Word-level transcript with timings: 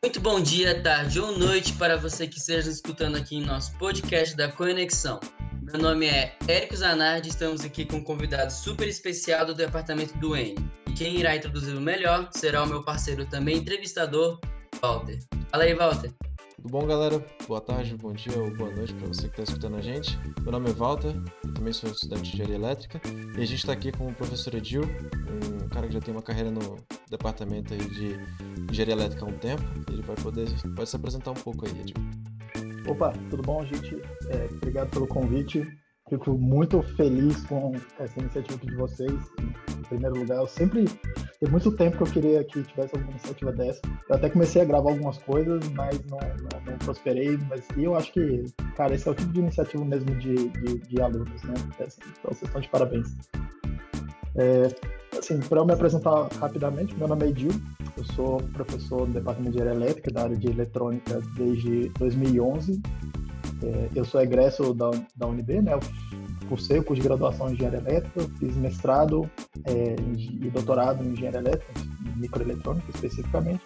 Muito 0.00 0.20
bom 0.20 0.40
dia, 0.40 0.80
tarde 0.80 1.18
ou 1.18 1.36
noite 1.36 1.72
para 1.72 1.96
você 1.96 2.28
que 2.28 2.38
esteja 2.38 2.70
escutando 2.70 3.16
aqui 3.16 3.34
em 3.34 3.44
nosso 3.44 3.76
podcast 3.78 4.36
da 4.36 4.48
Conexão. 4.48 5.18
Meu 5.60 5.76
nome 5.76 6.06
é 6.06 6.36
Érico 6.46 6.76
Zanardi, 6.76 7.30
estamos 7.30 7.64
aqui 7.64 7.84
com 7.84 7.96
um 7.96 8.04
convidado 8.04 8.52
super 8.52 8.86
especial 8.86 9.44
do 9.44 9.56
departamento 9.56 10.16
do 10.18 10.36
N. 10.36 10.54
E 10.86 10.92
quem 10.92 11.16
irá 11.16 11.34
introduzir 11.34 11.76
o 11.76 11.80
melhor 11.80 12.28
será 12.30 12.62
o 12.62 12.66
meu 12.68 12.84
parceiro 12.84 13.26
também 13.26 13.56
entrevistador, 13.56 14.38
Walter. 14.80 15.18
Fala 15.50 15.64
aí, 15.64 15.74
Walter. 15.74 16.12
Tudo 16.54 16.68
bom, 16.68 16.86
galera? 16.86 17.26
Boa 17.48 17.60
tarde, 17.60 17.96
bom 17.96 18.12
dia 18.12 18.38
ou 18.38 18.56
boa 18.56 18.70
noite 18.70 18.94
para 18.94 19.08
você 19.08 19.22
que 19.22 19.40
está 19.40 19.42
escutando 19.42 19.78
a 19.78 19.80
gente. 19.80 20.16
Meu 20.42 20.52
nome 20.52 20.70
é 20.70 20.72
Walter, 20.74 21.12
também 21.56 21.72
sou 21.72 21.90
estudante 21.90 22.22
de 22.22 22.34
engenharia 22.34 22.54
elétrica 22.54 23.00
e 23.36 23.42
a 23.42 23.44
gente 23.44 23.58
está 23.58 23.72
aqui 23.72 23.90
com 23.90 24.06
o 24.06 24.14
professor 24.14 24.54
Edil, 24.54 24.82
um 24.84 25.68
cara 25.68 25.88
que 25.88 25.94
já 25.94 26.00
tem 26.00 26.14
uma 26.14 26.22
carreira 26.22 26.52
no 26.52 26.76
departamento 27.10 27.74
aí 27.74 27.80
de 27.80 28.16
engenharia 28.70 28.94
elétrica 28.94 29.24
há 29.24 29.28
um 29.28 29.38
tempo. 29.38 29.62
Ele 29.90 30.02
vai 30.02 30.16
poder 30.16 30.48
pode 30.74 30.88
se 30.88 30.96
apresentar 30.96 31.30
um 31.30 31.34
pouco 31.34 31.66
aí, 31.66 31.72
Edil. 31.80 31.96
Opa, 32.86 33.12
tudo 33.30 33.42
bom, 33.42 33.64
gente? 33.64 34.00
É, 34.28 34.48
obrigado 34.56 34.90
pelo 34.90 35.06
convite. 35.06 35.66
Fico 36.08 36.38
muito 36.38 36.82
feliz 36.96 37.44
com 37.44 37.74
essa 37.98 38.18
iniciativa 38.18 38.56
aqui 38.56 38.66
de 38.66 38.76
vocês. 38.76 39.12
Em 39.78 39.82
primeiro 39.82 40.18
lugar, 40.18 40.38
eu 40.38 40.46
sempre 40.46 40.86
tem 41.38 41.50
muito 41.50 41.70
tempo 41.72 41.98
que 41.98 42.02
eu 42.02 42.06
queria 42.06 42.44
que 42.44 42.62
tivesse 42.62 42.94
alguma 42.94 43.12
iniciativa 43.12 43.52
dessa. 43.52 43.80
Eu 44.08 44.16
até 44.16 44.30
comecei 44.30 44.62
a 44.62 44.64
gravar 44.64 44.90
algumas 44.90 45.18
coisas, 45.18 45.68
mas 45.68 46.02
não, 46.06 46.18
não, 46.18 46.72
não 46.72 46.78
prosperei. 46.78 47.36
Mas 47.48 47.66
eu 47.76 47.94
acho 47.94 48.12
que, 48.12 48.44
cara, 48.74 48.94
esse 48.94 49.06
é 49.06 49.10
o 49.10 49.14
tipo 49.14 49.32
de 49.32 49.40
iniciativa 49.40 49.84
mesmo 49.84 50.14
de, 50.16 50.48
de, 50.48 50.78
de 50.78 51.00
alunos, 51.00 51.42
né? 51.42 51.54
Então 51.58 52.30
vocês 52.30 52.42
estão 52.42 52.60
de 52.60 52.68
parabéns. 52.68 53.14
É, 54.36 54.68
assim, 55.18 55.38
para 55.40 55.60
eu 55.60 55.66
me 55.66 55.72
apresentar 55.72 56.28
rapidamente, 56.38 56.96
meu 56.96 57.08
nome 57.08 57.26
é 57.26 57.28
Edil, 57.28 57.50
eu 57.96 58.04
sou 58.14 58.38
professor 58.52 59.06
do 59.06 59.12
Departamento 59.12 59.52
de 59.52 59.58
Engenharia 59.58 59.84
Elétrica, 59.84 60.10
da 60.10 60.22
área 60.22 60.36
de 60.36 60.46
eletrônica 60.48 61.20
desde 61.36 61.88
2011. 61.98 62.80
É, 63.62 63.88
eu 63.94 64.04
sou 64.04 64.20
egresso 64.20 64.72
da, 64.72 64.90
da 65.16 65.26
UNB, 65.26 65.62
né? 65.62 65.74
Eu 65.74 65.80
cursei 66.48 66.78
o 66.78 66.84
curso 66.84 67.02
de 67.02 67.08
graduação 67.08 67.48
em 67.48 67.54
Engenharia 67.54 67.80
Elétrica, 67.80 68.20
fiz 68.38 68.56
mestrado 68.56 69.28
é, 69.64 69.96
e 70.06 70.50
doutorado 70.50 71.04
em 71.04 71.08
Engenharia 71.08 71.40
Elétrica, 71.40 71.72
em 72.06 72.20
microeletrônica 72.20 72.90
especificamente. 72.94 73.62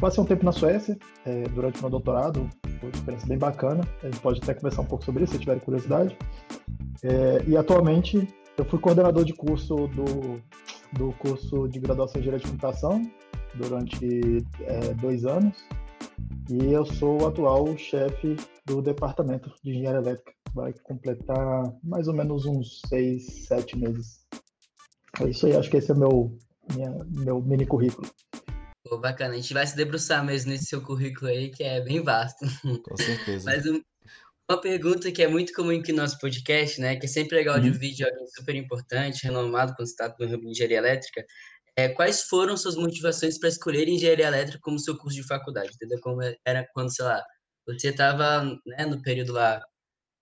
Passei 0.00 0.22
um 0.22 0.26
tempo 0.26 0.44
na 0.44 0.50
Suécia 0.50 0.98
é, 1.24 1.44
durante 1.50 1.80
meu 1.80 1.88
doutorado, 1.88 2.50
foi 2.80 2.88
uma 2.88 2.96
experiência 2.96 3.28
bem 3.28 3.38
bacana. 3.38 3.86
A 4.02 4.06
gente 4.06 4.18
pode 4.18 4.40
até 4.42 4.52
conversar 4.52 4.82
um 4.82 4.86
pouco 4.86 5.04
sobre 5.04 5.22
isso, 5.22 5.34
se 5.34 5.38
tiver 5.38 5.60
curiosidade. 5.60 6.16
É, 7.04 7.44
e 7.46 7.56
atualmente 7.56 8.28
eu 8.58 8.64
fui 8.64 8.78
coordenador 8.78 9.24
de 9.24 9.32
curso 9.32 9.74
do, 9.88 10.42
do 10.92 11.12
curso 11.14 11.68
de 11.68 11.80
graduação 11.80 12.16
em 12.16 12.20
Engenharia 12.20 12.44
de 12.44 12.50
Computação 12.50 13.02
durante 13.54 14.44
é, 14.60 14.94
dois 14.94 15.24
anos. 15.24 15.56
E 16.50 16.72
eu 16.72 16.84
sou 16.84 17.22
o 17.22 17.26
atual 17.26 17.76
chefe 17.78 18.36
do 18.66 18.82
departamento 18.82 19.52
de 19.62 19.70
engenharia 19.70 20.00
elétrica. 20.00 20.32
Vai 20.54 20.72
completar 20.82 21.72
mais 21.82 22.08
ou 22.08 22.14
menos 22.14 22.44
uns 22.44 22.80
seis, 22.88 23.46
sete 23.46 23.78
meses. 23.78 24.26
É 25.20 25.28
isso 25.28 25.46
aí, 25.46 25.56
acho 25.56 25.70
que 25.70 25.76
esse 25.76 25.92
é 25.92 25.94
meu, 25.94 26.36
minha, 26.74 26.90
meu 27.08 27.40
mini 27.40 27.64
currículo. 27.64 28.08
Pô, 28.84 28.98
bacana, 28.98 29.34
a 29.34 29.36
gente 29.36 29.54
vai 29.54 29.66
se 29.66 29.76
debruçar 29.76 30.24
mesmo 30.24 30.50
nesse 30.50 30.66
seu 30.66 30.82
currículo 30.82 31.30
aí, 31.30 31.50
que 31.50 31.62
é 31.62 31.80
bem 31.80 32.02
vasto. 32.02 32.44
Com 32.82 32.96
certeza. 32.96 33.44
Mas 33.50 33.64
um, 33.66 33.80
uma 34.52 34.60
pergunta 34.60 35.10
que 35.10 35.22
é 35.22 35.28
muito 35.28 35.52
comum 35.54 35.70
aqui 35.70 35.92
no 35.92 36.02
nosso 36.02 36.18
podcast, 36.18 36.80
né? 36.80 36.96
Que 36.96 37.06
é 37.06 37.08
sempre 37.08 37.36
legal 37.36 37.58
de 37.58 37.68
ouvir 37.70 37.94
de 37.94 38.04
alguém 38.04 38.26
super 38.28 38.54
importante, 38.54 39.24
renomado, 39.24 39.74
quando 39.74 39.88
está 39.88 40.14
no 40.18 40.26
ramo 40.26 40.42
de 40.42 40.50
engenharia 40.50 40.78
elétrica. 40.78 41.24
É, 41.74 41.88
quais 41.88 42.22
foram 42.24 42.56
suas 42.56 42.76
motivações 42.76 43.38
para 43.38 43.48
escolher 43.48 43.88
engenharia 43.88 44.26
elétrica 44.26 44.58
como 44.62 44.78
seu 44.78 44.96
curso 44.98 45.16
de 45.16 45.26
faculdade? 45.26 45.70
Entendeu? 45.74 45.98
Como 46.00 46.20
era 46.44 46.66
quando, 46.74 46.94
sei 46.94 47.04
lá, 47.04 47.24
você 47.66 47.88
estava 47.88 48.44
né, 48.66 48.84
no 48.86 49.00
período 49.02 49.32
lá 49.32 49.58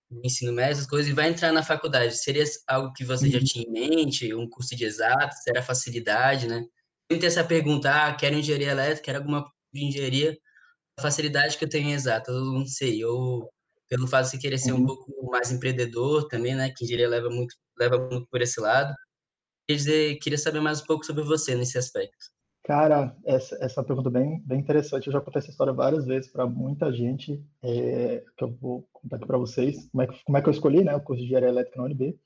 do 0.09 0.21
ensino 0.25 0.53
médio, 0.53 0.73
essas 0.73 0.87
coisas, 0.87 1.11
e 1.11 1.13
vai 1.13 1.29
entrar 1.29 1.51
na 1.51 1.63
faculdade. 1.63 2.17
Seria 2.17 2.45
algo 2.67 2.93
que 2.93 3.03
você 3.03 3.29
já 3.29 3.39
uhum. 3.39 3.43
tinha 3.43 3.65
em 3.67 3.71
mente? 3.71 4.33
Um 4.33 4.49
curso 4.49 4.75
de 4.75 4.85
exatos? 4.85 5.39
Era 5.47 5.61
facilidade, 5.61 6.47
né? 6.47 6.65
Tem 7.09 7.25
essa 7.25 7.43
pergunta, 7.43 7.91
ah, 7.91 8.15
quero 8.15 8.35
engenharia 8.35 8.71
elétrica, 8.71 9.03
quero 9.03 9.17
alguma 9.19 9.45
de 9.73 9.85
engenharia, 9.85 10.37
a 10.97 11.01
facilidade 11.01 11.57
que 11.57 11.65
eu 11.65 11.69
tenho 11.69 11.89
em 11.89 11.93
exatas, 11.93 12.33
eu 12.33 12.45
não 12.45 12.65
sei, 12.65 13.03
ou 13.03 13.51
pelo 13.91 14.07
fato 14.07 14.23
de 14.23 14.31
você 14.31 14.37
querer 14.37 14.57
ser 14.57 14.71
um 14.71 14.77
uhum. 14.77 14.85
pouco 14.85 15.29
mais 15.29 15.51
empreendedor 15.51 16.29
também, 16.29 16.55
né, 16.55 16.71
que 16.73 16.85
engenharia 16.85 17.09
leva 17.09 17.29
muito, 17.29 17.53
leva 17.77 17.99
muito 17.99 18.25
por 18.31 18.41
esse 18.41 18.57
lado. 18.61 18.95
Queria, 19.67 19.77
dizer, 19.77 20.15
queria 20.19 20.37
saber 20.37 20.61
mais 20.61 20.81
um 20.81 20.85
pouco 20.85 21.05
sobre 21.05 21.23
você 21.23 21.55
nesse 21.55 21.77
aspecto. 21.77 22.31
Cara, 22.63 23.13
essa, 23.25 23.57
essa 23.59 23.83
pergunta 23.83 24.07
é 24.07 24.13
bem, 24.13 24.41
bem 24.45 24.59
interessante. 24.61 25.07
Eu 25.07 25.13
já 25.13 25.19
contei 25.19 25.39
essa 25.39 25.49
história 25.49 25.73
várias 25.73 26.05
vezes 26.05 26.31
para 26.31 26.45
muita 26.47 26.89
gente, 26.93 27.43
é, 27.61 28.23
que 28.37 28.43
eu 28.45 28.53
vou 28.61 28.87
contar 28.93 29.17
aqui 29.17 29.27
para 29.27 29.37
vocês. 29.37 29.89
Como 29.91 30.03
é, 30.03 30.07
que, 30.07 30.23
como 30.23 30.37
é 30.37 30.41
que 30.41 30.47
eu 30.47 30.53
escolhi 30.53 30.83
né, 30.85 30.95
o 30.95 31.01
curso 31.01 31.19
de 31.19 31.25
engenharia 31.25 31.49
elétrica 31.49 31.77
na 31.77 31.87
UNB. 31.87 32.17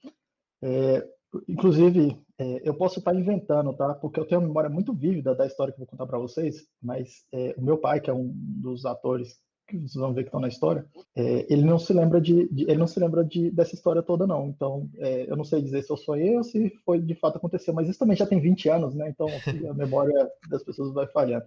É, 0.61 1.07
inclusive, 1.47 2.21
é, 2.37 2.61
eu 2.63 2.75
posso 2.75 2.99
estar 2.99 3.15
inventando, 3.15 3.75
tá? 3.75 3.95
Porque 3.95 4.19
eu 4.19 4.25
tenho 4.25 4.39
uma 4.39 4.47
memória 4.47 4.69
muito 4.69 4.93
vívida 4.93 5.33
da 5.33 5.47
história 5.47 5.73
que 5.73 5.81
eu 5.81 5.85
vou 5.85 5.89
contar 5.89 6.05
para 6.05 6.19
vocês, 6.19 6.67
mas 6.79 7.25
é, 7.33 7.55
o 7.57 7.61
meu 7.63 7.79
pai, 7.79 7.99
que 7.99 8.09
é 8.11 8.13
um 8.13 8.31
dos 8.31 8.85
atores 8.85 9.39
que 9.67 9.77
vocês 9.77 9.95
vão 9.95 10.13
ver 10.13 10.23
que 10.23 10.27
estão 10.27 10.39
na 10.39 10.47
história, 10.47 10.85
é, 11.15 11.45
ele 11.51 11.63
não 11.63 11.79
se 11.79 11.91
lembra 11.93 12.21
de, 12.21 12.47
de, 12.49 12.63
ele 12.63 12.77
não 12.77 12.87
se 12.87 12.99
lembra 12.99 13.23
de, 13.23 13.49
dessa 13.51 13.75
história 13.75 14.03
toda 14.03 14.27
não. 14.27 14.47
Então, 14.47 14.89
é, 14.97 15.29
eu 15.29 15.35
não 15.35 15.43
sei 15.43 15.61
dizer 15.61 15.83
se 15.83 15.91
eu 15.91 15.97
sonhei 15.97 16.37
ou 16.37 16.43
se 16.43 16.69
foi 16.85 16.99
de 16.99 17.15
fato 17.15 17.37
aconteceu, 17.37 17.73
mas 17.73 17.89
isso 17.89 17.99
também 17.99 18.15
já 18.15 18.25
tem 18.25 18.39
20 18.39 18.69
anos, 18.69 18.95
né? 18.95 19.09
Então 19.09 19.27
a 19.69 19.73
memória 19.73 20.29
das 20.49 20.63
pessoas 20.63 20.93
vai 20.93 21.07
falhando. 21.07 21.45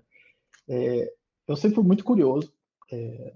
É, 0.68 1.12
eu 1.46 1.56
sempre 1.56 1.76
fui 1.76 1.84
muito 1.84 2.04
curioso. 2.04 2.52
É, 2.92 3.34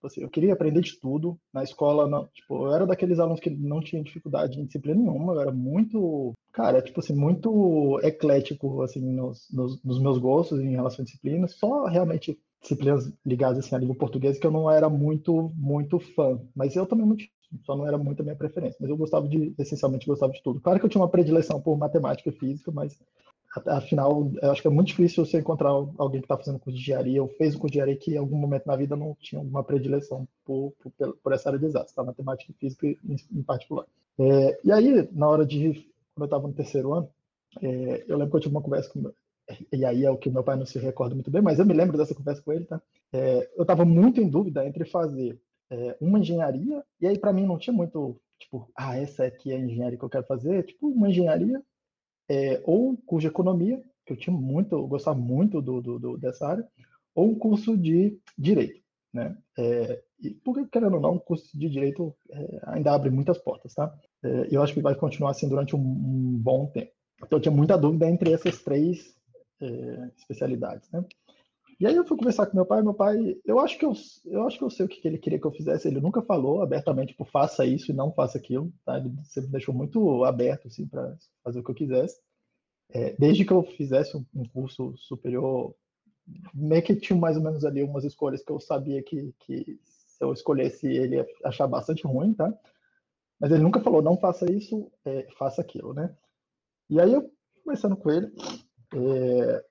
tipo 0.00 0.06
assim, 0.06 0.22
eu 0.22 0.30
queria 0.30 0.52
aprender 0.52 0.80
de 0.80 0.98
tudo 0.98 1.38
na 1.52 1.62
escola. 1.62 2.08
Não, 2.08 2.26
tipo, 2.28 2.66
eu 2.66 2.74
era 2.74 2.86
daqueles 2.86 3.18
alunos 3.18 3.40
que 3.40 3.50
não 3.50 3.80
tinham 3.80 4.02
dificuldade 4.02 4.58
em 4.58 4.64
disciplina 4.64 4.98
nenhuma. 4.98 5.34
Eu 5.34 5.40
era 5.40 5.52
muito, 5.52 6.32
cara, 6.52 6.80
tipo 6.80 7.00
assim, 7.00 7.14
muito 7.14 8.00
eclético 8.02 8.82
assim 8.82 9.00
nos, 9.00 9.46
nos, 9.50 9.82
nos 9.82 10.00
meus 10.00 10.18
gostos 10.18 10.60
em 10.60 10.70
relação 10.70 11.02
a 11.02 11.04
disciplinas. 11.04 11.52
Só 11.54 11.84
realmente 11.84 12.38
disciplinas 12.60 13.10
ligadas 13.24 13.58
assim, 13.58 13.74
à 13.74 13.78
língua 13.78 13.96
portuguesa 13.96 14.38
que 14.38 14.46
eu 14.46 14.50
não 14.50 14.70
era 14.70 14.88
muito 14.88 15.52
muito 15.56 15.98
fã, 15.98 16.40
mas 16.54 16.76
eu 16.76 16.86
também 16.86 17.06
muito, 17.06 17.24
só 17.64 17.76
não 17.76 17.86
era 17.86 17.96
muito 17.96 18.20
a 18.20 18.22
minha 18.22 18.36
preferência, 18.36 18.76
mas 18.80 18.90
eu 18.90 18.96
gostava 18.96 19.28
de, 19.28 19.54
essencialmente 19.58 20.06
gostava 20.06 20.32
de 20.32 20.42
tudo. 20.42 20.60
Claro 20.60 20.78
que 20.78 20.86
eu 20.86 20.90
tinha 20.90 21.00
uma 21.00 21.08
predileção 21.08 21.60
por 21.60 21.76
matemática 21.76 22.28
e 22.28 22.32
física, 22.32 22.70
mas 22.70 22.98
afinal, 23.66 24.30
eu 24.40 24.50
acho 24.52 24.62
que 24.62 24.68
é 24.68 24.70
muito 24.70 24.88
difícil 24.88 25.24
você 25.24 25.38
encontrar 25.38 25.70
alguém 25.70 26.20
que 26.20 26.26
está 26.26 26.36
fazendo 26.36 26.58
curso 26.58 26.76
de 26.76 26.82
engenharia 26.82 27.22
ou 27.22 27.28
fez 27.28 27.54
um 27.54 27.58
curso 27.58 27.72
de 27.72 27.78
engenharia 27.78 27.96
que 27.96 28.14
em 28.14 28.18
algum 28.18 28.36
momento 28.36 28.66
na 28.66 28.76
vida 28.76 28.94
não 28.94 29.16
tinha 29.20 29.40
uma 29.40 29.64
predileção 29.64 30.28
por, 30.44 30.72
por, 30.80 31.16
por 31.16 31.32
essa 31.32 31.48
área 31.48 31.58
de 31.58 31.66
exatos, 31.66 31.92
tá? 31.92 32.04
matemática 32.04 32.52
e 32.52 32.54
física 32.54 32.86
em, 32.86 33.16
em 33.32 33.42
particular. 33.42 33.86
É, 34.18 34.60
e 34.62 34.70
aí, 34.70 35.08
na 35.12 35.28
hora 35.28 35.44
de, 35.44 35.72
quando 36.14 36.20
eu 36.20 36.24
estava 36.26 36.46
no 36.46 36.54
terceiro 36.54 36.92
ano, 36.92 37.08
é, 37.60 38.04
eu 38.06 38.16
lembro 38.16 38.30
que 38.30 38.36
eu 38.36 38.40
tive 38.40 38.54
uma 38.54 38.62
conversa 38.62 38.90
com, 38.90 39.10
e 39.72 39.84
aí 39.84 40.04
é 40.04 40.10
o 40.10 40.16
que 40.16 40.30
meu 40.30 40.42
pai 40.42 40.56
não 40.56 40.66
se 40.66 40.78
recorda 40.78 41.14
muito 41.14 41.30
bem, 41.30 41.42
mas 41.42 41.58
eu 41.58 41.66
me 41.66 41.74
lembro 41.74 41.96
dessa 41.96 42.14
conversa 42.14 42.42
com 42.42 42.52
ele, 42.52 42.64
tá? 42.64 42.80
É, 43.12 43.50
eu 43.56 43.62
estava 43.62 43.84
muito 43.84 44.20
em 44.20 44.28
dúvida 44.28 44.66
entre 44.66 44.84
fazer 44.84 45.40
é, 45.70 45.96
uma 46.00 46.18
engenharia, 46.18 46.84
e 47.00 47.06
aí 47.06 47.18
para 47.18 47.32
mim 47.32 47.46
não 47.46 47.58
tinha 47.58 47.72
muito, 47.72 48.20
tipo, 48.38 48.70
ah, 48.74 48.96
essa 48.96 49.24
aqui 49.24 49.52
é 49.52 49.56
a 49.56 49.60
engenharia 49.60 49.98
que 49.98 50.04
eu 50.04 50.10
quero 50.10 50.26
fazer, 50.26 50.64
tipo, 50.64 50.88
uma 50.88 51.08
engenharia, 51.08 51.62
é, 52.28 52.62
ou 52.64 52.96
curso 53.06 53.22
de 53.22 53.26
economia, 53.28 53.82
que 54.06 54.12
eu 54.12 54.16
tinha 54.16 54.34
muito, 54.34 54.74
eu 54.74 54.86
gostava 54.86 55.18
muito 55.18 55.60
do, 55.60 55.80
do, 55.80 55.98
do 55.98 56.18
dessa 56.18 56.46
área, 56.46 56.68
ou 57.14 57.30
um 57.30 57.34
curso 57.34 57.76
de 57.76 58.18
direito, 58.38 58.80
né? 59.12 59.36
É, 59.58 60.02
e 60.20 60.30
porque, 60.30 60.66
querendo 60.66 60.94
ou 60.94 61.00
não, 61.00 61.14
o 61.14 61.20
curso 61.20 61.56
de 61.58 61.68
direito 61.68 62.14
é, 62.30 62.60
ainda 62.66 62.92
abre 62.92 63.10
muitas 63.10 63.38
portas, 63.38 63.74
tá? 63.74 63.92
É, 64.22 64.48
eu 64.50 64.62
acho 64.62 64.74
que 64.74 64.82
vai 64.82 64.94
continuar 64.94 65.30
assim 65.30 65.48
durante 65.48 65.74
um, 65.74 65.80
um 65.80 66.38
bom 66.38 66.66
tempo. 66.66 66.92
Então 67.16 67.38
eu 67.38 67.42
tinha 67.42 67.54
muita 67.54 67.76
dúvida 67.76 68.08
entre 68.08 68.32
essas 68.32 68.62
três 68.62 69.14
é, 69.60 70.10
especialidades, 70.16 70.90
né? 70.90 71.04
E 71.80 71.86
aí 71.86 71.96
eu 71.96 72.04
fui 72.04 72.14
conversar 72.14 72.44
com 72.44 72.54
meu 72.54 72.66
pai, 72.66 72.82
meu 72.82 72.92
pai, 72.92 73.40
eu 73.42 73.58
acho 73.58 73.78
que 73.78 73.86
eu, 73.86 73.94
eu 74.26 74.46
acho 74.46 74.58
que 74.58 74.64
eu 74.64 74.68
sei 74.68 74.84
o 74.84 74.88
que 74.88 75.00
ele 75.08 75.16
queria 75.16 75.40
que 75.40 75.46
eu 75.46 75.50
fizesse. 75.50 75.88
Ele 75.88 75.98
nunca 75.98 76.20
falou 76.20 76.60
abertamente, 76.60 77.12
tipo, 77.12 77.24
faça 77.24 77.64
isso 77.64 77.90
e 77.90 77.94
não 77.94 78.12
faça 78.12 78.36
aquilo, 78.36 78.70
tá? 78.84 78.98
Ele 78.98 79.10
sempre 79.24 79.50
deixou 79.50 79.74
muito 79.74 80.22
aberto, 80.24 80.68
assim, 80.68 80.86
para 80.86 81.16
fazer 81.42 81.60
o 81.60 81.64
que 81.64 81.70
eu 81.70 81.74
quisesse. 81.74 82.20
É, 82.90 83.14
desde 83.18 83.46
que 83.46 83.52
eu 83.52 83.62
fizesse 83.62 84.14
um, 84.14 84.44
curso 84.52 84.94
superior, 84.98 85.74
meio 86.52 86.82
que 86.82 86.94
tinha 86.94 87.18
mais 87.18 87.38
ou 87.38 87.42
menos 87.42 87.64
ali 87.64 87.82
umas 87.82 88.04
escolhas 88.04 88.42
que 88.42 88.52
eu 88.52 88.60
sabia 88.60 89.02
que, 89.02 89.32
que 89.38 89.80
se 89.82 90.22
eu 90.22 90.34
escolhesse 90.34 90.86
ele 90.86 91.16
ia 91.16 91.26
achar 91.44 91.66
bastante 91.66 92.06
ruim, 92.06 92.34
tá? 92.34 92.52
Mas 93.40 93.52
ele 93.52 93.62
nunca 93.62 93.80
falou, 93.80 94.02
não 94.02 94.18
faça 94.18 94.52
isso, 94.52 94.92
é, 95.02 95.26
faça 95.38 95.62
aquilo, 95.62 95.94
né? 95.94 96.14
E 96.90 97.00
aí 97.00 97.10
eu, 97.10 97.32
conversando 97.64 97.96
com 97.96 98.10
ele, 98.10 98.30
é, 98.94 99.64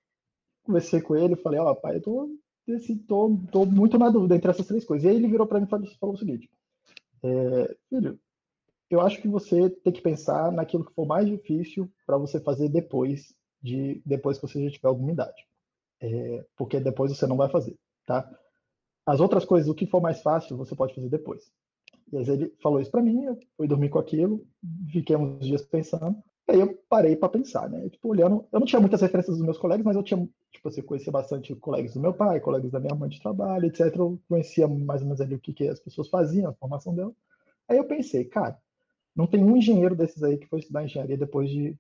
conversei 0.64 1.02
com 1.02 1.16
ele, 1.16 1.36
falei, 1.36 1.60
ó, 1.60 1.72
oh, 1.72 1.76
pai, 1.76 1.98
eu 1.98 2.02
tô, 2.02 2.30
assim, 2.76 2.98
tô, 2.98 3.40
tô, 3.52 3.66
muito 3.66 3.98
na 3.98 4.10
dúvida 4.10 4.36
entre 4.36 4.52
essas 4.52 4.68
três 4.68 4.86
coisas. 4.86 5.06
E 5.06 5.10
aí 5.10 5.16
ele 5.16 5.28
virou 5.28 5.48
para 5.48 5.60
mim 5.60 5.66
e 5.66 5.70
falou, 5.70 5.88
falou, 6.00 6.16
o 6.16 6.18
seguinte, 6.18 6.50
é, 7.24 7.76
filho, 7.90 8.20
eu 8.90 9.02
acho 9.02 9.22
que 9.22 9.28
você 9.28 9.70
tem 9.70 9.94
que 9.94 10.02
pensar 10.02 10.52
naquilo 10.52 10.86
que 10.86 10.94
for 10.94 11.06
mais 11.06 11.28
difícil 11.28 11.92
para 12.06 12.18
você 12.18 12.40
fazer 12.40 12.70
depois 12.70 13.34
de 13.62 14.02
depois 14.06 14.38
que 14.38 14.48
você 14.48 14.64
já 14.64 14.72
tiver 14.72 14.88
alguma 14.88 15.12
idade. 15.12 15.46
é, 16.02 16.46
porque 16.56 16.80
depois 16.80 17.12
você 17.12 17.28
não 17.28 17.38
vai 17.38 17.50
fazer, 17.50 17.78
tá? 18.06 18.30
As 19.06 19.20
outras 19.20 19.44
coisas, 19.46 19.70
o 19.70 19.76
que 19.76 19.86
for 19.86 20.02
mais 20.02 20.22
fácil, 20.22 20.56
você 20.56 20.76
pode 20.76 20.96
fazer 20.96 21.10
depois. 21.10 21.52
E 22.12 22.18
aí 22.18 22.30
ele 22.30 22.54
falou 22.62 22.80
isso 22.80 22.92
para 22.92 23.02
mim, 23.02 23.24
eu 23.26 23.38
fui 23.58 23.68
dormir 23.68 23.90
com 23.90 24.00
aquilo, 24.00 24.48
fiquei 24.92 25.16
uns 25.16 25.46
dias 25.46 25.66
pensando, 25.66 26.18
aí 26.50 26.60
eu 26.60 26.78
parei 26.90 27.16
para 27.16 27.30
pensar, 27.30 27.70
né? 27.70 27.90
Tipo, 27.90 28.10
olhando, 28.10 28.46
eu 28.52 28.60
não 28.60 28.68
tinha 28.68 28.80
muitas 28.80 29.02
referências 29.02 29.38
dos 29.38 29.46
meus 29.46 29.58
colegas, 29.58 29.86
mas 29.86 29.96
eu 29.96 30.04
tinha, 30.04 30.28
tipo 30.52 30.68
assim, 30.68 30.82
conhecia 30.82 31.12
bastante 31.12 31.56
colegas 31.56 31.94
do 31.94 32.00
meu 32.00 32.14
pai, 32.14 32.40
colegas 32.40 32.72
da 32.72 32.80
minha 32.80 32.96
mãe 32.96 33.10
de 33.10 33.22
trabalho, 33.22 33.66
etc. 33.66 33.96
Eu 33.96 34.20
conhecia 34.28 34.68
mais 34.68 35.02
ou 35.02 35.08
menos 35.08 35.22
ali 35.22 35.36
o 35.36 35.40
que, 35.40 35.54
que 35.54 35.68
as 35.68 35.80
pessoas 35.80 36.10
faziam, 36.10 36.50
a 36.50 36.54
formação 36.54 36.94
dela. 36.96 37.14
Aí 37.68 37.78
eu 37.78 37.86
pensei, 37.86 38.26
cara, 38.26 38.58
não 39.16 39.28
tem 39.28 39.44
um 39.44 39.58
engenheiro 39.58 39.96
desses 39.96 40.24
aí 40.24 40.38
que 40.38 40.48
foi 40.48 40.60
estudar 40.60 40.84
engenharia 40.84 41.18
depois 41.18 41.50
de, 41.50 41.76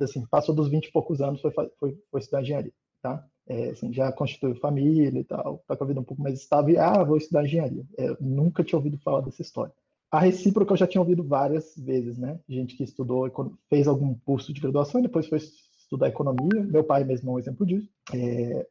assim, 0.00 0.24
passou 0.26 0.54
dos 0.54 0.68
20 0.68 0.86
e 0.86 0.92
poucos 0.92 1.20
anos, 1.20 1.40
foi, 1.40 1.50
foi, 1.52 1.98
foi 2.10 2.20
estudar 2.20 2.42
engenharia, 2.42 2.72
tá? 3.02 3.24
É, 3.46 3.70
assim, 3.70 3.92
já 3.92 4.12
constituiu 4.12 4.54
família 4.56 5.20
e 5.20 5.24
tal, 5.24 5.62
tá 5.66 5.76
com 5.76 5.84
a 5.84 5.86
vida 5.86 6.00
um 6.00 6.04
pouco 6.04 6.22
mais 6.22 6.34
estável, 6.38 6.74
e, 6.74 6.78
ah, 6.78 7.02
vou 7.04 7.16
estudar 7.16 7.44
engenharia. 7.44 7.84
É, 7.98 8.16
nunca 8.20 8.64
tinha 8.64 8.78
ouvido 8.78 8.98
falar 8.98 9.20
dessa 9.20 9.42
história. 9.42 9.72
A 10.10 10.20
recíproca 10.20 10.72
eu 10.72 10.76
já 10.76 10.86
tinha 10.86 11.00
ouvido 11.00 11.22
várias 11.22 11.76
vezes, 11.76 12.16
né? 12.16 12.40
Gente 12.48 12.76
que 12.76 12.82
estudou, 12.82 13.30
fez 13.68 13.86
algum 13.86 14.14
curso 14.14 14.52
de 14.52 14.60
graduação 14.60 15.00
e 15.00 15.02
depois 15.02 15.26
foi 15.26 15.38
estudar 15.38 16.08
economia. 16.08 16.64
Meu 16.64 16.82
pai 16.82 17.04
mesmo 17.04 17.30
é 17.30 17.34
um 17.34 17.38
exemplo 17.38 17.66
disso. 17.66 17.88
É, 18.14 18.66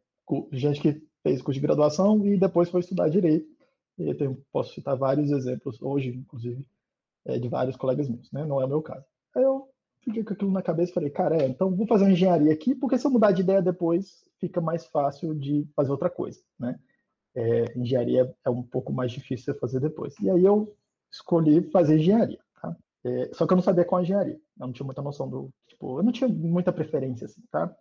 gente 0.51 0.81
que 0.81 1.01
fez 1.21 1.41
curso 1.41 1.59
de 1.59 1.65
graduação 1.65 2.25
e 2.25 2.37
depois 2.37 2.69
foi 2.69 2.81
estudar 2.81 3.09
direito. 3.09 3.47
E 3.99 4.09
eu 4.09 4.17
tenho, 4.17 4.43
posso 4.51 4.73
citar 4.73 4.95
vários 4.95 5.31
exemplos, 5.31 5.81
hoje, 5.81 6.09
inclusive, 6.09 6.65
é, 7.25 7.37
de 7.37 7.47
vários 7.47 7.75
colegas 7.75 8.09
meus, 8.09 8.31
né? 8.31 8.45
Não 8.45 8.61
é 8.61 8.65
o 8.65 8.69
meu 8.69 8.81
caso. 8.81 9.05
Aí 9.35 9.43
eu 9.43 9.67
fiquei 10.01 10.23
com 10.23 10.33
aquilo 10.33 10.51
na 10.51 10.61
cabeça 10.61 10.91
e 10.91 10.93
falei, 10.93 11.09
cara, 11.09 11.37
é, 11.37 11.47
então 11.47 11.75
vou 11.75 11.85
fazer 11.85 12.05
uma 12.05 12.11
engenharia 12.11 12.53
aqui, 12.53 12.73
porque 12.73 12.97
se 12.97 13.05
eu 13.05 13.11
mudar 13.11 13.31
de 13.31 13.41
ideia 13.41 13.61
depois, 13.61 14.23
fica 14.39 14.61
mais 14.61 14.85
fácil 14.85 15.35
de 15.35 15.67
fazer 15.75 15.91
outra 15.91 16.09
coisa, 16.09 16.39
né? 16.59 16.79
É, 17.35 17.77
engenharia 17.77 18.33
é 18.43 18.49
um 18.49 18.63
pouco 18.63 18.91
mais 18.91 19.11
difícil 19.11 19.53
de 19.53 19.59
fazer 19.59 19.79
depois. 19.79 20.15
E 20.19 20.29
aí 20.29 20.43
eu 20.43 20.75
escolhi 21.11 21.61
fazer 21.71 21.97
engenharia, 21.99 22.39
tá? 22.61 22.75
É, 23.03 23.33
só 23.33 23.45
que 23.45 23.53
eu 23.53 23.55
não 23.57 23.63
sabia 23.63 23.85
qual 23.85 24.01
engenharia. 24.01 24.35
Eu 24.59 24.67
não 24.67 24.73
tinha 24.73 24.85
muita 24.85 25.01
noção 25.01 25.29
do, 25.29 25.49
tipo, 25.67 25.99
eu 25.99 26.03
não 26.03 26.11
tinha 26.11 26.27
muita 26.27 26.73
preferência, 26.73 27.25
assim, 27.25 27.41
tá? 27.51 27.75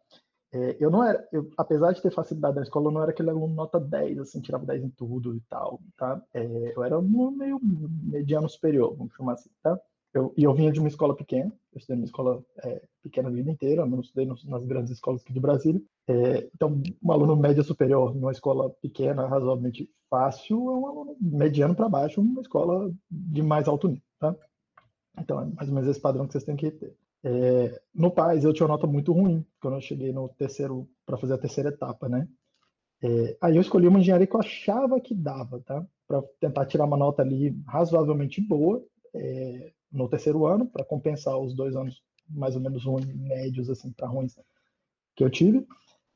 É, 0.52 0.76
eu 0.80 0.90
não 0.90 1.02
era, 1.04 1.26
eu, 1.32 1.50
apesar 1.56 1.92
de 1.92 2.00
ter 2.00 2.10
facilidade 2.10 2.56
na 2.56 2.62
escola, 2.62 2.86
eu 2.86 2.92
não 2.92 3.02
era 3.02 3.10
aquele 3.10 3.30
aluno 3.30 3.54
nota 3.54 3.80
10, 3.80 4.18
assim, 4.18 4.40
tirava 4.40 4.64
10 4.64 4.84
em 4.84 4.90
tudo 4.90 5.34
e 5.34 5.40
tal, 5.42 5.80
tá? 5.96 6.22
É, 6.32 6.72
eu 6.76 6.84
era 6.84 6.98
um 6.98 7.30
meio 7.30 7.60
mediano 7.62 8.48
superior, 8.48 8.94
vamos 8.96 9.14
chamar 9.14 9.34
assim, 9.34 9.50
tá? 9.62 9.78
Eu, 10.16 10.32
e 10.34 10.44
eu 10.44 10.54
vinha 10.54 10.72
de 10.72 10.80
uma 10.80 10.88
escola 10.88 11.14
pequena, 11.14 11.52
eu 11.74 11.78
estudei 11.78 11.96
numa 11.96 12.06
escola 12.06 12.42
é, 12.64 12.82
pequena 13.02 13.28
a 13.28 13.32
vida 13.32 13.50
inteira, 13.50 13.84
não 13.84 14.00
estudei 14.00 14.24
nos, 14.24 14.42
nas 14.46 14.64
grandes 14.64 14.90
escolas 14.90 15.20
aqui 15.20 15.30
de 15.30 15.38
Brasília. 15.38 15.82
É, 16.08 16.48
então, 16.54 16.80
um 17.02 17.12
aluno 17.12 17.36
médio 17.36 17.62
superior 17.62 18.14
numa 18.14 18.32
escola 18.32 18.70
pequena, 18.80 19.26
razoavelmente 19.26 19.90
fácil, 20.08 20.56
é 20.70 20.74
um 20.74 20.86
aluno 20.86 21.16
mediano 21.20 21.74
para 21.74 21.86
baixo, 21.86 22.22
uma 22.22 22.40
escola 22.40 22.90
de 23.10 23.42
mais 23.42 23.68
alto 23.68 23.88
nível, 23.88 24.02
tá? 24.18 24.34
Então, 25.20 25.42
é 25.42 25.44
mais 25.44 25.68
ou 25.68 25.74
menos 25.74 25.90
esse 25.90 26.00
padrão 26.00 26.26
que 26.26 26.32
vocês 26.32 26.44
têm 26.44 26.56
que 26.56 26.70
ter. 26.70 26.96
É, 27.22 27.78
no 27.94 28.10
PAIS, 28.10 28.42
eu 28.42 28.54
tinha 28.54 28.64
uma 28.64 28.72
nota 28.72 28.86
muito 28.86 29.12
ruim 29.12 29.44
quando 29.60 29.74
eu 29.74 29.80
cheguei 29.82 30.12
no 30.14 30.30
terceiro, 30.30 30.88
para 31.04 31.18
fazer 31.18 31.34
a 31.34 31.38
terceira 31.38 31.68
etapa, 31.68 32.08
né? 32.08 32.26
É, 33.02 33.36
aí 33.42 33.56
eu 33.56 33.60
escolhi 33.60 33.86
uma 33.86 33.98
engenharia 33.98 34.26
que 34.26 34.34
eu 34.34 34.40
achava 34.40 34.98
que 34.98 35.14
dava, 35.14 35.60
tá? 35.60 35.86
Para 36.08 36.22
tentar 36.40 36.64
tirar 36.64 36.86
uma 36.86 36.96
nota 36.96 37.20
ali 37.20 37.54
razoavelmente 37.66 38.40
boa, 38.40 38.82
é, 39.14 39.72
no 39.96 40.08
terceiro 40.08 40.46
ano, 40.46 40.66
para 40.66 40.84
compensar 40.84 41.38
os 41.38 41.54
dois 41.54 41.74
anos 41.74 42.02
mais 42.28 42.54
ou 42.56 42.60
menos 42.60 42.84
ruins, 42.84 43.06
médios, 43.14 43.70
assim, 43.70 43.92
para 43.92 44.08
ruins 44.08 44.38
que 45.14 45.24
eu 45.24 45.30
tive. 45.30 45.66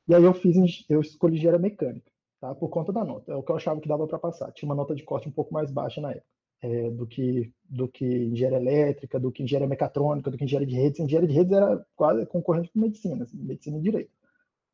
E 0.08 0.14
aí 0.14 0.24
eu 0.24 0.34
fiz, 0.34 0.84
eu 0.88 1.00
escolhi 1.00 1.36
engenharia 1.36 1.60
mecânica, 1.60 2.10
tá? 2.40 2.54
Por 2.54 2.68
conta 2.68 2.92
da 2.92 3.04
nota. 3.04 3.32
É 3.32 3.36
o 3.36 3.42
que 3.42 3.50
eu 3.50 3.56
achava 3.56 3.80
que 3.80 3.88
dava 3.88 4.06
para 4.06 4.18
passar. 4.18 4.52
Tinha 4.52 4.68
uma 4.68 4.74
nota 4.74 4.94
de 4.94 5.04
corte 5.04 5.28
um 5.28 5.32
pouco 5.32 5.54
mais 5.54 5.70
baixa 5.70 6.00
na 6.00 6.10
época. 6.10 6.26
É, 6.62 6.90
do 6.90 7.06
que 7.06 7.50
do 7.64 7.88
que 7.88 8.04
engenharia 8.04 8.58
elétrica, 8.58 9.18
do 9.18 9.32
que 9.32 9.42
engenharia 9.42 9.68
mecatrônica, 9.68 10.30
do 10.30 10.36
que 10.36 10.44
engenharia 10.44 10.68
de 10.68 10.74
redes. 10.74 11.00
Engenharia 11.00 11.28
de 11.28 11.34
redes 11.34 11.52
era 11.52 11.86
quase 11.96 12.26
concorrente 12.26 12.70
com 12.70 12.80
medicina, 12.80 13.24
assim, 13.24 13.38
medicina 13.38 13.78
e 13.78 13.80
direito, 13.80 14.10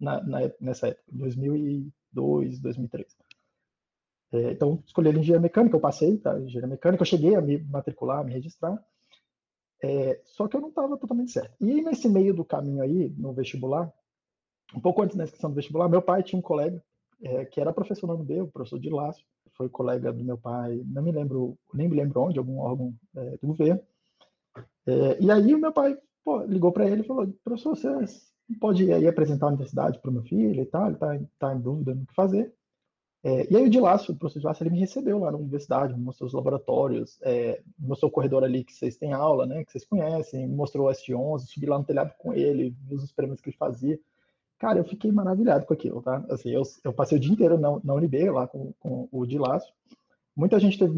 na, 0.00 0.20
na, 0.24 0.50
nessa 0.60 0.88
época, 0.88 1.04
2002, 1.12 2.58
2003. 2.60 3.16
É, 4.32 4.50
então, 4.52 4.82
escolhi 4.84 5.10
engenharia 5.10 5.40
mecânica, 5.40 5.76
eu 5.76 5.80
passei, 5.80 6.18
tá? 6.18 6.36
Engenharia 6.40 6.68
mecânica, 6.68 7.02
eu 7.02 7.06
cheguei 7.06 7.36
a 7.36 7.40
me 7.40 7.58
matricular, 7.58 8.20
a 8.20 8.24
me 8.24 8.32
registrar, 8.32 8.82
é, 9.82 10.20
só 10.24 10.48
que 10.48 10.56
eu 10.56 10.60
não 10.60 10.68
estava 10.68 10.96
totalmente 10.96 11.32
certo. 11.32 11.54
E 11.60 11.82
nesse 11.82 12.08
meio 12.08 12.34
do 12.34 12.44
caminho 12.44 12.82
aí, 12.82 13.12
no 13.16 13.32
vestibular, 13.32 13.92
um 14.74 14.80
pouco 14.80 15.02
antes 15.02 15.16
da 15.16 15.24
inscrição 15.24 15.50
do 15.50 15.56
vestibular, 15.56 15.88
meu 15.88 16.02
pai 16.02 16.22
tinha 16.22 16.38
um 16.38 16.42
colega 16.42 16.82
é, 17.22 17.44
que 17.44 17.60
era 17.60 17.72
professor 17.72 18.06
no 18.06 18.14
UNB, 18.14 18.42
o 18.42 18.48
professor 18.48 18.78
de 18.78 18.90
Lácio, 18.90 19.24
foi 19.56 19.68
colega 19.68 20.12
do 20.12 20.24
meu 20.24 20.36
pai, 20.36 20.82
não 20.86 21.02
me 21.02 21.12
lembro, 21.12 21.56
nem 21.72 21.88
me 21.88 21.96
lembro 21.96 22.20
onde, 22.20 22.38
algum 22.38 22.58
órgão 22.58 22.94
é, 23.16 23.36
do 23.38 23.46
governo. 23.46 23.80
É, 24.86 25.22
e 25.22 25.30
aí 25.30 25.54
o 25.54 25.58
meu 25.58 25.72
pai 25.72 25.96
pô, 26.24 26.42
ligou 26.42 26.72
para 26.72 26.88
ele 26.88 27.02
e 27.02 27.06
falou, 27.06 27.26
professor, 27.42 27.76
você 27.76 27.88
pode 28.60 28.84
ir 28.84 28.92
aí 28.92 29.06
apresentar 29.06 29.46
a 29.46 29.50
universidade 29.50 29.98
para 30.00 30.10
o 30.10 30.14
meu 30.14 30.22
filho 30.22 30.62
e 30.62 30.66
tal, 30.66 30.86
ele 30.86 30.94
está 30.94 31.18
tá 31.38 31.54
em 31.54 31.60
dúvida 31.60 31.94
no 31.94 32.06
que 32.06 32.14
fazer. 32.14 32.52
É, 33.26 33.44
e 33.52 33.56
aí 33.56 33.68
o 33.68 33.80
Laço, 33.80 34.12
o 34.12 34.16
professor 34.16 34.46
Laço, 34.46 34.62
ele 34.62 34.70
me 34.70 34.78
recebeu 34.78 35.18
lá 35.18 35.32
na 35.32 35.36
universidade, 35.36 35.92
me 35.92 35.98
mostrou 35.98 36.28
os 36.28 36.32
laboratórios, 36.32 37.18
é, 37.22 37.60
mostrou 37.76 38.08
o 38.08 38.12
corredor 38.12 38.44
ali 38.44 38.62
que 38.62 38.72
vocês 38.72 38.96
têm 38.96 39.12
aula, 39.12 39.44
né, 39.44 39.64
que 39.64 39.72
vocês 39.72 39.84
conhecem, 39.84 40.46
me 40.46 40.54
mostrou 40.54 40.86
o 40.86 40.90
S11, 40.92 41.40
subi 41.40 41.66
lá 41.66 41.76
no 41.76 41.84
telhado 41.84 42.14
com 42.18 42.32
ele, 42.32 42.72
vi 42.86 42.94
os 42.94 43.02
experimentos 43.02 43.42
que 43.42 43.50
ele 43.50 43.56
fazia. 43.56 43.98
Cara, 44.60 44.78
eu 44.78 44.84
fiquei 44.84 45.10
maravilhado 45.10 45.66
com 45.66 45.74
aquilo, 45.74 46.00
tá? 46.02 46.24
Assim, 46.30 46.50
eu, 46.50 46.62
eu 46.84 46.92
passei 46.92 47.18
o 47.18 47.20
dia 47.20 47.32
inteiro 47.32 47.58
na, 47.58 47.80
na 47.82 47.94
lá 48.32 48.46
com, 48.46 48.72
com 48.78 49.08
o 49.10 49.24
Laço. 49.38 49.72
Muita 50.36 50.60
gente 50.60 50.78
teve 50.78 50.94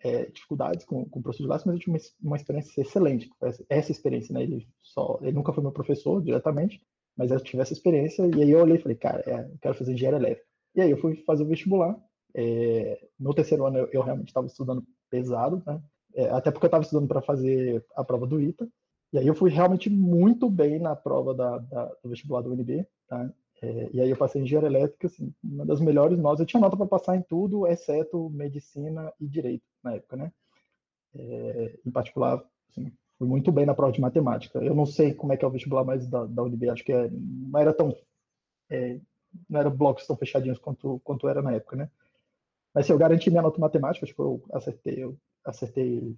é, 0.00 0.24
dificuldades 0.26 0.84
com, 0.84 1.04
com 1.04 1.20
o 1.20 1.22
professor 1.22 1.46
Laço, 1.46 1.68
mas 1.68 1.76
eu 1.76 1.80
tive 1.80 1.92
uma, 1.92 2.00
uma 2.20 2.36
experiência 2.36 2.80
excelente. 2.80 3.30
Essa, 3.40 3.64
essa 3.68 3.92
experiência, 3.92 4.32
né? 4.32 4.42
Ele, 4.42 4.66
só, 4.82 5.20
ele 5.22 5.36
nunca 5.36 5.52
foi 5.52 5.62
meu 5.62 5.70
professor 5.70 6.20
diretamente, 6.20 6.82
mas 7.16 7.30
eu 7.30 7.38
tive 7.38 7.62
essa 7.62 7.72
experiência, 7.72 8.26
e 8.26 8.42
aí 8.42 8.50
eu 8.50 8.60
olhei 8.60 8.76
e 8.76 8.80
falei, 8.82 8.96
cara, 8.96 9.22
é, 9.24 9.42
eu 9.42 9.58
quero 9.62 9.74
fazer 9.76 9.92
engenharia 9.92 10.18
elétrica. 10.18 10.47
E 10.74 10.80
aí 10.80 10.90
eu 10.90 10.98
fui 10.98 11.16
fazer 11.24 11.42
o 11.42 11.48
vestibular. 11.48 11.96
É, 12.34 13.08
no 13.18 13.34
terceiro 13.34 13.66
ano 13.66 13.78
eu, 13.78 13.88
eu 13.92 14.02
realmente 14.02 14.28
estava 14.28 14.46
estudando 14.46 14.84
pesado, 15.10 15.62
né? 15.66 15.80
É, 16.14 16.28
até 16.30 16.50
porque 16.50 16.66
eu 16.66 16.68
estava 16.68 16.82
estudando 16.82 17.08
para 17.08 17.22
fazer 17.22 17.84
a 17.96 18.04
prova 18.04 18.26
do 18.26 18.40
ITA. 18.40 18.68
E 19.12 19.18
aí 19.18 19.26
eu 19.26 19.34
fui 19.34 19.50
realmente 19.50 19.88
muito 19.88 20.50
bem 20.50 20.78
na 20.78 20.94
prova 20.94 21.34
da, 21.34 21.58
da 21.58 21.86
do 22.02 22.10
vestibular 22.10 22.42
do 22.42 22.52
UNB, 22.52 22.86
tá? 23.08 23.32
É, 23.62 23.90
e 23.92 24.00
aí 24.00 24.10
eu 24.10 24.16
passei 24.16 24.40
em 24.40 24.44
engenharia 24.44 24.68
elétrica, 24.68 25.06
assim, 25.06 25.34
uma 25.42 25.66
das 25.66 25.80
melhores 25.80 26.18
notas. 26.18 26.40
Eu 26.40 26.46
tinha 26.46 26.60
nota 26.60 26.76
para 26.76 26.86
passar 26.86 27.16
em 27.16 27.22
tudo, 27.22 27.66
exceto 27.66 28.30
medicina 28.30 29.12
e 29.20 29.26
direito 29.26 29.64
na 29.82 29.94
época, 29.94 30.16
né? 30.16 30.32
É, 31.14 31.78
em 31.84 31.90
particular, 31.90 32.42
assim, 32.68 32.92
fui 33.18 33.26
muito 33.26 33.50
bem 33.50 33.66
na 33.66 33.74
prova 33.74 33.92
de 33.92 34.00
matemática. 34.00 34.58
Eu 34.60 34.74
não 34.74 34.86
sei 34.86 35.12
como 35.14 35.32
é 35.32 35.36
que 35.36 35.44
é 35.44 35.48
o 35.48 35.50
vestibular 35.50 35.84
mais 35.84 36.06
da, 36.06 36.24
da 36.26 36.42
UNB, 36.42 36.70
acho 36.70 36.84
que 36.84 36.92
é, 36.92 37.10
não 37.10 37.58
era 37.58 37.72
tão 37.72 37.96
é, 38.70 39.00
não 39.48 39.60
eram 39.60 39.70
blocos 39.70 40.06
tão 40.06 40.16
fechadinhos 40.16 40.58
quanto, 40.58 41.00
quanto 41.04 41.28
era 41.28 41.42
na 41.42 41.52
época, 41.52 41.76
né? 41.76 41.90
Mas 42.74 42.86
se 42.86 42.92
eu 42.92 42.98
garanti 42.98 43.30
minha 43.30 43.42
nota 43.42 43.60
matemática, 43.60 44.04
acho 44.04 44.14
que 44.14 44.20
eu 44.20 44.42
acertei, 44.52 45.02
eu 45.02 45.16
acertei 45.44 46.16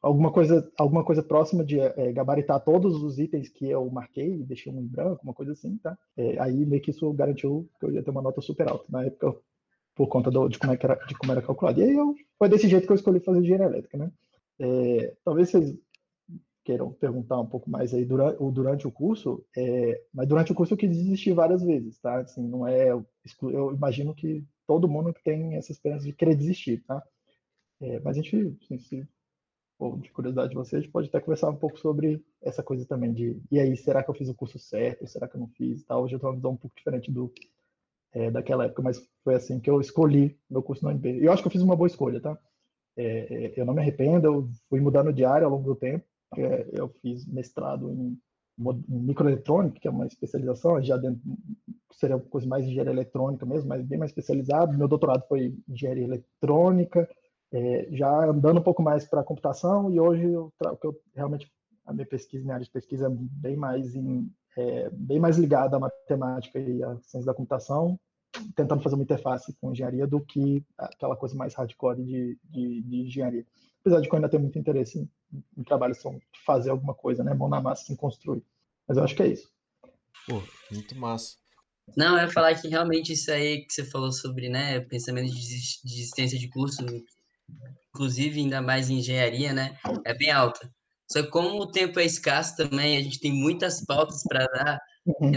alguma 0.00 0.32
coisa, 0.32 0.70
alguma 0.76 1.04
coisa 1.04 1.22
próxima 1.22 1.64
de 1.64 1.78
é, 1.78 2.12
gabaritar 2.12 2.60
todos 2.60 3.02
os 3.02 3.18
itens 3.18 3.48
que 3.48 3.68
eu 3.68 3.88
marquei 3.90 4.42
deixei 4.42 4.72
um 4.72 4.80
em 4.80 4.86
branco, 4.86 5.22
uma 5.22 5.34
coisa 5.34 5.52
assim, 5.52 5.76
tá? 5.76 5.96
É, 6.16 6.38
aí 6.40 6.66
meio 6.66 6.82
que 6.82 6.90
isso 6.90 7.12
garantiu 7.12 7.68
que 7.78 7.86
eu 7.86 7.92
ia 7.92 8.02
ter 8.02 8.10
uma 8.10 8.22
nota 8.22 8.40
super 8.40 8.68
alta 8.68 8.86
na 8.90 9.04
época 9.04 9.36
por 9.94 10.08
conta 10.08 10.30
do, 10.30 10.48
de 10.48 10.58
como 10.58 10.72
é 10.72 10.78
era, 10.82 10.94
de 10.94 11.14
como 11.14 11.32
era 11.32 11.42
calculado. 11.42 11.80
E 11.80 11.84
aí 11.84 11.94
eu, 11.94 12.14
foi 12.38 12.48
desse 12.48 12.68
jeito 12.68 12.86
que 12.86 12.92
eu 12.92 12.96
escolhi 12.96 13.20
fazer 13.20 13.40
engenharia 13.40 13.66
elétrica, 13.66 13.96
né? 13.96 14.10
É, 14.58 15.14
talvez 15.24 15.50
vocês 15.50 15.74
queiram 16.64 16.92
perguntar 16.92 17.40
um 17.40 17.46
pouco 17.46 17.68
mais 17.68 17.92
aí 17.92 18.04
durante, 18.04 18.38
durante 18.52 18.86
o 18.86 18.92
curso, 18.92 19.44
é, 19.56 20.00
mas 20.12 20.28
durante 20.28 20.52
o 20.52 20.54
curso 20.54 20.74
eu 20.74 20.78
quis 20.78 20.90
desistir 20.90 21.32
várias 21.32 21.62
vezes, 21.62 21.98
tá? 21.98 22.20
Assim, 22.20 22.46
não 22.46 22.66
é, 22.66 22.90
eu 22.90 23.74
imagino 23.74 24.14
que 24.14 24.44
todo 24.66 24.88
mundo 24.88 25.14
tem 25.24 25.56
essa 25.56 25.72
experiência 25.72 26.08
de 26.08 26.16
querer 26.16 26.36
desistir, 26.36 26.84
tá? 26.86 27.02
É, 27.80 27.98
mas 28.00 28.16
a 28.16 28.22
gente, 28.22 28.56
assim, 28.62 28.78
se 28.78 29.08
for 29.76 29.98
de 29.98 30.10
curiosidade 30.12 30.50
de 30.50 30.54
vocês, 30.54 30.86
pode 30.86 31.08
até 31.08 31.20
conversar 31.20 31.50
um 31.50 31.56
pouco 31.56 31.78
sobre 31.78 32.24
essa 32.40 32.62
coisa 32.62 32.86
também 32.86 33.12
de, 33.12 33.40
e 33.50 33.58
aí, 33.58 33.76
será 33.76 34.02
que 34.02 34.10
eu 34.10 34.14
fiz 34.14 34.28
o 34.28 34.34
curso 34.34 34.58
certo? 34.58 35.06
Será 35.06 35.26
que 35.26 35.36
eu 35.36 35.40
não 35.40 35.48
fiz? 35.48 35.84
Tá? 35.84 35.98
Hoje 35.98 36.14
eu 36.14 36.20
tenho 36.20 36.30
uma 36.30 36.36
visão 36.36 36.52
um 36.52 36.56
pouco 36.56 36.76
diferente 36.76 37.10
do, 37.10 37.32
é, 38.12 38.30
daquela 38.30 38.66
época, 38.66 38.82
mas 38.82 39.04
foi 39.24 39.34
assim 39.34 39.58
que 39.58 39.68
eu 39.68 39.80
escolhi 39.80 40.38
meu 40.48 40.62
curso 40.62 40.84
no 40.84 40.90
UNB. 40.90 41.20
E 41.20 41.24
eu 41.24 41.32
acho 41.32 41.42
que 41.42 41.48
eu 41.48 41.52
fiz 41.52 41.62
uma 41.62 41.76
boa 41.76 41.88
escolha, 41.88 42.20
tá? 42.20 42.38
É, 42.96 43.46
é 43.46 43.52
eu 43.56 43.64
não 43.64 43.74
me 43.74 43.80
arrependo, 43.80 44.26
eu 44.26 44.48
fui 44.68 44.80
mudando 44.80 45.12
de 45.12 45.24
área 45.24 45.44
ao 45.44 45.50
longo 45.50 45.64
do 45.64 45.76
tempo, 45.76 46.04
é, 46.36 46.68
eu 46.72 46.88
fiz 47.00 47.26
mestrado 47.26 47.90
em, 47.90 48.18
microeletrônica, 48.88 49.80
que 49.80 49.88
é 49.88 49.90
uma 49.90 50.06
especialização, 50.06 50.82
já 50.82 50.96
dentro, 50.96 51.20
seria 51.92 52.18
coisa 52.18 52.46
mais 52.46 52.64
engenharia 52.66 52.92
eletrônica 52.92 53.46
mesmo, 53.46 53.68
mas 53.68 53.84
bem 53.84 53.98
mais 53.98 54.10
especializado. 54.10 54.76
Meu 54.76 54.86
doutorado 54.86 55.26
foi 55.26 55.54
engenharia 55.68 56.04
eletrônica, 56.04 57.08
é, 57.52 57.88
já 57.90 58.26
andando 58.26 58.60
um 58.60 58.62
pouco 58.62 58.82
mais 58.82 59.04
para 59.06 59.24
computação, 59.24 59.90
e 59.90 59.98
hoje 59.98 60.24
eu, 60.24 60.52
eu 60.82 61.00
realmente 61.14 61.50
a 61.84 61.92
minha 61.92 62.06
pesquisa, 62.06 62.44
minha 62.44 62.54
área 62.54 62.64
de 62.64 62.70
pesquisa 62.70 63.06
é 63.06 63.10
bem 63.10 63.56
mais 63.56 63.94
em 63.94 64.30
é, 64.56 64.90
bem 64.90 65.18
mais 65.18 65.38
ligada 65.38 65.76
à 65.76 65.80
matemática 65.80 66.58
e 66.58 66.82
à 66.82 66.96
ciência 67.00 67.24
da 67.24 67.34
computação, 67.34 67.98
tentando 68.54 68.82
fazer 68.82 68.94
uma 68.94 69.04
interface 69.04 69.54
com 69.60 69.72
engenharia 69.72 70.06
do 70.06 70.20
que 70.20 70.64
aquela 70.76 71.16
coisa 71.16 71.34
mais 71.34 71.54
hardcore 71.54 72.02
de, 72.02 72.38
de, 72.44 72.82
de 72.82 72.96
engenharia. 73.02 73.46
Apesar 73.82 74.00
de 74.00 74.08
que 74.08 74.14
eu 74.14 74.16
ainda 74.16 74.28
tenho 74.28 74.42
muito 74.42 74.58
interesse 74.58 74.98
em, 74.98 75.10
em 75.58 75.64
trabalho 75.64 75.94
são 75.94 76.20
fazer 76.46 76.70
alguma 76.70 76.94
coisa, 76.94 77.22
né? 77.22 77.34
Mão 77.34 77.48
na 77.48 77.60
massa, 77.60 77.84
sem 77.84 77.96
construir. 77.96 78.42
Mas 78.86 78.96
eu 78.96 79.04
acho 79.04 79.14
que 79.14 79.22
é 79.22 79.28
isso. 79.28 79.50
Pô, 80.26 80.40
muito 80.70 80.94
massa. 80.96 81.36
Não, 81.96 82.16
eu 82.16 82.24
ia 82.24 82.30
falar 82.30 82.54
que 82.54 82.68
realmente 82.68 83.12
isso 83.12 83.30
aí 83.30 83.64
que 83.66 83.72
você 83.72 83.84
falou 83.84 84.12
sobre, 84.12 84.48
né, 84.48 84.80
pensamento 84.80 85.32
de 85.32 85.40
desistência 85.84 86.38
de 86.38 86.48
curso, 86.48 86.80
inclusive 87.90 88.40
ainda 88.40 88.62
mais 88.62 88.88
em 88.88 88.98
engenharia, 88.98 89.52
né, 89.52 89.76
é 90.04 90.14
bem 90.14 90.30
alta. 90.30 90.72
Só 91.10 91.22
que 91.22 91.28
como 91.28 91.60
o 91.60 91.70
tempo 91.70 91.98
é 92.00 92.04
escasso 92.04 92.56
também, 92.56 92.96
a 92.96 93.02
gente 93.02 93.20
tem 93.20 93.32
muitas 93.32 93.84
pautas 93.84 94.22
para 94.22 94.46
dar, 94.46 94.78
uhum. 95.04 95.32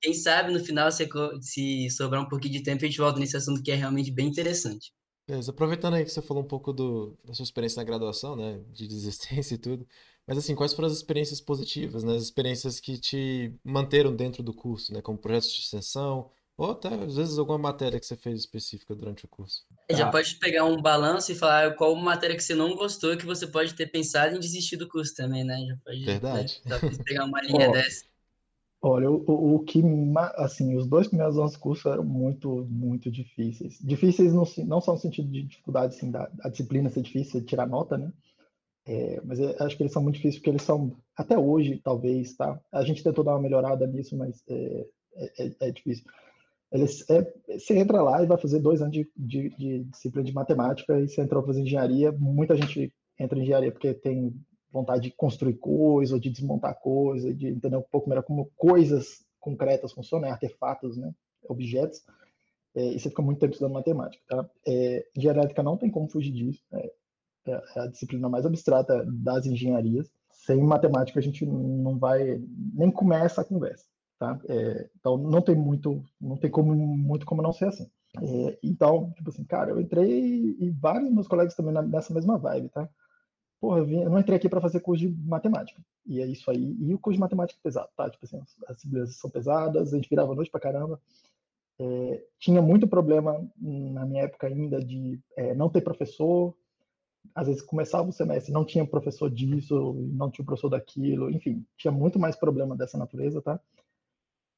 quem 0.00 0.14
sabe 0.14 0.52
no 0.52 0.64
final, 0.64 0.90
se, 0.90 1.06
se 1.42 1.90
sobrar 1.90 2.22
um 2.22 2.28
pouquinho 2.28 2.54
de 2.54 2.62
tempo, 2.62 2.84
a 2.84 2.88
gente 2.88 2.98
volta 2.98 3.18
nesse 3.18 3.36
assunto 3.36 3.62
que 3.62 3.70
é 3.70 3.74
realmente 3.74 4.10
bem 4.10 4.28
interessante. 4.28 4.92
Beleza. 5.28 5.50
Aproveitando 5.50 5.94
aí 5.94 6.04
que 6.04 6.10
você 6.10 6.22
falou 6.22 6.42
um 6.42 6.46
pouco 6.46 6.72
do, 6.72 7.14
da 7.22 7.34
sua 7.34 7.42
experiência 7.42 7.78
na 7.78 7.84
graduação, 7.84 8.34
né, 8.34 8.60
de 8.72 8.88
desistência 8.88 9.54
e 9.56 9.58
tudo, 9.58 9.86
mas 10.26 10.38
assim, 10.38 10.54
quais 10.54 10.72
foram 10.72 10.88
as 10.88 10.94
experiências 10.94 11.38
positivas, 11.38 12.02
né, 12.02 12.16
as 12.16 12.22
experiências 12.22 12.80
que 12.80 12.96
te 12.96 13.52
manteram 13.62 14.16
dentro 14.16 14.42
do 14.42 14.54
curso, 14.54 14.92
né, 14.92 15.02
como 15.02 15.18
projetos 15.18 15.52
de 15.52 15.60
extensão, 15.60 16.30
ou 16.56 16.70
até 16.70 16.88
às 16.88 17.14
vezes 17.14 17.38
alguma 17.38 17.58
matéria 17.58 18.00
que 18.00 18.06
você 18.06 18.16
fez 18.16 18.40
específica 18.40 18.94
durante 18.94 19.26
o 19.26 19.28
curso? 19.28 19.64
Já 19.90 20.08
ah. 20.08 20.10
pode 20.10 20.34
pegar 20.36 20.64
um 20.64 20.80
balanço 20.80 21.30
e 21.30 21.34
falar 21.34 21.76
qual 21.76 21.94
matéria 21.94 22.34
que 22.34 22.42
você 22.42 22.54
não 22.54 22.74
gostou 22.74 23.16
que 23.16 23.26
você 23.26 23.46
pode 23.46 23.74
ter 23.74 23.86
pensado 23.86 24.34
em 24.34 24.40
desistir 24.40 24.76
do 24.76 24.88
curso 24.88 25.14
também, 25.14 25.44
né? 25.44 25.56
Já 25.68 25.76
pode, 25.84 26.04
Verdade. 26.04 26.62
Né? 26.64 26.78
pegar 27.04 27.26
uma 27.26 27.40
linha 27.44 27.68
oh. 27.68 27.72
dessa. 27.72 28.04
Olha, 28.80 29.10
o, 29.10 29.56
o 29.56 29.60
que, 29.64 29.82
assim, 30.36 30.76
os 30.76 30.86
dois 30.86 31.08
primeiros 31.08 31.36
anos 31.36 31.52
do 31.54 31.58
curso 31.58 31.88
eram 31.88 32.04
muito, 32.04 32.64
muito 32.70 33.10
difíceis. 33.10 33.76
Difíceis 33.80 34.32
não, 34.32 34.44
não 34.66 34.80
só 34.80 34.92
no 34.92 34.98
sentido 34.98 35.28
de 35.28 35.42
dificuldade, 35.42 35.96
assim, 35.96 36.10
da 36.12 36.30
disciplina 36.48 36.88
ser 36.88 37.02
difícil, 37.02 37.44
tirar 37.44 37.66
nota, 37.66 37.98
né? 37.98 38.12
É, 38.86 39.20
mas 39.24 39.40
acho 39.40 39.76
que 39.76 39.82
eles 39.82 39.92
são 39.92 40.02
muito 40.02 40.14
difíceis 40.14 40.36
porque 40.36 40.50
eles 40.50 40.62
são, 40.62 40.96
até 41.16 41.36
hoje, 41.36 41.80
talvez, 41.82 42.36
tá? 42.36 42.58
A 42.72 42.82
gente 42.84 43.02
tentou 43.02 43.24
dar 43.24 43.32
uma 43.32 43.42
melhorada 43.42 43.86
nisso, 43.86 44.16
mas 44.16 44.42
é, 44.48 44.86
é, 45.16 45.46
é, 45.46 45.52
é 45.60 45.70
difícil. 45.72 46.04
Eles, 46.70 47.04
é, 47.10 47.22
você 47.48 47.78
entra 47.78 48.00
lá 48.00 48.22
e 48.22 48.26
vai 48.26 48.38
fazer 48.38 48.60
dois 48.60 48.80
anos 48.80 48.92
de, 48.92 49.10
de, 49.16 49.50
de 49.56 49.84
disciplina 49.84 50.24
de 50.24 50.32
matemática 50.32 50.98
e 51.00 51.08
você 51.08 51.20
entrou 51.20 51.42
para 51.42 51.52
fazer 51.52 51.62
engenharia. 51.62 52.12
Muita 52.12 52.56
gente 52.56 52.92
entra 53.18 53.38
em 53.38 53.42
engenharia 53.42 53.72
porque 53.72 53.92
tem 53.92 54.34
vontade 54.70 55.02
de 55.02 55.10
construir 55.10 55.54
coisa, 55.54 56.18
de 56.18 56.30
desmontar 56.30 56.78
coisa, 56.80 57.32
de 57.32 57.48
entender 57.48 57.76
um 57.76 57.82
pouco 57.82 58.08
melhor 58.08 58.22
como 58.22 58.50
coisas 58.56 59.24
concretas 59.40 59.92
funcionam, 59.92 60.28
artefatos, 60.28 60.96
né, 60.96 61.12
objetos, 61.48 62.04
é, 62.74 62.92
e 62.92 62.98
você 62.98 63.08
fica 63.08 63.22
muito 63.22 63.38
tempo 63.38 63.52
estudando 63.52 63.74
matemática. 63.74 64.22
Tá? 64.28 64.48
É, 64.66 65.06
engenharia 65.16 65.40
elétrica 65.40 65.62
não 65.62 65.76
tem 65.76 65.90
como 65.90 66.08
fugir 66.08 66.32
disso, 66.32 66.62
é, 66.72 66.92
é, 67.46 67.80
a 67.80 67.86
disciplina 67.86 68.28
mais 68.28 68.44
abstrata 68.44 69.04
das 69.06 69.46
engenharias. 69.46 70.10
Sem 70.30 70.62
matemática 70.62 71.18
a 71.18 71.22
gente 71.22 71.44
não 71.44 71.98
vai, 71.98 72.40
nem 72.74 72.90
começa 72.90 73.40
a 73.40 73.44
conversa. 73.44 73.84
Tá? 74.18 74.38
É, 74.48 74.88
então 74.98 75.16
não 75.16 75.40
tem 75.40 75.54
muito, 75.54 76.04
não 76.20 76.36
tem 76.36 76.50
como 76.50 76.74
muito 76.74 77.24
como 77.24 77.42
não 77.42 77.52
ser 77.52 77.66
assim. 77.66 77.88
É, 78.20 78.58
então, 78.62 79.12
tipo 79.12 79.30
assim, 79.30 79.44
cara, 79.44 79.70
eu 79.70 79.80
entrei 79.80 80.56
e 80.58 80.70
vários 80.70 81.10
meus 81.12 81.28
colegas 81.28 81.54
também 81.54 81.74
nessa 81.88 82.12
mesma 82.12 82.38
vibe, 82.38 82.68
tá? 82.70 82.88
Porra, 83.60 83.80
eu, 83.80 84.10
não 84.10 84.18
entrei 84.18 84.36
aqui 84.36 84.48
para 84.48 84.60
fazer 84.60 84.80
curso 84.80 85.06
de 85.06 85.14
matemática. 85.26 85.80
E 86.06 86.20
é 86.20 86.26
isso 86.26 86.50
aí. 86.50 86.76
E 86.80 86.94
o 86.94 86.98
curso 86.98 87.16
de 87.16 87.20
matemática 87.20 87.58
é 87.60 87.62
pesado, 87.62 87.88
tá? 87.96 88.08
Tipo 88.08 88.24
assim, 88.24 88.40
as 88.66 88.76
disciplinas 88.76 89.16
são 89.16 89.30
pesadas, 89.30 89.92
a 89.92 89.96
gente 89.96 90.08
virava 90.08 90.34
noite 90.34 90.50
pra 90.50 90.60
caramba. 90.60 91.00
É, 91.80 92.24
tinha 92.38 92.60
muito 92.60 92.88
problema 92.88 93.46
na 93.56 94.04
minha 94.04 94.24
época 94.24 94.48
ainda 94.48 94.82
de 94.82 95.20
é, 95.36 95.54
não 95.54 95.68
ter 95.68 95.80
professor. 95.80 96.54
Às 97.34 97.46
vezes 97.46 97.62
começava 97.62 98.08
o 98.08 98.12
semestre, 98.12 98.52
não 98.52 98.64
tinha 98.64 98.86
professor 98.86 99.30
disso, 99.30 99.94
não 100.12 100.30
tinha 100.30 100.44
professor 100.44 100.68
daquilo, 100.68 101.30
enfim, 101.30 101.64
tinha 101.76 101.92
muito 101.92 102.18
mais 102.18 102.34
problema 102.34 102.76
dessa 102.76 102.96
natureza, 102.96 103.42
tá? 103.42 103.60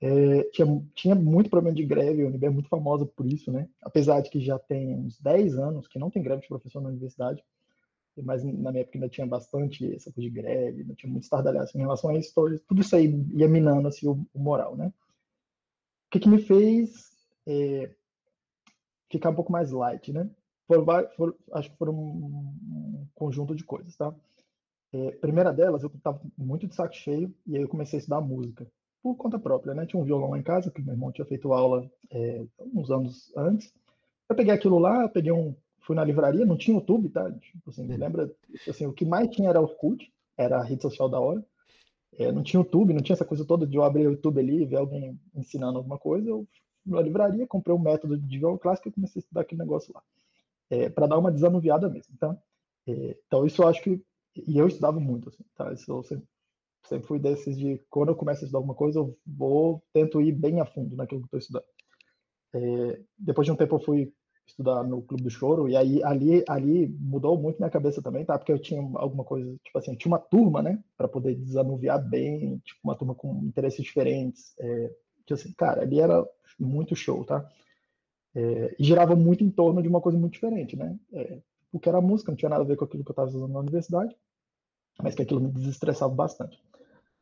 É, 0.00 0.44
tinha, 0.44 0.82
tinha 0.94 1.14
muito 1.14 1.50
problema 1.50 1.76
de 1.76 1.84
greve, 1.84 2.22
a 2.22 2.26
UNB 2.26 2.46
é 2.46 2.50
muito 2.50 2.68
famosa 2.68 3.04
por 3.04 3.26
isso, 3.26 3.52
né? 3.52 3.68
Apesar 3.82 4.20
de 4.20 4.30
que 4.30 4.40
já 4.40 4.58
tem 4.58 4.94
uns 4.94 5.20
10 5.20 5.58
anos 5.58 5.88
que 5.88 5.98
não 5.98 6.10
tem 6.10 6.22
greve 6.22 6.42
de 6.42 6.48
professor 6.48 6.80
na 6.80 6.88
universidade, 6.88 7.44
mas 8.16 8.42
na 8.44 8.70
minha 8.70 8.82
época 8.82 8.98
ainda 8.98 9.08
tinha 9.08 9.26
bastante 9.26 9.94
essa 9.94 10.12
coisa 10.12 10.28
de 10.28 10.34
greve, 10.34 10.84
não 10.84 10.94
tinha 10.94 11.10
muito 11.10 11.24
estardalhaço 11.24 11.76
em 11.76 11.80
relação 11.80 12.10
a 12.10 12.18
isso, 12.18 12.32
tudo 12.66 12.80
isso 12.80 12.94
aí 12.96 13.06
ia 13.34 13.48
minando 13.48 13.88
assim, 13.88 14.08
o, 14.08 14.26
o 14.34 14.38
moral, 14.38 14.76
né? 14.76 14.92
O 16.06 16.10
que, 16.10 16.20
que 16.20 16.28
me 16.28 16.42
fez 16.42 17.10
é, 17.46 17.90
ficar 19.10 19.30
um 19.30 19.34
pouco 19.34 19.52
mais 19.52 19.70
light, 19.70 20.12
né? 20.12 20.28
Acho 21.52 21.70
que 21.70 21.76
foram 21.76 21.94
um, 21.94 23.06
conjunto 23.14 23.54
de 23.54 23.64
coisas, 23.64 23.96
tá? 23.96 24.14
É, 24.92 25.12
primeira 25.12 25.52
delas, 25.52 25.82
eu 25.82 25.88
estava 25.88 26.20
muito 26.36 26.66
de 26.66 26.74
saco 26.74 26.94
cheio 26.94 27.32
e 27.46 27.56
aí 27.56 27.62
eu 27.62 27.68
comecei 27.68 27.98
a 27.98 28.00
estudar 28.00 28.20
música 28.20 28.66
por 29.02 29.16
conta 29.16 29.38
própria, 29.38 29.74
né? 29.74 29.86
Tinha 29.86 30.00
um 30.00 30.04
violão 30.04 30.30
lá 30.30 30.38
em 30.38 30.42
casa 30.42 30.70
que 30.70 30.82
meu 30.82 30.94
irmão 30.94 31.12
tinha 31.12 31.24
feito 31.24 31.52
aula 31.52 31.90
é, 32.10 32.44
uns 32.74 32.90
anos 32.90 33.32
antes. 33.36 33.72
Eu 34.28 34.36
peguei 34.36 34.52
aquilo 34.52 34.78
lá, 34.78 35.08
peguei 35.08 35.32
um 35.32 35.54
fui 35.90 35.96
na 35.96 36.04
livraria, 36.04 36.46
não 36.46 36.56
tinha 36.56 36.76
YouTube, 36.76 37.08
tá? 37.08 37.28
Tipo 37.32 37.68
assim, 37.68 37.84
lembra? 37.84 38.32
Assim, 38.68 38.86
o 38.86 38.92
que 38.92 39.04
mais 39.04 39.28
tinha 39.28 39.48
era 39.48 39.60
o 39.60 39.64
Orkut, 39.64 40.08
era 40.38 40.58
a 40.58 40.62
rede 40.62 40.82
social 40.82 41.08
da 41.08 41.18
hora. 41.18 41.44
É, 42.16 42.30
não 42.30 42.44
tinha 42.44 42.60
YouTube, 42.60 42.94
não 42.94 43.02
tinha 43.02 43.14
essa 43.14 43.24
coisa 43.24 43.44
toda 43.44 43.66
de 43.66 43.76
eu 43.76 43.82
abrir 43.82 44.06
o 44.06 44.12
YouTube 44.12 44.38
ali 44.38 44.62
e 44.62 44.66
ver 44.66 44.76
alguém 44.76 45.18
ensinando 45.34 45.78
alguma 45.78 45.98
coisa. 45.98 46.28
Eu 46.28 46.46
fui 46.84 46.94
na 46.94 47.02
livraria, 47.02 47.44
comprei 47.44 47.74
um 47.74 47.80
método 47.80 48.16
de 48.16 48.38
violão 48.38 48.56
clássico 48.56 48.88
e 48.88 48.92
comecei 48.92 49.18
a 49.18 49.22
estudar 49.22 49.40
aquele 49.40 49.60
negócio 49.60 49.92
lá. 49.92 50.00
É, 50.70 50.88
para 50.88 51.08
dar 51.08 51.18
uma 51.18 51.32
desanuviada 51.32 51.88
mesmo, 51.88 52.16
tá? 52.20 52.38
É, 52.86 53.16
então, 53.26 53.44
isso 53.44 53.60
eu 53.60 53.66
acho 53.66 53.82
que. 53.82 54.00
E 54.46 54.58
eu 54.58 54.68
estudava 54.68 55.00
muito, 55.00 55.28
assim, 55.28 55.44
tá? 55.56 55.72
Isso 55.72 55.90
eu 55.90 56.04
sempre, 56.04 56.28
sempre 56.84 57.08
fui 57.08 57.18
desses 57.18 57.58
de. 57.58 57.80
Quando 57.90 58.10
eu 58.10 58.16
começo 58.16 58.42
a 58.42 58.44
estudar 58.44 58.58
alguma 58.58 58.76
coisa, 58.76 59.00
eu 59.00 59.18
vou. 59.26 59.82
Tento 59.92 60.20
ir 60.20 60.30
bem 60.30 60.60
a 60.60 60.66
fundo 60.66 60.94
naquilo 60.94 61.22
que 61.22 61.26
estou 61.26 61.40
estudando. 61.40 61.64
É, 62.54 63.00
depois 63.18 63.44
de 63.44 63.50
um 63.50 63.56
tempo, 63.56 63.74
eu 63.74 63.80
fui 63.80 64.12
estudar 64.50 64.82
no 64.84 65.02
Clube 65.02 65.22
do 65.24 65.30
Choro, 65.30 65.68
e 65.68 65.76
aí 65.76 66.02
ali, 66.02 66.44
ali 66.48 66.86
mudou 66.86 67.38
muito 67.38 67.58
minha 67.58 67.70
cabeça 67.70 68.02
também, 68.02 68.24
tá? 68.24 68.38
Porque 68.38 68.52
eu 68.52 68.58
tinha 68.58 68.80
alguma 68.94 69.24
coisa, 69.24 69.56
tipo 69.64 69.78
assim, 69.78 69.94
tinha 69.94 70.10
uma 70.10 70.18
turma, 70.18 70.62
né, 70.62 70.82
para 70.96 71.08
poder 71.08 71.34
desanuviar 71.34 72.02
bem, 72.02 72.58
tipo, 72.58 72.80
uma 72.84 72.94
turma 72.94 73.14
com 73.14 73.42
interesses 73.44 73.82
diferentes. 73.84 74.54
É, 74.58 74.88
tipo 75.26 75.34
assim, 75.34 75.52
cara, 75.52 75.82
ali 75.82 76.00
era 76.00 76.26
muito 76.58 76.94
show, 76.94 77.24
tá? 77.24 77.48
É, 78.34 78.76
e 78.78 78.84
girava 78.84 79.16
muito 79.16 79.42
em 79.42 79.50
torno 79.50 79.82
de 79.82 79.88
uma 79.88 80.00
coisa 80.00 80.18
muito 80.18 80.34
diferente, 80.34 80.76
né? 80.76 80.98
É, 81.12 81.40
porque 81.72 81.88
era 81.88 82.00
música, 82.00 82.30
não 82.30 82.36
tinha 82.36 82.48
nada 82.50 82.62
a 82.62 82.66
ver 82.66 82.76
com 82.76 82.84
aquilo 82.84 83.04
que 83.04 83.10
eu 83.10 83.12
estava 83.12 83.30
fazendo 83.30 83.48
na 83.48 83.60
universidade, 83.60 84.14
mas 85.02 85.14
que 85.14 85.22
aquilo 85.22 85.40
me 85.40 85.50
desestressava 85.50 86.14
bastante. 86.14 86.60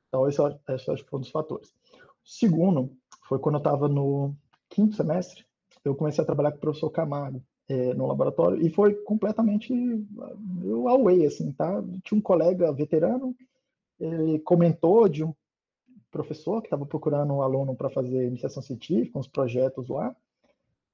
Então, 0.08 0.28
esse, 0.28 0.40
esse 0.70 0.90
acho 0.90 1.04
que 1.04 1.10
foi 1.10 1.18
um 1.18 1.22
dos 1.22 1.30
fatores. 1.30 1.68
O 1.68 2.28
segundo 2.28 2.90
foi 3.28 3.38
quando 3.38 3.56
eu 3.56 3.58
estava 3.60 3.88
no 3.88 4.34
quinto 4.68 4.96
semestre, 4.96 5.44
eu 5.84 5.94
comecei 5.94 6.22
a 6.22 6.26
trabalhar 6.26 6.52
com 6.52 6.58
o 6.58 6.60
professor 6.60 6.90
Camargo 6.90 7.42
é, 7.68 7.94
no 7.94 8.06
laboratório 8.06 8.64
e 8.64 8.70
foi 8.70 8.94
completamente 8.94 9.72
eu 10.64 10.88
away, 10.88 11.26
assim, 11.26 11.52
tá? 11.52 11.82
Tinha 12.04 12.18
um 12.18 12.22
colega 12.22 12.72
veterano, 12.72 13.34
ele 13.98 14.38
comentou 14.40 15.08
de 15.08 15.24
um 15.24 15.34
professor 16.10 16.60
que 16.60 16.66
estava 16.66 16.86
procurando 16.86 17.32
um 17.34 17.42
aluno 17.42 17.74
para 17.74 17.90
fazer 17.90 18.26
iniciação 18.26 18.62
científica, 18.62 19.18
uns 19.18 19.28
projetos 19.28 19.88
lá, 19.88 20.14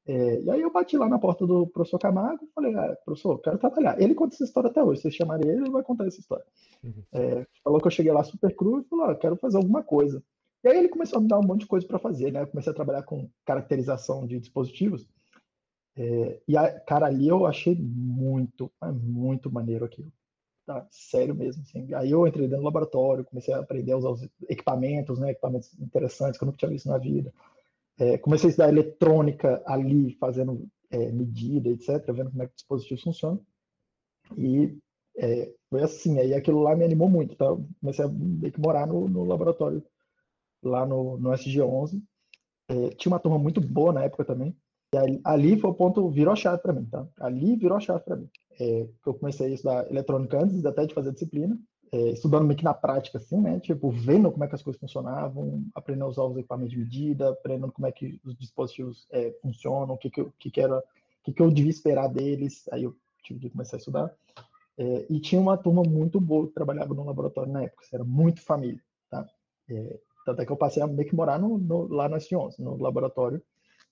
é, 0.07 0.41
e 0.43 0.51
aí 0.51 0.61
eu 0.61 0.71
bati 0.71 0.99
lá 0.99 1.09
na 1.09 1.19
porta 1.19 1.47
do 1.47 1.67
professor 1.67 1.99
Camargo 1.99 2.45
e 2.45 2.53
falei, 2.55 2.75
ah, 2.75 2.95
professor, 3.05 3.39
quero 3.39 3.59
trabalhar. 3.59 4.01
Ele 4.01 4.15
conta 4.15 4.35
essa 4.35 4.45
história 4.45 4.69
até 4.69 4.83
hoje, 4.83 5.01
vocês 5.01 5.15
chamarem 5.15 5.49
ele, 5.49 5.63
ele 5.63 5.71
vai 5.71 5.83
contar 5.83 6.07
essa 6.07 6.21
história. 6.21 6.45
Uhum. 6.83 7.03
É, 7.13 7.47
falou 7.63 7.81
que 7.81 7.87
eu 7.87 7.91
cheguei 7.91 8.13
lá 8.13 8.23
super 8.23 8.55
cru 8.55 8.81
e 8.81 8.85
falou, 8.85 9.07
ah, 9.07 9.15
quero 9.15 9.37
fazer 9.37 9.57
alguma 9.57 9.83
coisa. 9.83 10.23
E 10.65 10.69
aí 10.69 10.79
ele 10.79 10.89
começou 10.89 11.19
a 11.19 11.23
me 11.23 11.29
dar 11.29 11.39
um 11.39 11.43
monte 11.47 11.61
de 11.61 11.67
coisa 11.67 11.87
para 11.87 11.99
fazer, 11.99 12.33
né? 12.33 12.41
Eu 12.41 12.47
comecei 12.47 12.73
a 12.73 12.75
trabalhar 12.75 13.03
com 13.03 13.29
caracterização 13.45 14.27
de 14.27 14.41
dispositivos. 14.41 15.07
É, 15.95 16.41
e, 16.49 16.57
a, 16.57 16.81
cara, 16.81 17.07
ali 17.07 17.29
eu 17.29 17.45
achei 17.45 17.77
muito, 17.77 18.73
muito 18.95 19.53
maneiro 19.53 19.85
aquilo. 19.85 20.11
Tá? 20.65 20.87
Sério 20.91 21.35
mesmo, 21.35 21.63
assim. 21.63 21.93
Aí 21.93 22.11
eu 22.11 22.27
entrei 22.27 22.47
dentro 22.47 22.63
do 22.63 22.65
laboratório, 22.65 23.27
comecei 23.27 23.53
a 23.53 23.59
aprender 23.59 23.93
a 23.93 23.99
usar 23.99 24.09
os 24.09 24.27
equipamentos, 24.49 25.19
né? 25.19 25.33
Equipamentos 25.33 25.79
interessantes 25.79 26.39
que 26.39 26.45
eu 26.45 26.47
nunca 26.47 26.59
tinha 26.59 26.71
visto 26.71 26.89
na 26.89 26.97
vida. 26.97 27.33
É, 27.99 28.17
comecei 28.17 28.49
a 28.49 28.51
estudar 28.51 28.69
eletrônica 28.71 29.63
ali, 29.67 30.15
fazendo 30.15 30.67
é, 30.91 31.13
medida, 31.13 31.69
etc., 31.69 32.11
vendo 32.11 32.31
como 32.31 32.43
é 32.43 32.47
que 32.47 32.53
o 32.53 32.57
dispositivo 32.57 33.03
funciona. 33.03 33.39
E 34.39 34.79
é, 35.19 35.53
foi 35.69 35.83
assim, 35.83 36.19
aí 36.19 36.33
aquilo 36.33 36.63
lá 36.63 36.75
me 36.75 36.85
animou 36.85 37.11
muito, 37.11 37.37
tá? 37.37 37.47
comecei 37.81 38.05
a 38.05 38.09
meio 38.09 38.53
que 38.53 38.61
morar 38.61 38.87
no, 38.87 39.07
no 39.09 39.25
laboratório 39.25 39.85
lá 40.69 40.87
no, 40.87 41.17
no 41.19 41.31
SG11. 41.31 42.03
É, 42.69 42.89
tinha 42.91 43.13
uma 43.13 43.19
turma 43.21 43.39
muito 43.39 43.61
boa 43.61 43.93
na 43.93 44.05
época 44.05 44.25
também. 44.25 44.57
E 44.93 44.97
ali, 44.97 45.21
ali 45.25 45.61
foi 45.61 45.71
o 45.71 45.75
ponto, 45.75 46.09
virou 46.09 46.33
a 46.33 46.37
chave 46.37 46.63
para 46.63 46.73
mim, 46.73 46.85
tá? 46.87 47.07
Ali 47.21 47.57
virou 47.57 47.77
a 47.77 47.81
chave 47.81 48.05
para 48.05 48.17
mim. 48.17 48.29
É, 48.61 48.87
eu 49.07 49.15
comecei 49.15 49.47
a 49.49 49.55
estudar 49.55 49.91
eletrônica 49.91 50.39
antes 50.41 50.65
até 50.65 50.87
de 50.87 50.95
fazer 50.95 51.13
disciplina. 51.13 51.59
é, 51.93 52.11
estudando 52.11 52.45
meio 52.45 52.59
que 52.59 52.65
na 52.65 52.75
prática, 52.75 53.19
assim, 53.19 53.41
né? 53.41 53.61
Tipo, 53.61 53.89
vendo 53.91 54.31
como 54.31 54.43
é 54.45 54.49
que 54.49 54.55
as 54.55 54.63
coisas 54.63 54.81
funcionavam, 54.81 55.65
aprendendo 55.75 56.07
a 56.07 56.09
usar 56.09 56.25
os 56.25 56.37
equipamentos 56.37 56.73
de 56.73 56.79
medida, 56.79 57.31
aprendendo 57.31 57.71
como 57.73 57.87
é 57.87 57.93
que 57.93 58.21
os 58.25 58.37
dispositivos 58.37 59.07
é, 59.13 59.31
funcionam, 59.41 59.95
o 59.95 59.99
que 59.99 60.11
que, 60.11 60.21
eu, 60.21 60.33
que, 60.39 60.51
que 60.51 60.61
era, 60.61 60.79
o 60.79 60.83
que, 61.23 61.33
que 61.33 61.41
eu 61.41 61.51
devia 61.53 61.71
esperar 61.71 62.09
deles. 62.09 62.69
Aí 62.73 62.83
eu 62.83 62.97
tive 63.23 63.41
que 63.41 63.51
começar 63.51 63.77
a 63.77 63.79
estudar. 63.79 64.13
É, 64.77 65.07
e 65.09 65.21
tinha 65.21 65.41
uma 65.41 65.57
turma 65.57 65.83
muito 65.85 66.21
boa 66.21 66.49
que 66.49 66.55
trabalhava 66.55 66.93
no 66.95 67.05
laboratório 67.05 67.53
na 67.53 67.63
época, 67.63 67.85
era 67.93 68.03
muito 68.03 68.41
família, 68.43 68.83
tá? 69.09 69.25
É, 69.71 70.01
tanto 70.25 70.43
é 70.43 70.47
que 70.47 70.53
eu 70.53 70.57
passei 70.57 70.83
a 70.83 70.87
meio 70.87 71.09
que 71.09 71.15
morar 71.15 71.39
no, 71.39 71.59
no, 71.59 71.87
lá 71.89 72.09
no 72.09 72.17
S11, 72.17 72.59
no 72.59 72.77
laboratório. 72.77 73.43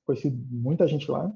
Conheci 0.05 0.31
muita 0.31 0.87
gente 0.87 1.11
lá, 1.11 1.33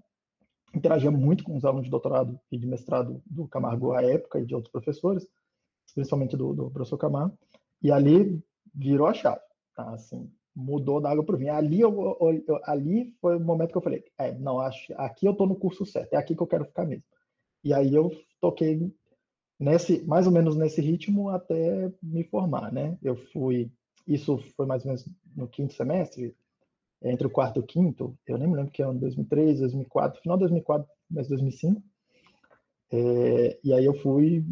interagia 0.74 1.10
muito 1.10 1.44
com 1.44 1.56
os 1.56 1.64
alunos 1.64 1.84
de 1.84 1.90
doutorado 1.90 2.38
e 2.50 2.58
de 2.58 2.66
mestrado 2.66 3.22
do 3.26 3.46
Camargo 3.46 3.92
à 3.92 4.02
época 4.02 4.40
e 4.40 4.46
de 4.46 4.54
outros 4.54 4.72
professores, 4.72 5.26
principalmente 5.94 6.36
do, 6.36 6.54
do 6.54 6.70
professor 6.70 6.98
Camargo, 6.98 7.38
e 7.82 7.92
ali 7.92 8.42
virou 8.74 9.06
a 9.06 9.14
chave, 9.14 9.40
tá? 9.74 9.90
Assim, 9.92 10.30
mudou 10.54 11.00
da 11.00 11.10
água 11.10 11.24
para 11.24 11.34
o 11.34 11.38
vinho. 11.38 11.52
Ali, 11.52 11.80
eu, 11.80 12.16
eu, 12.46 12.60
ali 12.64 13.14
foi 13.20 13.36
o 13.36 13.40
momento 13.40 13.70
que 13.70 13.78
eu 13.78 13.82
falei, 13.82 14.04
é, 14.18 14.32
não, 14.32 14.58
acho, 14.58 14.92
aqui 14.96 15.26
eu 15.26 15.32
estou 15.32 15.46
no 15.46 15.56
curso 15.56 15.84
certo, 15.84 16.14
é 16.14 16.16
aqui 16.16 16.34
que 16.34 16.42
eu 16.42 16.46
quero 16.46 16.64
ficar 16.64 16.86
mesmo. 16.86 17.04
E 17.62 17.72
aí 17.74 17.94
eu 17.94 18.10
toquei 18.40 18.92
nesse, 19.58 20.04
mais 20.06 20.26
ou 20.26 20.32
menos 20.32 20.56
nesse 20.56 20.80
ritmo 20.80 21.28
até 21.30 21.92
me 22.02 22.24
formar, 22.24 22.72
né? 22.72 22.96
Eu 23.02 23.16
fui, 23.32 23.70
isso 24.06 24.38
foi 24.56 24.66
mais 24.66 24.84
ou 24.84 24.88
menos 24.88 25.08
no 25.34 25.48
quinto 25.48 25.75
semestre, 25.75 26.34
entre 27.02 27.26
o 27.26 27.30
quarto 27.30 27.58
e 27.58 27.60
o 27.60 27.66
quinto, 27.66 28.16
eu 28.26 28.38
nem 28.38 28.48
me 28.48 28.56
lembro 28.56 28.72
que 28.72 28.82
é 28.82 28.84
ano 28.84 28.98
2003, 28.98 29.60
2004, 29.60 30.20
final 30.22 30.36
de 30.36 30.40
2004, 30.44 30.88
mas 31.10 31.28
2005. 31.28 31.82
É, 32.90 33.58
e 33.62 33.72
aí 33.72 33.84
eu 33.84 33.94
fui, 33.94 34.44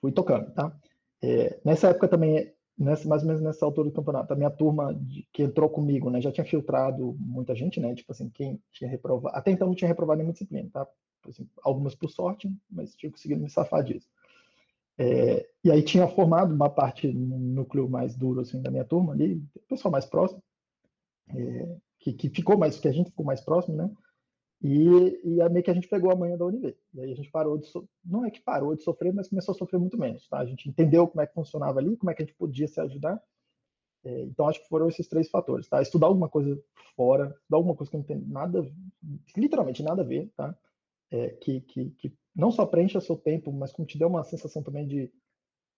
fui 0.00 0.10
tocando, 0.10 0.52
tá? 0.52 0.76
É, 1.22 1.60
nessa 1.64 1.88
época 1.88 2.08
também, 2.08 2.52
nessa, 2.76 3.08
mais 3.08 3.22
ou 3.22 3.28
menos 3.28 3.42
nessa 3.42 3.64
altura 3.64 3.88
do 3.88 3.94
campeonato, 3.94 4.32
a 4.32 4.36
minha 4.36 4.50
turma 4.50 4.94
de, 4.94 5.26
que 5.32 5.42
entrou 5.42 5.68
comigo, 5.68 6.10
né, 6.10 6.20
já 6.20 6.32
tinha 6.32 6.44
filtrado 6.44 7.16
muita 7.18 7.54
gente, 7.54 7.80
né? 7.80 7.94
Tipo 7.94 8.12
assim, 8.12 8.28
quem 8.30 8.60
tinha 8.72 8.90
reprovado, 8.90 9.36
até 9.36 9.50
então 9.50 9.68
não 9.68 9.74
tinha 9.74 9.88
reprovado 9.88 10.18
nenhuma 10.18 10.32
disciplina, 10.32 10.68
tá? 10.72 10.86
Assim, 11.28 11.48
algumas 11.62 11.94
por 11.94 12.10
sorte, 12.10 12.50
mas 12.70 12.94
tinha 12.94 13.10
conseguido 13.10 13.40
me 13.40 13.50
safar 13.50 13.82
disso. 13.82 14.08
É, 14.98 15.48
e 15.62 15.70
aí 15.70 15.82
tinha 15.82 16.08
formado 16.08 16.52
uma 16.52 16.68
parte, 16.68 17.06
um 17.06 17.38
núcleo 17.38 17.88
mais 17.88 18.16
duro 18.16 18.40
assim 18.40 18.60
da 18.60 18.70
minha 18.70 18.84
turma 18.84 19.12
ali, 19.12 19.40
pessoal 19.68 19.92
mais 19.92 20.04
próximo, 20.04 20.42
é, 21.30 21.76
que, 22.00 22.12
que, 22.12 22.28
ficou 22.30 22.58
mais, 22.58 22.80
que 22.80 22.88
a 22.88 22.92
gente 22.92 23.10
ficou 23.10 23.24
mais 23.24 23.40
próximo, 23.40 23.76
né? 23.76 23.90
E, 24.60 25.20
e 25.24 25.40
aí 25.40 25.48
meio 25.50 25.64
que 25.64 25.70
a 25.70 25.74
gente 25.74 25.88
pegou 25.88 26.10
a 26.10 26.16
manhã 26.16 26.36
da 26.36 26.46
UNB. 26.46 26.76
E 26.94 27.00
aí 27.00 27.12
a 27.12 27.14
gente 27.14 27.30
parou 27.30 27.56
de, 27.58 27.66
so... 27.66 27.88
não 28.04 28.24
é 28.24 28.30
que 28.30 28.40
parou 28.40 28.74
de 28.74 28.82
sofrer, 28.82 29.14
mas 29.14 29.28
começou 29.28 29.54
a 29.54 29.58
sofrer 29.58 29.78
muito 29.78 29.96
menos, 29.96 30.26
tá? 30.28 30.38
A 30.38 30.46
gente 30.46 30.68
entendeu 30.68 31.06
como 31.06 31.20
é 31.20 31.26
que 31.26 31.34
funcionava 31.34 31.78
ali, 31.78 31.96
como 31.96 32.10
é 32.10 32.14
que 32.14 32.22
a 32.22 32.26
gente 32.26 32.36
podia 32.36 32.66
se 32.66 32.80
ajudar. 32.80 33.22
É, 34.04 34.22
então 34.22 34.48
acho 34.48 34.60
que 34.60 34.68
foram 34.68 34.88
esses 34.88 35.06
três 35.06 35.30
fatores, 35.30 35.68
tá? 35.68 35.80
Estudar 35.80 36.08
alguma 36.08 36.28
coisa 36.28 36.60
fora, 36.96 37.28
estudar 37.40 37.56
alguma 37.56 37.76
coisa 37.76 37.90
que 37.90 37.96
não 37.96 38.04
tem 38.04 38.18
nada, 38.18 38.68
literalmente 39.36 39.82
nada 39.82 40.02
a 40.02 40.04
ver, 40.04 40.28
tá? 40.36 40.56
É, 41.10 41.30
que, 41.30 41.60
que, 41.62 41.90
que 41.90 42.12
não 42.38 42.52
só 42.52 42.64
preencha 42.64 43.00
seu 43.00 43.16
tempo, 43.16 43.52
mas 43.52 43.72
como 43.72 43.86
te 43.86 43.98
dê 43.98 44.04
uma 44.04 44.22
sensação 44.22 44.62
também 44.62 44.86
de, 44.86 45.10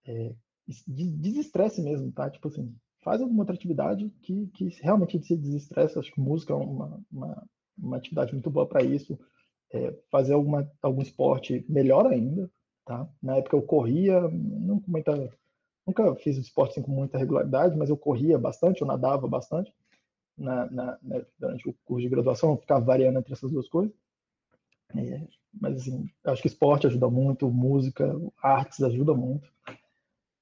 é, 0.07 0.35
de 0.87 1.11
desestresse 1.17 1.81
mesmo, 1.81 2.12
tá? 2.12 2.29
Tipo 2.29 2.49
assim, 2.49 2.76
faz 3.02 3.23
alguma 3.23 3.40
outra 3.40 3.55
atividade 3.55 4.11
que, 4.23 4.47
que 4.49 4.69
realmente 4.83 5.19
se 5.23 5.35
desestressa. 5.35 5.99
Acho 5.99 6.12
que 6.12 6.21
música 6.21 6.52
é 6.52 6.57
uma, 6.57 7.02
uma, 7.11 7.49
uma 7.79 7.97
atividade 7.97 8.35
muito 8.35 8.50
boa 8.50 8.69
para 8.69 8.85
isso. 8.85 9.19
É, 9.73 9.97
fazer 10.11 10.35
alguma, 10.35 10.71
algum 10.83 11.00
esporte 11.00 11.64
melhor 11.67 12.07
ainda, 12.07 12.50
tá? 12.85 13.09
Na 13.23 13.37
época 13.37 13.57
eu 13.57 13.62
corria, 13.62 14.21
não 14.21 14.81
com 14.81 14.90
muita, 14.90 15.33
nunca 15.87 16.14
fiz 16.17 16.37
esporte 16.37 16.73
assim, 16.73 16.83
com 16.83 16.90
muita 16.90 17.17
regularidade, 17.17 17.76
mas 17.76 17.89
eu 17.89 17.97
corria 17.97 18.37
bastante, 18.37 18.82
eu 18.82 18.87
nadava 18.87 19.26
bastante 19.28 19.73
na, 20.37 20.71
na, 20.71 20.99
né, 21.00 21.25
durante 21.39 21.69
o 21.69 21.75
curso 21.85 22.02
de 22.02 22.08
graduação, 22.08 22.50
eu 22.50 22.56
ficava 22.56 22.85
variando 22.85 23.19
entre 23.19 23.32
essas 23.32 23.50
duas 23.50 23.69
coisas. 23.69 23.95
É, 24.97 25.26
mas 25.61 25.83
assim, 25.83 26.09
acho 26.25 26.43
que 26.43 26.49
esporte 26.49 26.87
ajuda 26.87 27.09
muito, 27.09 27.50
música, 27.50 28.13
artes 28.43 28.83
ajuda 28.83 29.15
muito. 29.15 29.49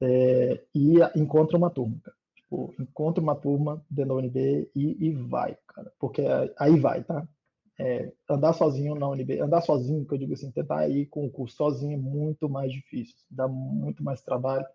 É, 0.01 0.63
e 0.75 0.97
encontra 1.17 1.57
uma 1.57 1.71
turma, 1.71 1.99
cara. 2.03 2.17
Tipo, 2.37 2.75
encontra 2.79 3.23
uma 3.23 3.35
turma 3.35 3.85
dentro 3.91 4.15
da 4.15 4.21
UNB 4.21 4.71
e, 4.75 5.07
e 5.07 5.13
vai, 5.13 5.57
cara. 5.67 5.93
Porque 5.99 6.23
aí 6.59 6.79
vai, 6.79 7.03
tá? 7.05 7.27
É, 7.81 8.13
andar 8.29 8.55
sozinho 8.55 8.95
na 8.97 9.09
UNB, 9.09 9.41
andar 9.41 9.61
sozinho, 9.61 10.05
que 10.05 10.15
eu 10.15 10.19
digo 10.19 10.33
assim, 10.33 10.51
tentar 10.51 10.89
ir 10.89 11.07
com 11.07 11.27
o 11.27 11.31
curso 11.31 11.57
sozinho 11.57 11.95
é 11.95 11.97
muito 11.97 12.49
mais 12.49 12.73
difícil, 12.73 13.15
dá 13.31 13.47
muito 13.47 14.03
mais 14.03 14.21
trabalho, 14.21 14.67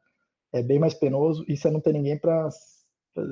é 0.53 0.63
bem 0.63 0.79
mais 0.79 0.93
penoso 0.93 1.43
e 1.49 1.57
você 1.57 1.69
não 1.69 1.81
tem 1.81 1.91
ninguém 1.91 2.17
para 2.17 2.49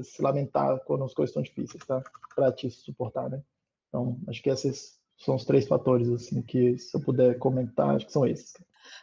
se 0.04 0.22
lamentar 0.22 0.80
quando 0.82 1.06
as 1.06 1.14
coisas 1.14 1.30
estão 1.30 1.42
difíceis, 1.42 1.86
tá? 1.86 2.04
Para 2.36 2.52
te 2.52 2.70
suportar, 2.70 3.30
né? 3.30 3.42
Então, 3.88 4.20
acho 4.28 4.42
que 4.42 4.50
esses 4.50 5.01
são 5.24 5.36
os 5.36 5.46
três 5.46 5.68
fatores, 5.68 6.10
assim, 6.10 6.42
que 6.42 6.78
se 6.78 6.96
eu 6.96 7.02
puder 7.02 7.38
comentar, 7.38 7.96
acho 7.96 8.06
que 8.06 8.12
são 8.12 8.26
esses. 8.26 8.54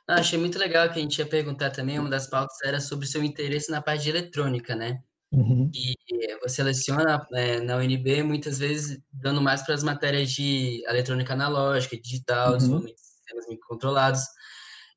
Não, 0.08 0.16
achei 0.16 0.38
muito 0.38 0.58
legal 0.58 0.88
que 0.90 0.98
a 0.98 1.02
gente 1.02 1.18
ia 1.18 1.26
perguntar 1.26 1.70
também, 1.70 1.98
uma 1.98 2.10
das 2.10 2.26
pautas 2.26 2.56
era 2.64 2.80
sobre 2.80 3.06
seu 3.06 3.22
interesse 3.22 3.70
na 3.70 3.82
parte 3.82 4.04
de 4.04 4.10
eletrônica, 4.10 4.74
né? 4.74 5.00
Uhum. 5.30 5.70
E 5.74 5.94
você 6.40 6.56
seleciona 6.56 7.26
é, 7.34 7.60
na 7.60 7.76
UNB, 7.76 8.22
muitas 8.22 8.58
vezes, 8.58 8.98
dando 9.12 9.42
mais 9.42 9.62
para 9.62 9.74
as 9.74 9.82
matérias 9.82 10.30
de 10.30 10.82
eletrônica 10.86 11.32
analógica, 11.32 12.00
digital, 12.00 12.52
uhum. 12.52 12.56
desenvolvimento 12.56 12.96
de 12.96 13.06
sistemas 13.06 13.46
microcontrolados. 13.48 14.22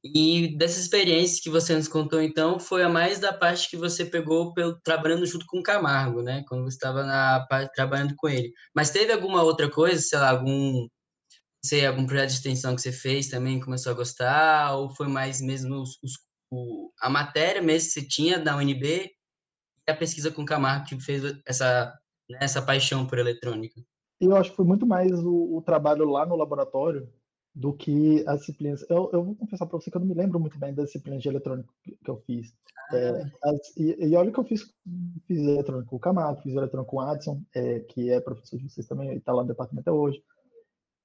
E 0.03 0.57
dessas 0.57 0.83
experiências 0.83 1.41
que 1.41 1.49
você 1.49 1.75
nos 1.75 1.87
contou, 1.87 2.21
então, 2.21 2.59
foi 2.59 2.81
a 2.81 2.89
mais 2.89 3.19
da 3.19 3.31
parte 3.31 3.69
que 3.69 3.77
você 3.77 4.03
pegou 4.03 4.53
pelo, 4.53 4.79
trabalhando 4.81 5.25
junto 5.27 5.45
com 5.45 5.59
o 5.59 5.63
Camargo, 5.63 6.23
né? 6.23 6.43
Quando 6.47 6.63
você 6.63 6.75
estava 6.75 7.03
na, 7.03 7.45
trabalhando 7.75 8.15
com 8.15 8.27
ele. 8.27 8.51
Mas 8.73 8.89
teve 8.89 9.11
alguma 9.11 9.43
outra 9.43 9.69
coisa, 9.69 10.01
sei 10.01 10.17
lá, 10.17 10.31
algum 10.31 10.87
sei, 11.63 11.85
algum 11.85 12.05
projeto 12.05 12.29
de 12.29 12.35
extensão 12.35 12.75
que 12.75 12.81
você 12.81 12.91
fez 12.91 13.29
também 13.29 13.59
começou 13.59 13.91
a 13.91 13.95
gostar? 13.95 14.75
Ou 14.75 14.89
foi 14.89 15.07
mais 15.07 15.39
mesmo 15.41 15.75
os, 15.75 15.99
os, 16.03 16.13
o, 16.51 16.91
a 16.99 17.09
matéria 17.09 17.61
mesmo 17.61 17.87
que 17.87 17.93
você 17.93 18.07
tinha 18.07 18.39
da 18.39 18.55
UNB 18.57 19.11
e 19.87 19.91
a 19.91 19.95
pesquisa 19.95 20.31
com 20.31 20.41
o 20.41 20.45
Camargo 20.45 20.85
que 20.85 20.99
fez 20.99 21.23
essa, 21.45 21.93
né, 22.29 22.39
essa 22.41 22.61
paixão 22.61 23.05
por 23.05 23.19
eletrônica? 23.19 23.79
Eu 24.19 24.35
acho 24.35 24.51
que 24.51 24.55
foi 24.55 24.65
muito 24.65 24.85
mais 24.85 25.11
o, 25.23 25.57
o 25.57 25.61
trabalho 25.61 26.05
lá 26.05 26.25
no 26.25 26.35
laboratório 26.35 27.07
do 27.53 27.73
que 27.73 28.23
as 28.27 28.39
disciplinas. 28.39 28.85
Eu, 28.89 29.09
eu 29.11 29.23
vou 29.23 29.35
confessar 29.35 29.65
para 29.65 29.77
você 29.77 29.91
que 29.91 29.97
eu 29.97 29.99
não 29.99 30.07
me 30.07 30.13
lembro 30.13 30.39
muito 30.39 30.57
bem 30.57 30.73
das 30.73 30.85
disciplinas 30.87 31.21
de 31.21 31.29
eletrônica 31.29 31.69
que 31.83 32.09
eu 32.09 32.17
fiz. 32.25 32.53
Ah. 32.91 32.97
É, 32.97 33.31
as, 33.43 33.77
e, 33.77 34.05
e, 34.05 34.15
olha 34.15 34.31
que 34.31 34.39
eu 34.39 34.43
fiz, 34.43 34.73
fiz 35.27 35.39
eletrônica 35.39 35.89
com 35.89 35.95
o 35.95 35.99
Camargo, 35.99 36.41
fiz 36.41 36.53
eletrônica 36.53 36.89
com 36.89 36.97
o 36.97 37.01
Adson, 37.01 37.41
é, 37.53 37.79
que 37.81 38.09
é 38.09 38.21
professor 38.21 38.57
de 38.57 38.69
vocês 38.69 38.87
também, 38.87 39.17
está 39.17 39.33
lá 39.33 39.41
no 39.41 39.49
departamento 39.49 39.89
até 39.89 39.91
hoje 39.91 40.23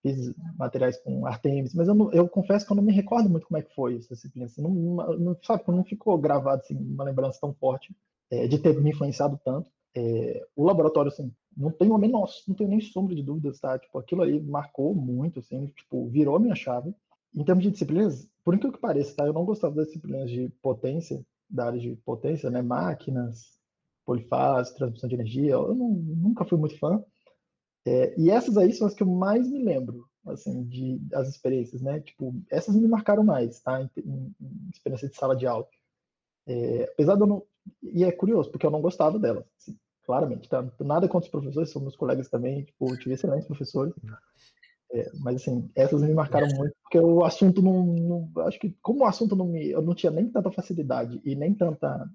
fiz 0.06 0.32
materiais 0.56 0.96
com 0.98 1.26
Artemis, 1.26 1.74
mas 1.74 1.88
eu, 1.88 1.94
não, 1.94 2.12
eu, 2.12 2.28
confesso 2.28 2.64
que 2.64 2.72
eu 2.72 2.76
não 2.76 2.82
me 2.82 2.92
recordo 2.92 3.28
muito 3.28 3.46
como 3.46 3.58
é 3.58 3.62
que 3.62 3.74
foi 3.74 3.96
essa 3.96 4.14
disciplina. 4.14 4.46
Assim, 4.46 4.62
não, 4.62 4.70
não, 4.70 5.36
sabe, 5.42 5.64
não 5.68 5.84
ficou 5.84 6.16
gravado 6.16 6.62
assim, 6.62 6.76
uma 6.76 7.04
lembrança 7.04 7.40
tão 7.40 7.52
forte 7.54 7.94
é, 8.30 8.46
de 8.46 8.58
ter 8.58 8.80
me 8.80 8.90
influenciado 8.90 9.40
tanto. 9.44 9.68
É, 9.96 10.46
o 10.54 10.64
laboratório, 10.64 11.10
assim, 11.10 11.32
não 11.56 11.70
tenho 11.70 11.94
a 11.94 11.98
menor, 11.98 12.28
não 12.46 12.54
tenho 12.54 12.70
nem 12.70 12.80
sombra 12.80 13.14
de 13.14 13.22
dúvidas, 13.22 13.58
tá? 13.58 13.78
Tipo, 13.78 13.98
aquilo 13.98 14.22
aí 14.22 14.40
marcou 14.40 14.94
muito, 14.94 15.40
assim, 15.40 15.66
tipo, 15.68 16.08
virou 16.08 16.38
minha 16.38 16.54
chave. 16.54 16.94
Em 17.34 17.44
termos 17.44 17.64
de 17.64 17.70
disciplinas, 17.70 18.28
por 18.44 18.54
incrível 18.54 18.74
que 18.74 18.80
pareça, 18.80 19.16
tá? 19.16 19.26
Eu 19.26 19.32
não 19.32 19.44
gostava 19.44 19.74
das 19.74 19.86
disciplinas 19.86 20.30
de 20.30 20.48
potência, 20.62 21.24
da 21.48 21.66
área 21.66 21.80
de 21.80 21.96
potência, 21.96 22.50
né? 22.50 22.62
Máquinas, 22.62 23.58
polifase, 24.04 24.74
transmissão 24.76 25.08
de 25.08 25.16
energia. 25.16 25.52
Eu 25.52 25.74
não, 25.74 25.90
nunca 25.90 26.44
fui 26.44 26.58
muito 26.58 26.78
fã. 26.78 27.02
É, 27.86 28.12
e 28.18 28.30
essas 28.30 28.56
aí 28.56 28.72
são 28.72 28.84
as 28.84 28.94
que 28.94 29.04
eu 29.04 29.06
mais 29.06 29.48
me 29.48 29.62
lembro, 29.62 30.08
assim, 30.26 30.64
de 30.64 31.00
as 31.14 31.28
experiências, 31.28 31.80
né? 31.80 32.00
Tipo, 32.00 32.34
essas 32.50 32.74
me 32.74 32.88
marcaram 32.88 33.22
mais, 33.22 33.60
tá? 33.60 33.80
Em, 33.80 33.88
em, 33.98 34.34
em 34.40 34.70
experiência 34.74 35.08
de 35.08 35.14
sala 35.14 35.36
de 35.36 35.46
aula. 35.46 35.68
É, 36.48 36.90
apesar 36.92 37.14
de 37.14 37.20
eu 37.20 37.26
não. 37.28 37.42
E 37.80 38.02
é 38.02 38.10
curioso, 38.10 38.50
porque 38.50 38.66
eu 38.66 38.70
não 38.72 38.80
gostava 38.80 39.20
delas, 39.20 39.44
assim, 39.60 39.78
claramente, 40.04 40.48
tá? 40.48 40.68
Nada 40.80 41.08
contra 41.08 41.26
os 41.26 41.30
professores, 41.30 41.70
são 41.70 41.80
meus 41.80 41.94
colegas 41.94 42.28
também, 42.28 42.64
tipo, 42.64 42.90
eu 42.90 42.98
tive 42.98 43.14
excelentes 43.14 43.46
professores. 43.46 43.94
É, 44.92 45.08
mas 45.20 45.36
assim, 45.36 45.70
essas 45.74 46.02
me 46.02 46.12
marcaram 46.12 46.48
muito, 46.48 46.74
porque 46.82 46.98
o 46.98 47.24
assunto 47.24 47.62
não, 47.62 47.84
não, 47.84 48.30
Acho 48.46 48.58
que, 48.58 48.76
como 48.82 49.04
o 49.04 49.06
assunto 49.06 49.36
não 49.36 49.46
me. 49.46 49.70
Eu 49.70 49.82
não 49.82 49.94
tinha 49.94 50.10
nem 50.10 50.28
tanta 50.28 50.50
facilidade 50.50 51.20
e 51.24 51.36
nem 51.36 51.54
tanta. 51.54 52.10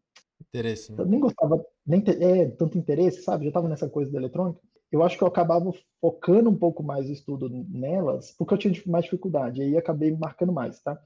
Interesse. 0.50 0.92
Né? 0.92 1.02
Eu 1.02 1.06
nem 1.06 1.20
gostava, 1.20 1.66
nem 1.88 2.02
te, 2.02 2.12
é, 2.12 2.50
tanto 2.52 2.78
interesse, 2.78 3.24
sabe? 3.24 3.46
Já 3.46 3.50
estava 3.50 3.70
nessa 3.70 3.90
coisa 3.90 4.12
da 4.12 4.18
eletrônica 4.18 4.60
eu 4.92 5.04
acho 5.04 5.18
que 5.18 5.24
eu 5.24 5.28
acabava 5.28 5.72
focando 6.00 6.50
um 6.50 6.56
pouco 6.56 6.84
mais 6.84 7.08
o 7.10 7.14
estudo 7.14 7.50
nelas, 7.70 8.32
porque 8.32 8.54
eu 8.54 8.58
tinha 8.58 8.74
mais 8.88 9.06
dificuldade, 9.06 9.62
e 9.62 9.64
aí 9.64 9.78
acabei 9.78 10.12
marcando 10.12 10.52
mais, 10.52 10.82
tá? 10.82 11.02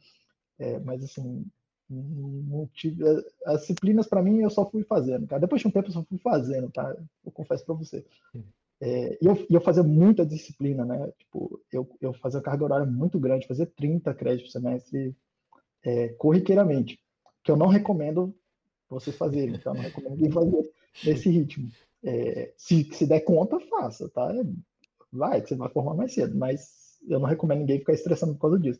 É, 0.58 0.80
mas 0.80 1.04
assim, 1.04 1.45
não 1.89 2.67
tive, 2.74 3.04
as 3.45 3.62
disciplinas 3.62 4.08
para 4.08 4.21
mim 4.24 4.41
eu 4.41 4.50
só 4.50 4.69
fui 4.69 4.84
fazendo, 4.84 5.28
cara. 5.28 5.41
Depois 5.41 5.62
de 5.62 5.67
um 5.67 5.71
tempo 5.71 5.89
eu 5.89 5.93
só 5.93 6.04
fui 6.04 6.17
fazendo, 6.17 6.69
tá? 6.71 6.95
Eu 7.24 7.32
confesso 7.32 7.65
para 7.65 7.76
você. 7.76 8.04
É, 8.82 9.17
e 9.21 9.26
eu, 9.26 9.45
eu 9.50 9.62
fazia 9.62 9.84
muita 9.84 10.26
disciplina, 10.26 10.84
né? 10.84 11.12
Tipo, 11.19 11.62
eu, 11.71 11.88
eu 12.02 12.13
fazia 12.13 12.41
carga 12.41 12.63
horária 12.63 12.86
muito 12.86 13.19
grande, 13.19 13.48
fazia 13.48 13.65
30 13.65 14.13
créditos 14.13 14.52
por 14.52 14.60
semestre 14.60 15.15
é, 15.84 16.10
corriqueiramente, 16.10 17.00
que 17.43 17.52
eu 17.52 17.56
não 17.56 17.67
recomendo 17.67 18.36
vocês 18.89 19.15
fazerem, 19.15 19.56
então 19.56 19.74
não 19.74 19.82
recomendo 19.82 20.12
ninguém 20.12 20.32
fazer 20.32 20.71
nesse 21.06 21.30
ritmo. 21.30 21.69
É, 22.05 22.53
se, 22.55 22.83
se 22.93 23.07
der 23.07 23.21
conta, 23.21 23.59
faça, 23.59 24.07
tá? 24.09 24.31
Vai, 25.11 25.41
que 25.41 25.49
você 25.49 25.55
vai 25.55 25.69
formar 25.69 25.95
mais 25.95 26.13
cedo, 26.13 26.37
mas 26.37 26.99
eu 27.07 27.19
não 27.19 27.27
recomendo 27.27 27.59
ninguém 27.59 27.79
ficar 27.79 27.93
estressando 27.93 28.33
por 28.35 28.41
causa 28.41 28.59
disso. 28.59 28.79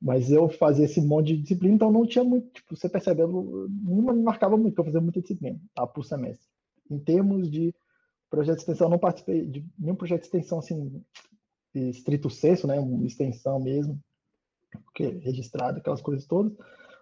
Mas 0.00 0.30
eu 0.30 0.48
fazia 0.48 0.84
esse 0.84 1.00
monte 1.00 1.28
de 1.28 1.42
disciplina, 1.42 1.74
então 1.74 1.92
não 1.92 2.06
tinha 2.06 2.24
muito, 2.24 2.50
tipo, 2.52 2.76
você 2.76 2.88
percebendo, 2.88 3.68
não 3.82 4.14
me 4.14 4.22
marcava 4.22 4.56
muito, 4.56 4.78
eu 4.78 4.84
fazia 4.84 5.00
muita 5.00 5.20
disciplina, 5.20 5.60
tá, 5.74 5.86
por 5.86 6.04
semestre. 6.04 6.46
Em 6.90 6.98
termos 6.98 7.50
de 7.50 7.74
projeto 8.30 8.56
de 8.56 8.62
extensão, 8.62 8.86
eu 8.86 8.90
não 8.90 8.98
participei 8.98 9.46
de 9.46 9.64
nenhum 9.78 9.96
projeto 9.96 10.20
de 10.20 10.26
extensão, 10.26 10.58
assim, 10.58 11.02
estrito 11.74 12.30
senso, 12.30 12.66
né, 12.66 12.78
uma 12.78 13.06
extensão 13.06 13.60
mesmo, 13.60 13.98
porque 14.84 15.06
registrado, 15.22 15.78
aquelas 15.78 16.00
coisas 16.00 16.26
todas. 16.26 16.52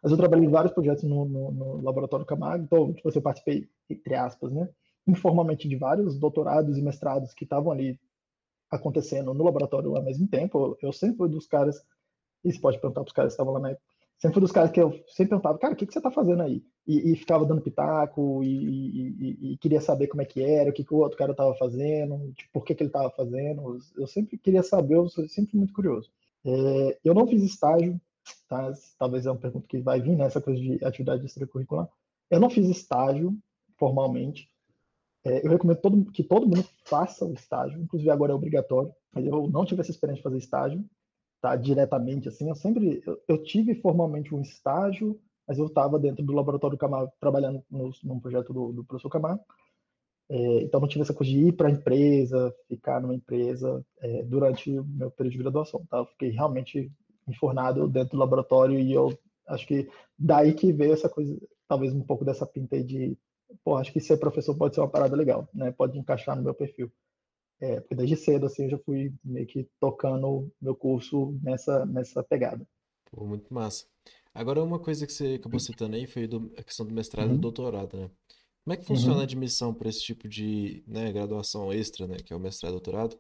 Mas 0.03 0.13
eu 0.13 0.19
trabalhei 0.19 0.47
em 0.47 0.51
vários 0.51 0.73
projetos 0.73 1.05
no, 1.05 1.25
no, 1.25 1.53
no 1.53 1.83
Laboratório 1.83 2.27
Camargo, 2.27 2.65
então, 2.65 2.93
tipo, 2.93 3.09
eu 3.09 3.23
participei, 3.23 3.69
entre 3.89 4.15
aspas, 4.15 4.53
né, 4.53 4.69
informalmente 5.09 5.69
de 5.69 5.77
vários 5.77 6.19
doutorados 6.19 6.77
e 6.77 6.83
mestrados 6.83 7.33
que 7.33 7.45
estavam 7.45 7.73
ali 7.73 7.99
acontecendo 8.71 9.33
no 9.33 9.45
laboratório 9.45 9.97
ao 9.97 10.03
mesmo 10.03 10.29
tempo. 10.29 10.77
Eu 10.83 10.93
sempre 10.93 11.17
fui 11.17 11.29
dos 11.29 11.47
caras 11.47 11.83
e 12.45 12.53
você 12.53 12.61
pode 12.61 12.79
perguntar 12.79 13.01
para 13.01 13.09
os 13.09 13.15
caras 13.15 13.33
que 13.33 13.35
estavam 13.35 13.55
lá 13.55 13.61
na 13.61 13.71
época. 13.71 13.87
Sempre 14.19 14.35
foi 14.35 14.41
dos 14.43 14.53
caras 14.53 14.71
que 14.73 14.81
eu 14.81 14.91
sempre 15.07 15.31
perguntava, 15.31 15.59
cara, 15.59 15.75
o 15.75 15.77
que, 15.77 15.87
que 15.87 15.93
você 15.93 16.01
está 16.01 16.11
fazendo 16.11 16.43
aí? 16.43 16.63
E, 16.85 17.13
e, 17.13 17.17
ficava 17.17 17.47
dando 17.47 17.63
pitaco 17.63 18.43
e, 18.43 18.49
e, 18.49 19.53
e, 19.53 19.59
queria 19.59 19.81
saber 19.81 20.09
como 20.09 20.23
é 20.23 20.25
que 20.25 20.43
era, 20.43 20.71
o 20.71 20.73
que, 20.73 20.83
que 20.83 20.93
o 20.93 20.99
outro 20.99 21.17
cara 21.17 21.33
estava 21.33 21.55
fazendo, 21.55 22.33
tipo, 22.33 22.51
por 22.53 22.65
que, 22.65 22.75
que 22.75 22.83
ele 22.83 22.89
estava 22.89 23.11
fazendo. 23.11 23.79
Eu 23.97 24.07
sempre 24.09 24.37
queria 24.37 24.63
saber, 24.63 24.97
eu 24.97 25.09
sou 25.09 25.29
sempre 25.29 25.57
muito 25.57 25.73
curioso. 25.73 26.11
É, 26.45 26.99
eu 27.05 27.15
não 27.15 27.29
fiz 27.29 27.43
estágio, 27.43 28.01
tá? 28.49 28.73
talvez 28.99 29.25
é 29.25 29.31
uma 29.31 29.39
pergunta 29.39 29.69
que 29.69 29.79
vai 29.79 30.01
vir 30.01 30.17
nessa 30.17 30.41
né, 30.41 30.45
coisa 30.45 30.61
de 30.61 30.85
atividade 30.85 31.25
extracurricular. 31.25 31.89
Eu 32.29 32.41
não 32.41 32.51
fiz 32.51 32.69
estágio 32.69 33.37
formalmente. 33.79 34.51
É, 35.25 35.45
eu 35.45 35.51
recomendo 35.51 35.81
todo, 35.81 36.11
que 36.13 36.23
todo 36.23 36.47
mundo 36.47 36.65
faça 36.85 37.25
o 37.25 37.33
estágio, 37.33 37.81
inclusive 37.81 38.11
agora 38.11 38.33
é 38.33 38.35
obrigatório, 38.35 38.93
mas 39.13 39.27
eu 39.27 39.49
não 39.49 39.65
tive 39.65 39.81
essa 39.81 39.91
experiência 39.91 40.21
de 40.21 40.23
fazer 40.23 40.39
estágio 40.39 40.85
tá, 41.41 41.57
diretamente 41.57 42.29
assim. 42.29 42.49
Eu 42.49 42.55
sempre 42.55 43.03
eu, 43.07 43.21
eu 43.29 43.43
tive 43.43 43.75
formalmente 43.75 44.35
um 44.35 44.41
estágio, 44.41 45.21
mas 45.47 45.59
eu 45.59 45.67
estava 45.67 45.99
dentro 45.99 46.25
do 46.25 46.33
laboratório 46.33 46.79
Camargo 46.79 47.13
trabalhando 47.21 47.63
no, 47.71 47.91
num 48.05 48.21
projeto 48.21 48.53
do, 48.53 48.73
do 48.73 48.85
professor 48.85 49.11
Camargo. 49.11 49.43
É, 50.31 50.63
então 50.63 50.81
não 50.81 50.89
tive 50.89 51.03
essa 51.03 51.15
coisa 51.15 51.33
de 51.33 51.49
ir 51.49 51.53
para 51.53 51.69
a 51.69 51.71
empresa, 51.71 52.55
ficar 52.69 53.01
numa 53.01 53.15
empresa 53.15 53.85
é, 54.01 54.23
durante 54.25 54.79
o 54.79 54.85
meu 54.85 55.11
período 55.11 55.33
de 55.33 55.39
graduação. 55.39 55.87
Tá? 55.89 55.99
Eu 55.99 56.07
fiquei 56.07 56.31
realmente 56.31 56.93
enfornado 57.27 57.89
dentro 57.89 58.13
do 58.13 58.19
laboratório 58.19 58.79
e 58.79 58.93
eu 58.93 59.17
acho 59.47 59.67
que 59.67 59.89
daí 60.19 60.53
que 60.53 60.73
veio 60.73 60.93
essa 60.93 61.09
coisa, 61.09 61.39
talvez 61.67 61.95
um 61.95 62.03
pouco 62.03 62.25
dessa 62.25 62.47
pinta 62.47 62.77
aí 62.77 62.85
de, 62.85 63.17
pô, 63.65 63.77
acho 63.77 63.93
que 63.93 64.01
ser 64.01 64.17
professor 64.19 64.57
pode 64.57 64.75
ser 64.75 64.81
uma 64.81 64.91
parada 64.91 65.17
legal, 65.17 65.49
né? 65.55 65.71
Pode 65.73 65.99
encaixar 65.99 66.37
no 66.37 66.43
meu 66.43 66.55
perfil. 66.55 66.93
É, 67.61 67.81
porque 67.81 67.95
desde 67.95 68.17
cedo, 68.17 68.47
assim, 68.47 68.65
eu 68.65 68.71
já 68.71 68.79
fui 68.79 69.13
meio 69.25 69.47
que 69.47 69.69
tocando 69.81 70.51
meu 70.61 70.77
curso 70.77 71.37
nessa, 71.43 71.85
nessa 71.87 72.23
pegada. 72.23 72.67
Pô, 73.11 73.25
muito 73.25 73.53
massa. 73.53 73.87
Agora, 74.33 74.63
uma 74.63 74.79
coisa 74.79 75.07
que 75.07 75.13
você 75.13 75.35
acabou 75.35 75.59
citando 75.59 75.97
aí 75.97 76.07
foi 76.07 76.27
do, 76.27 76.53
a 76.57 76.63
questão 76.63 76.87
do 76.87 76.95
mestrado 76.95 77.31
uhum. 77.31 77.35
e 77.35 77.39
doutorado, 77.39 77.97
né? 77.97 78.11
Como 78.63 78.75
é 78.75 78.77
que 78.77 78.85
funciona 78.85 79.15
uhum. 79.15 79.21
a 79.21 79.25
admissão 79.25 79.75
para 79.75 79.89
esse 79.89 80.03
tipo 80.03 80.29
de 80.29 80.85
né, 80.87 81.11
graduação 81.11 81.73
extra, 81.73 82.07
né, 82.07 82.17
que 82.19 82.33
é 82.33 82.37
o 82.37 82.41
mestrado 82.41 82.73
e 82.73 82.75
doutorado? 82.75 83.19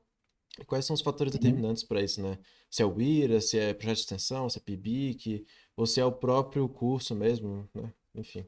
E 0.61 0.64
quais 0.64 0.85
são 0.85 0.95
os 0.95 1.01
fatores 1.01 1.33
uhum. 1.33 1.41
determinantes 1.41 1.83
para 1.83 2.03
isso, 2.03 2.23
né? 2.23 2.38
Se 2.71 2.83
é 2.83 2.87
o 2.87 3.01
IRA, 3.01 3.41
se 3.41 3.59
é 3.59 3.73
projeto 3.73 3.97
de 3.97 4.03
extensão, 4.03 4.49
se 4.49 4.59
é 4.59 4.61
PIBIC, 4.61 5.45
ou 5.77 5.87
se 5.87 6.01
é 6.01 6.05
o 6.05 6.12
próprio 6.12 6.69
curso 6.69 7.14
mesmo, 7.14 7.69
né? 7.75 7.93
Enfim. 8.14 8.45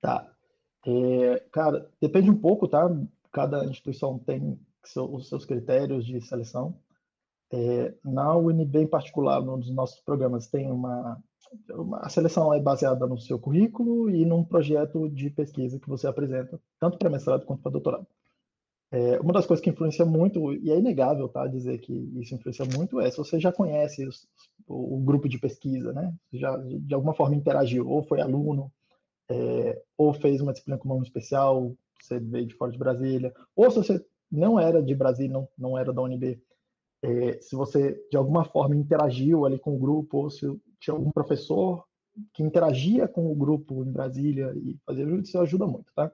Tá. 0.00 0.32
É, 0.88 1.40
cara, 1.52 1.86
depende 2.00 2.30
um 2.30 2.38
pouco, 2.38 2.66
tá? 2.66 2.88
Cada 3.30 3.62
instituição 3.66 4.18
tem 4.18 4.58
os 4.96 5.28
seus 5.28 5.44
critérios 5.44 6.06
de 6.06 6.18
seleção. 6.22 6.74
É, 7.52 7.94
na 8.02 8.34
UNB, 8.34 8.78
em 8.80 8.86
particular, 8.86 9.42
num 9.42 9.58
dos 9.58 9.70
nossos 9.70 10.00
programas, 10.00 10.46
tem 10.46 10.70
uma, 10.70 11.22
uma, 11.70 11.98
A 11.98 12.08
seleção 12.08 12.54
é 12.54 12.60
baseada 12.60 13.06
no 13.06 13.18
seu 13.18 13.38
currículo 13.38 14.08
e 14.08 14.24
num 14.24 14.42
projeto 14.42 15.10
de 15.10 15.28
pesquisa 15.28 15.78
que 15.78 15.88
você 15.88 16.06
apresenta, 16.06 16.58
tanto 16.80 16.96
para 16.96 17.10
mestrado 17.10 17.44
quanto 17.44 17.62
para 17.62 17.72
doutorado. 17.72 18.06
É, 18.90 19.20
uma 19.20 19.34
das 19.34 19.44
coisas 19.44 19.62
que 19.62 19.68
influencia 19.68 20.06
muito, 20.06 20.54
e 20.54 20.70
é 20.70 20.78
inegável 20.78 21.28
tá, 21.28 21.46
dizer 21.46 21.78
que 21.80 21.92
isso 22.18 22.34
influencia 22.34 22.64
muito, 22.64 22.98
é 22.98 23.10
se 23.10 23.18
você 23.18 23.38
já 23.38 23.52
conhece 23.52 24.06
os, 24.06 24.26
o, 24.66 24.96
o, 24.96 25.00
grupo 25.00 25.28
de 25.28 25.38
pesquisa, 25.38 25.92
né? 25.92 26.14
já 26.32 26.56
de 26.56 26.94
alguma 26.94 27.12
forma 27.12 27.36
interagiu, 27.36 27.86
ou 27.86 28.02
foi 28.02 28.22
aluno, 28.22 28.72
é, 29.30 29.82
ou 29.96 30.12
fez 30.14 30.40
uma 30.40 30.52
disciplina 30.52 30.78
com 30.78 30.88
nome 30.88 31.02
especial, 31.02 31.74
você 32.00 32.18
veio 32.18 32.46
de 32.46 32.54
fora 32.54 32.72
de 32.72 32.78
Brasília, 32.78 33.34
ou 33.54 33.70
se 33.70 33.76
você 33.76 34.04
não 34.30 34.58
era 34.58 34.82
de 34.82 34.94
Brasília, 34.94 35.32
não, 35.32 35.48
não 35.56 35.78
era 35.78 35.92
da 35.92 36.02
UNB, 36.02 36.40
é, 37.02 37.40
se 37.40 37.54
você 37.54 37.94
de 38.10 38.16
alguma 38.16 38.44
forma 38.44 38.76
interagiu 38.76 39.44
ali 39.44 39.58
com 39.58 39.74
o 39.74 39.78
grupo, 39.78 40.18
ou 40.18 40.30
se 40.30 40.46
tinha 40.80 40.94
algum 40.94 41.10
professor 41.10 41.84
que 42.32 42.42
interagia 42.42 43.06
com 43.06 43.30
o 43.30 43.34
grupo 43.34 43.84
em 43.84 43.92
Brasília 43.92 44.52
e 44.56 44.76
fazia 44.84 45.04
isso 45.04 45.38
ajuda 45.38 45.66
muito, 45.66 45.92
tá? 45.94 46.12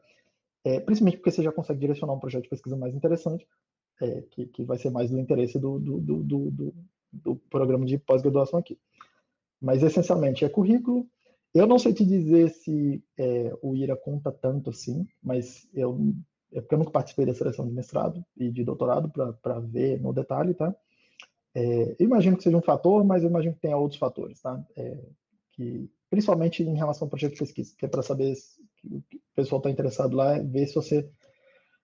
É, 0.65 0.81
principalmente 0.81 1.19
porque 1.19 1.31
você 1.31 1.43
já 1.43 1.53
consegue 1.53 1.81
direcionar 1.81 2.15
um 2.15 2.19
projeto 2.21 2.45
de 2.45 2.49
pesquisa 2.49 2.77
mais 2.77 2.95
interessante, 2.95 3.47
é, 4.01 4.23
que, 4.23 4.47
que 4.47 4.65
vai 4.65 4.79
ser 4.79 4.91
mais 4.91 5.11
do 5.11 5.19
interesse 5.19 5.59
do, 5.59 5.79
do, 5.79 6.01
do, 6.01 6.51
do, 6.51 6.75
do 7.13 7.37
programa 7.51 7.85
de 7.85 7.99
pós-graduação 7.99 8.59
aqui. 8.59 8.79
Mas 9.61 9.83
essencialmente 9.83 10.45
é 10.45 10.49
currículo. 10.49 11.07
Eu 11.55 11.67
não 11.67 11.79
sei 11.79 11.95
te 11.95 12.05
dizer 12.05 12.51
se 12.51 13.03
é, 13.17 13.53
o 13.63 13.77
IRA 13.77 13.97
conta 13.97 14.33
tanto 14.33 14.71
assim, 14.71 15.07
mas 15.23 15.69
eu 15.73 16.13
é 16.53 16.61
porque 16.61 16.75
eu 16.75 16.79
nunca 16.79 16.93
participei 16.93 17.27
da 17.27 17.35
seleção 17.35 17.67
de 17.67 17.75
mestrado 17.75 18.25
e 18.37 18.49
de 18.51 18.63
doutorado 18.63 19.11
para 19.43 19.59
ver 19.59 20.01
no 20.01 20.13
detalhe, 20.13 20.55
tá? 20.55 20.75
É, 21.55 21.97
eu 21.99 22.07
imagino 22.07 22.37
que 22.37 22.45
seja 22.45 22.57
um 22.57 22.63
fator, 22.63 23.05
mas 23.05 23.23
eu 23.23 23.29
imagino 23.29 23.55
que 23.55 23.61
tenha 23.61 23.77
outros 23.77 23.99
fatores, 23.99 24.41
tá? 24.41 24.65
É, 24.77 24.99
que, 25.53 25.91
principalmente 26.09 26.63
em 26.63 26.77
relação 26.77 27.07
ao 27.07 27.11
projeto 27.11 27.33
de 27.33 27.39
pesquisa, 27.41 27.75
que 27.77 27.85
é 27.85 27.89
para 27.89 28.03
saber 28.03 28.35
se 28.37 28.61
o 28.85 29.03
pessoal 29.35 29.59
está 29.59 29.71
interessado 29.71 30.17
lá, 30.17 30.39
ver 30.39 30.67
se 30.69 30.75
você 30.77 31.09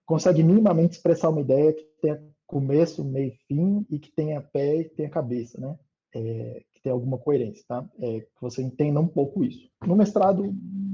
consegue 0.07 0.43
minimamente 0.43 0.97
expressar 0.97 1.31
uma 1.31 1.41
ideia 1.41 1.73
que 1.73 1.85
tenha 2.01 2.23
começo, 2.47 3.05
meio 3.05 3.33
fim 3.49 3.85
e 3.91 3.99
que 3.99 4.13
tenha 4.13 4.41
pé 4.41 4.77
e 4.77 4.89
tenha 4.89 5.11
cabeça, 5.11 5.61
né? 5.61 5.77
É, 6.15 6.63
que 6.81 6.85
tenha 6.85 6.95
alguma 6.95 7.19
coerência, 7.19 7.65
tá? 7.69 7.85
É, 8.01 8.21
que 8.21 8.41
você 8.41 8.63
entenda 8.63 8.99
um 8.99 9.07
pouco 9.07 9.45
isso. 9.45 9.69
No 9.87 9.95
mestrado 9.95 10.43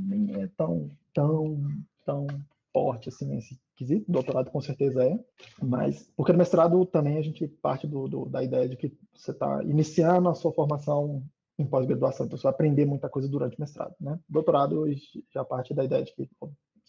nem 0.09 0.43
é 0.43 0.49
tão, 0.57 0.91
tão, 1.15 1.65
tão 2.05 2.27
forte 2.73 3.09
assim 3.09 3.27
nesse 3.27 3.59
quesito, 3.77 4.11
doutorado 4.11 4.51
com 4.51 4.61
certeza 4.61 5.05
é, 5.05 5.19
mas 5.63 6.11
porque 6.17 6.33
no 6.33 6.39
mestrado 6.39 6.85
também 6.87 7.19
a 7.19 7.23
gente 7.23 7.47
parte 7.47 7.87
do, 7.87 8.09
do 8.09 8.25
da 8.25 8.43
ideia 8.43 8.69
de 8.69 8.77
que 8.77 8.93
você 9.15 9.33
está 9.33 9.63
iniciando 9.65 10.29
a 10.29 10.35
sua 10.35 10.53
formação 10.53 11.23
em 11.59 11.67
pós-graduação, 11.67 12.27
então 12.27 12.37
você 12.37 12.43
vai 12.43 12.53
aprender 12.53 12.85
muita 12.87 13.09
coisa 13.09 13.29
durante 13.29 13.57
o 13.57 13.61
mestrado, 13.61 13.95
né? 14.01 14.19
Doutorado 14.29 14.85
já 15.33 15.45
parte 15.45 15.73
da 15.75 15.85
ideia 15.85 16.05
de 16.05 16.15
que 16.15 16.29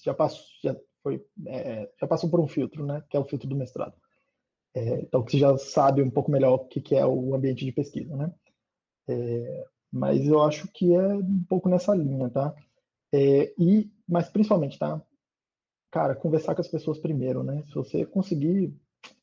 já 0.04 0.14
passou, 0.14 0.44
já 0.62 0.76
foi, 1.02 1.26
é, 1.46 1.90
já 2.00 2.08
passou 2.08 2.30
por 2.30 2.40
um 2.40 2.48
filtro, 2.48 2.86
né? 2.86 3.04
Que 3.10 3.16
é 3.16 3.20
o 3.20 3.26
filtro 3.26 3.48
do 3.48 3.56
mestrado. 3.56 3.94
É, 4.74 5.02
então 5.02 5.24
você 5.24 5.38
já 5.38 5.58
sabe 5.58 6.04
um 6.04 6.10
pouco 6.10 6.30
melhor 6.30 6.56
o 6.56 6.66
que, 6.66 6.82
que 6.82 6.96
é 6.96 7.06
o 7.06 7.34
ambiente 7.34 7.66
de 7.66 7.72
pesquisa, 7.72 8.16
né? 8.16 8.34
É, 9.08 9.66
mas 9.92 10.26
eu 10.26 10.42
acho 10.42 10.68
que 10.74 10.94
é 10.94 11.16
um 11.16 11.44
pouco 11.48 11.70
nessa 11.70 11.96
linha, 11.96 12.30
tá? 12.30 12.54
É, 13.14 13.54
e, 13.58 13.90
mas 14.08 14.30
principalmente, 14.30 14.78
tá? 14.78 15.02
cara, 15.92 16.16
conversar 16.16 16.54
com 16.56 16.62
as 16.62 16.68
pessoas 16.68 17.00
primeiro, 17.00 17.44
né? 17.44 17.64
Se 17.68 17.76
você 17.76 18.06
conseguir 18.06 18.74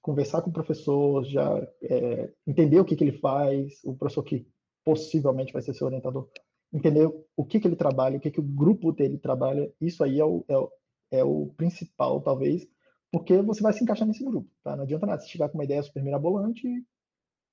conversar 0.00 0.42
com 0.42 0.50
o 0.50 0.52
professor, 0.52 1.24
já 1.24 1.66
é, 1.82 2.32
entender 2.46 2.80
o 2.80 2.84
que, 2.84 2.96
que 2.96 3.04
ele 3.04 3.18
faz, 3.18 3.80
o 3.84 3.94
professor 3.94 4.22
que 4.22 4.46
possivelmente 4.84 5.52
vai 5.52 5.62
ser 5.62 5.74
seu 5.74 5.86
orientador, 5.86 6.28
entender 6.72 7.08
o 7.36 7.44
que, 7.44 7.60
que 7.60 7.68
ele 7.68 7.76
trabalha, 7.76 8.16
o 8.16 8.20
que, 8.20 8.30
que 8.30 8.40
o 8.40 8.42
grupo 8.42 8.92
dele 8.92 9.18
trabalha, 9.18 9.72
isso 9.80 10.02
aí 10.04 10.20
é 10.20 10.24
o, 10.24 10.44
é 10.48 10.58
o, 10.58 10.70
é 11.12 11.24
o 11.24 11.46
principal, 11.56 12.20
talvez, 12.20 12.66
porque 13.12 13.40
você 13.40 13.62
vai 13.62 13.72
se 13.72 13.82
encaixar 13.82 14.06
nesse 14.06 14.24
grupo, 14.24 14.50
tá? 14.62 14.76
Não 14.76 14.84
adianta 14.84 15.06
nada, 15.06 15.22
se 15.22 15.28
chegar 15.28 15.48
com 15.48 15.58
uma 15.58 15.64
ideia 15.64 15.82
super 15.82 16.02
mirabolante, 16.02 16.66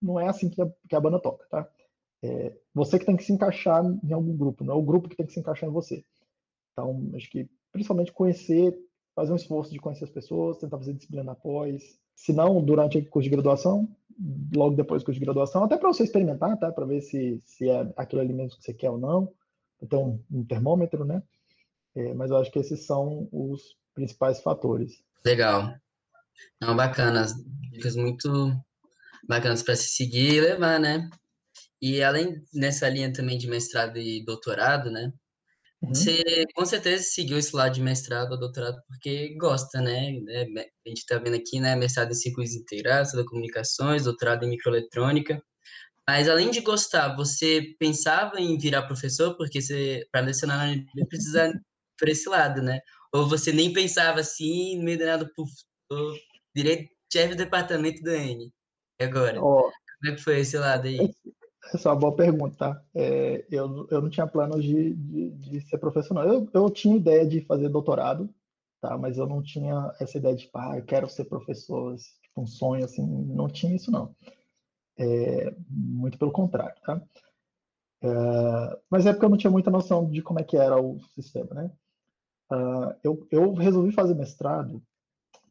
não 0.01 0.19
é 0.19 0.27
assim 0.27 0.49
que 0.49 0.61
a, 0.61 0.71
que 0.89 0.95
a 0.95 0.99
banda 0.99 1.19
toca, 1.21 1.45
tá? 1.49 1.69
É, 2.23 2.53
você 2.73 2.99
que 2.99 3.05
tem 3.05 3.17
que 3.17 3.23
se 3.23 3.33
encaixar 3.33 3.83
em 4.03 4.13
algum 4.13 4.35
grupo, 4.35 4.63
não 4.63 4.75
é 4.75 4.77
o 4.77 4.83
grupo 4.83 5.09
que 5.09 5.15
tem 5.15 5.25
que 5.25 5.33
se 5.33 5.39
encaixar 5.39 5.69
em 5.69 5.73
você. 5.73 6.03
Então, 6.71 7.09
acho 7.15 7.29
que 7.29 7.49
principalmente 7.71 8.11
conhecer 8.11 8.77
fazer 9.15 9.33
um 9.33 9.35
esforço 9.35 9.71
de 9.71 9.79
conhecer 9.79 10.05
as 10.05 10.09
pessoas, 10.09 10.57
tentar 10.57 10.77
fazer 10.77 10.93
disciplina 10.93 11.31
após, 11.31 11.99
se 12.15 12.33
não 12.33 12.63
durante 12.63 12.97
o 12.97 13.09
curso 13.09 13.29
de 13.29 13.35
graduação, 13.35 13.89
logo 14.55 14.75
depois 14.75 15.01
do 15.01 15.05
curso 15.05 15.19
de 15.19 15.25
graduação, 15.25 15.63
até 15.63 15.77
para 15.77 15.91
você 15.91 16.03
experimentar, 16.03 16.57
tá? 16.57 16.71
Para 16.71 16.85
ver 16.85 17.01
se, 17.01 17.41
se 17.45 17.69
é 17.69 17.91
aquilo 17.97 18.21
ali 18.21 18.33
mesmo 18.33 18.57
que 18.57 18.63
você 18.63 18.73
quer 18.73 18.89
ou 18.89 18.97
não. 18.97 19.31
Então, 19.81 20.19
um 20.31 20.43
termômetro, 20.43 21.03
né? 21.03 21.21
É, 21.95 22.13
mas 22.13 22.31
eu 22.31 22.37
acho 22.37 22.51
que 22.51 22.59
esses 22.59 22.85
são 22.85 23.27
os 23.31 23.75
principais 23.93 24.41
fatores. 24.41 25.03
Legal. 25.25 25.73
Não, 26.61 26.75
bacana. 26.75 27.25
Dicas 27.71 27.95
muito 27.95 28.29
bacanas 29.27 29.63
para 29.63 29.75
se 29.75 29.89
seguir 29.89 30.35
e 30.35 30.41
levar, 30.41 30.79
né? 30.79 31.09
E 31.81 32.03
além 32.03 32.43
nessa 32.53 32.87
linha 32.87 33.11
também 33.11 33.37
de 33.37 33.47
mestrado 33.47 33.97
e 33.97 34.23
doutorado, 34.23 34.91
né? 34.91 35.11
Uhum. 35.81 35.95
Você 35.95 36.45
com 36.53 36.63
certeza 36.63 37.03
seguiu 37.03 37.39
esse 37.39 37.55
lado 37.55 37.73
de 37.73 37.81
mestrado 37.81 38.33
ou 38.33 38.39
doutorado 38.39 38.79
porque 38.87 39.35
gosta, 39.35 39.81
né? 39.81 40.11
É, 40.29 40.43
a 40.85 40.89
gente 40.89 40.99
está 40.99 41.17
vendo 41.17 41.35
aqui, 41.35 41.59
né? 41.59 41.75
Mestrado 41.75 42.11
em 42.11 42.15
circuitos 42.15 42.53
integrados, 42.53 43.11
telecomunicações, 43.11 44.03
doutorado 44.03 44.45
em 44.45 44.49
microeletrônica. 44.49 45.41
Mas 46.07 46.29
além 46.29 46.51
de 46.51 46.61
gostar, 46.61 47.15
você 47.15 47.75
pensava 47.79 48.39
em 48.39 48.57
virar 48.57 48.83
professor 48.83 49.35
porque 49.37 49.61
você 49.61 50.05
para 50.11 50.21
lecionar 50.21 50.57
na 50.57 50.73
UNB 50.73 51.07
precisa 51.07 51.51
por 51.97 52.09
esse 52.09 52.29
lado, 52.29 52.61
né? 52.61 52.79
Ou 53.13 53.27
você 53.27 53.51
nem 53.51 53.73
pensava 53.73 54.19
assim, 54.19 54.77
no 54.77 54.83
meio 54.83 54.97
do 54.99 55.05
nada, 55.05 55.29
puf, 55.35 55.51
virei 56.55 56.87
chefe 57.11 57.29
do 57.29 57.37
departamento 57.37 58.01
do 58.03 58.11
N. 58.11 58.51
E 58.99 59.03
agora? 59.03 59.39
Oh, 59.41 59.71
Como 59.99 60.13
é 60.13 60.15
que 60.15 60.21
foi 60.21 60.39
esse 60.39 60.57
lado 60.57 60.87
aí? 60.87 60.97
Essa 61.73 61.89
é 61.89 61.91
uma 61.91 61.99
boa 61.99 62.15
pergunta, 62.15 62.55
tá? 62.57 62.83
É, 62.93 63.45
eu, 63.51 63.87
eu 63.89 64.01
não 64.01 64.09
tinha 64.09 64.25
planos 64.27 64.63
de, 64.63 64.93
de, 64.95 65.29
de 65.31 65.61
ser 65.61 65.77
profissional. 65.77 66.27
Eu, 66.27 66.49
eu 66.53 66.69
tinha 66.69 66.95
ideia 66.95 67.25
de 67.25 67.41
fazer 67.41 67.69
doutorado, 67.69 68.29
tá? 68.81 68.97
Mas 68.97 69.17
eu 69.17 69.27
não 69.27 69.41
tinha 69.41 69.93
essa 69.99 70.17
ideia 70.17 70.35
de, 70.35 70.49
ah, 70.53 70.77
eu 70.77 70.83
quero 70.83 71.07
ser 71.07 71.25
professor, 71.25 71.95
tipo, 71.95 72.41
um 72.41 72.47
sonho, 72.47 72.83
assim, 72.83 73.05
não 73.05 73.47
tinha 73.47 73.75
isso, 73.75 73.91
não. 73.91 74.15
É, 74.97 75.53
muito 75.69 76.17
pelo 76.17 76.31
contrário, 76.31 76.75
tá? 76.81 77.01
É, 78.03 78.79
mas 78.89 79.05
é 79.05 79.13
porque 79.13 79.25
eu 79.25 79.29
não 79.29 79.37
tinha 79.37 79.51
muita 79.51 79.69
noção 79.71 80.09
de 80.09 80.21
como 80.21 80.39
é 80.39 80.43
que 80.43 80.57
era 80.57 80.81
o 80.81 80.99
sistema, 81.15 81.53
né? 81.53 81.71
Uh, 82.51 82.93
eu, 83.01 83.27
eu 83.31 83.53
resolvi 83.53 83.93
fazer 83.93 84.13
mestrado 84.13 84.83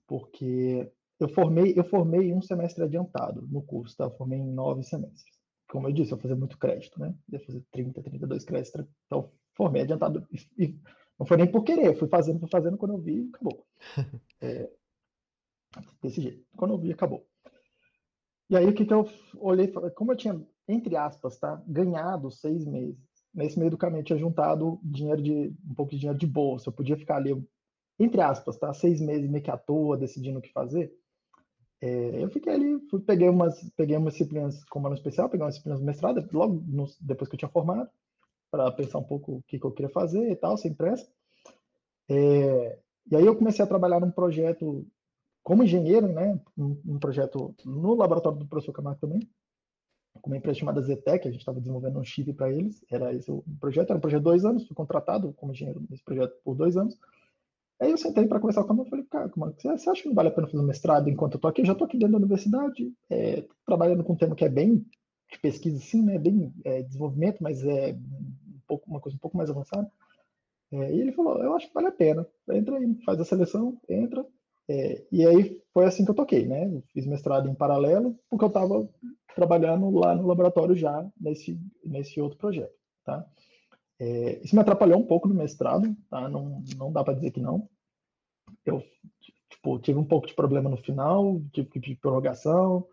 porque 0.07 0.93
eu 1.19 1.29
formei, 1.31 1.73
eu 1.75 1.85
formei 1.85 2.31
um 2.35 2.43
semestre 2.43 2.85
adiantado 2.85 3.41
no 3.49 3.63
curso, 3.63 3.97
tá? 3.97 4.05
Eu 4.05 4.11
formei 4.11 4.39
em 4.39 4.53
nove 4.53 4.83
semestres 4.83 5.40
como 5.71 5.89
eu 5.89 5.93
disse, 5.93 6.13
eu 6.13 6.19
fazia 6.19 6.37
muito 6.37 6.59
crédito, 6.59 6.99
né? 6.99 7.15
Ia 7.33 7.41
fazer 7.41 7.65
30, 7.71 8.03
32 8.03 8.45
créditos. 8.45 8.85
Então, 9.07 9.33
formei 9.55 9.83
adiantado. 9.83 10.27
E 10.59 10.77
não 11.19 11.27
foi 11.27 11.37
nem 11.37 11.51
por 11.51 11.63
querer, 11.63 11.97
fui 11.97 12.09
fazendo, 12.09 12.41
fui 12.41 12.49
fazendo, 12.49 12.77
quando 12.77 12.95
eu 12.95 12.99
vi, 12.99 13.31
acabou. 13.33 13.67
É, 14.43 14.71
desse 16.03 16.23
jeito. 16.23 16.43
Quando 16.57 16.73
eu 16.73 16.79
vi, 16.79 16.93
acabou. 16.93 17.27
E 18.49 18.57
aí, 18.57 18.67
o 18.67 18.75
que, 18.75 18.87
que 18.87 18.93
eu 18.93 19.07
olhei, 19.37 19.69
como 19.95 20.13
eu 20.13 20.17
tinha, 20.17 20.43
entre 20.67 20.97
aspas, 20.97 21.39
tá, 21.39 21.63
ganhado 21.67 22.31
seis 22.31 22.65
meses, 22.65 22.99
nesse 23.35 23.59
meio 23.59 23.71
do 23.71 23.79
caminho 23.79 24.01
eu 24.01 24.05
tinha 24.05 24.19
juntado 24.19 24.81
dinheiro 24.83 25.23
de, 25.23 25.55
um 25.65 25.75
pouco 25.75 25.93
de 25.93 25.99
dinheiro 25.99 26.19
de 26.19 26.27
bolsa, 26.27 26.69
eu 26.69 26.73
podia 26.73 26.97
ficar 26.97 27.17
ali, 27.17 27.31
entre 27.99 28.21
aspas, 28.23 28.57
tá, 28.57 28.73
seis 28.73 29.01
meses 29.01 29.31
meio 29.31 29.45
que 29.45 29.51
à 29.51 29.59
toa, 29.59 29.97
decidindo 29.97 30.39
o 30.39 30.43
que 30.43 30.51
fazer, 30.53 30.91
é, 31.83 32.23
eu 32.23 32.29
fiquei 32.29 32.53
ali, 32.53 32.79
fui, 32.91 33.01
peguei 33.01 33.29
umas, 33.29 33.59
peguei 33.77 33.97
umas 33.97 34.13
disciplinas 34.13 34.63
como 34.65 34.87
ano 34.87 34.97
especial, 34.97 35.29
peguei 35.31 35.45
umas 35.45 35.55
disciplinas 35.55 35.81
do 35.81 35.87
mestrado, 35.87 36.29
logo 36.33 36.63
no, 36.67 36.87
depois 37.01 37.29
que 37.29 37.37
eu 37.37 37.39
tinha 37.39 37.49
formado, 37.49 37.89
para 38.51 38.71
pensar 38.73 38.99
um 38.99 39.05
pouco 39.05 39.37
o 39.37 39.43
que, 39.43 39.59
que, 39.59 39.65
eu 39.65 39.73
queria 39.73 39.91
fazer 39.91 40.31
e 40.31 40.37
tal, 40.37 40.57
sem 40.57 40.75
pressa. 40.75 41.09
É, 42.09 42.79
e 43.11 43.17
aí 43.17 43.25
eu 43.25 43.37
comecei 43.37 43.65
a 43.65 43.69
trabalhar 43.69 44.01
num 44.01 44.11
projeto 44.11 44.87
como 45.43 45.63
engenheiro, 45.63 46.07
né, 46.09 46.39
um, 46.57 46.79
um 46.87 46.99
projeto 46.99 47.55
no 47.65 47.95
laboratório 47.95 48.39
do 48.39 48.47
professor 48.47 48.73
Camargo 48.73 49.01
também, 49.01 49.21
com 50.21 50.29
uma 50.29 50.37
empresa 50.37 50.59
chamada 50.59 50.83
Zetec, 50.83 51.27
a 51.27 51.31
gente 51.31 51.41
estava 51.41 51.61
desenvolvendo 51.61 51.99
um 51.99 52.05
chip 52.05 52.33
para 52.35 52.53
eles, 52.53 52.85
era 52.91 53.15
esse 53.15 53.31
o 53.31 53.43
projeto, 53.59 53.91
era 53.91 53.97
um 53.97 54.01
projeto 54.01 54.21
de 54.21 54.25
dois 54.25 54.45
anos, 54.45 54.67
fui 54.67 54.77
contratado 54.77 55.33
como 55.35 55.53
engenheiro 55.53 55.83
nesse 55.89 56.05
projeto 56.05 56.37
por 56.45 56.55
dois 56.55 56.77
anos, 56.77 56.99
Aí 57.81 57.91
eu 57.91 57.97
sentei 57.97 58.27
para 58.27 58.39
conversar 58.39 58.65
com 58.65 58.75
a 58.75 58.85
e 58.85 58.91
falei, 58.91 59.05
cara, 59.07 59.31
você 59.35 59.89
acha 59.89 60.03
que 60.03 60.09
não 60.09 60.15
vale 60.15 60.29
a 60.29 60.33
pena 60.33 60.47
fazer 60.47 60.63
mestrado 60.63 61.09
enquanto 61.09 61.35
eu 61.35 61.41
tô 61.41 61.49
aqui? 61.49 61.63
Eu 61.63 61.67
já 61.67 61.75
tô 61.75 61.85
aqui 61.85 61.97
dentro 61.97 62.13
da 62.13 62.19
universidade, 62.19 62.93
é, 63.09 63.43
trabalhando 63.65 64.05
com 64.05 64.13
um 64.13 64.17
tema 64.17 64.37
que 64.37 64.45
é 64.45 64.51
bem 64.51 64.85
de 65.31 65.39
pesquisa, 65.41 65.79
sim, 65.79 66.03
né? 66.03 66.19
Bem 66.19 66.53
é, 66.65 66.83
desenvolvimento, 66.83 67.43
mas 67.43 67.65
é 67.65 67.93
um 67.93 68.61
pouco, 68.69 68.91
uma 68.91 69.01
coisa 69.01 69.17
um 69.17 69.21
pouco 69.21 69.37
mais 69.37 69.49
avançada. 69.49 69.91
É, 70.73 70.95
e 70.95 71.01
ele 71.01 71.13
falou, 71.13 71.43
eu 71.43 71.57
acho 71.57 71.69
que 71.69 71.75
vale 71.75 71.87
a 71.87 71.93
pena. 71.93 72.27
Entra 72.51 72.77
aí, 72.77 72.95
faz 73.05 73.19
a 73.19 73.25
seleção, 73.25 73.81
entra. 73.89 74.27
É, 74.69 75.03
e 75.11 75.27
aí 75.27 75.61
foi 75.73 75.87
assim 75.87 76.05
que 76.05 76.11
eu 76.11 76.15
toquei, 76.15 76.47
né? 76.47 76.83
Fiz 76.93 77.07
mestrado 77.07 77.49
em 77.49 77.55
paralelo, 77.55 78.15
porque 78.29 78.45
eu 78.45 78.49
estava 78.49 78.89
trabalhando 79.35 79.91
lá 79.91 80.15
no 80.15 80.27
laboratório 80.27 80.77
já 80.77 81.09
nesse, 81.19 81.59
nesse 81.85 82.21
outro 82.21 82.37
projeto, 82.39 82.75
tá? 83.05 83.27
É, 84.01 84.41
isso 84.43 84.57
me 84.57 84.63
atrapalhou 84.63 84.99
um 84.99 85.07
pouco 85.07 85.29
no 85.29 85.35
mestrado, 85.35 85.95
tá? 86.09 86.27
Não, 86.29 86.65
não 86.77 86.91
dá 86.91 87.05
para 87.05 87.15
dizer 87.15 87.31
que 87.33 87.41
não. 87.41 87.69
Eu 88.65 88.83
tipo, 89.51 89.79
tive 89.79 89.99
um 89.99 90.05
pouco 90.05 90.27
de 90.27 90.35
problema 90.35 90.71
no 90.71 90.79
final, 90.79 91.41
que 91.53 91.63
pedir 91.63 91.97
prorrogação, 91.97 92.87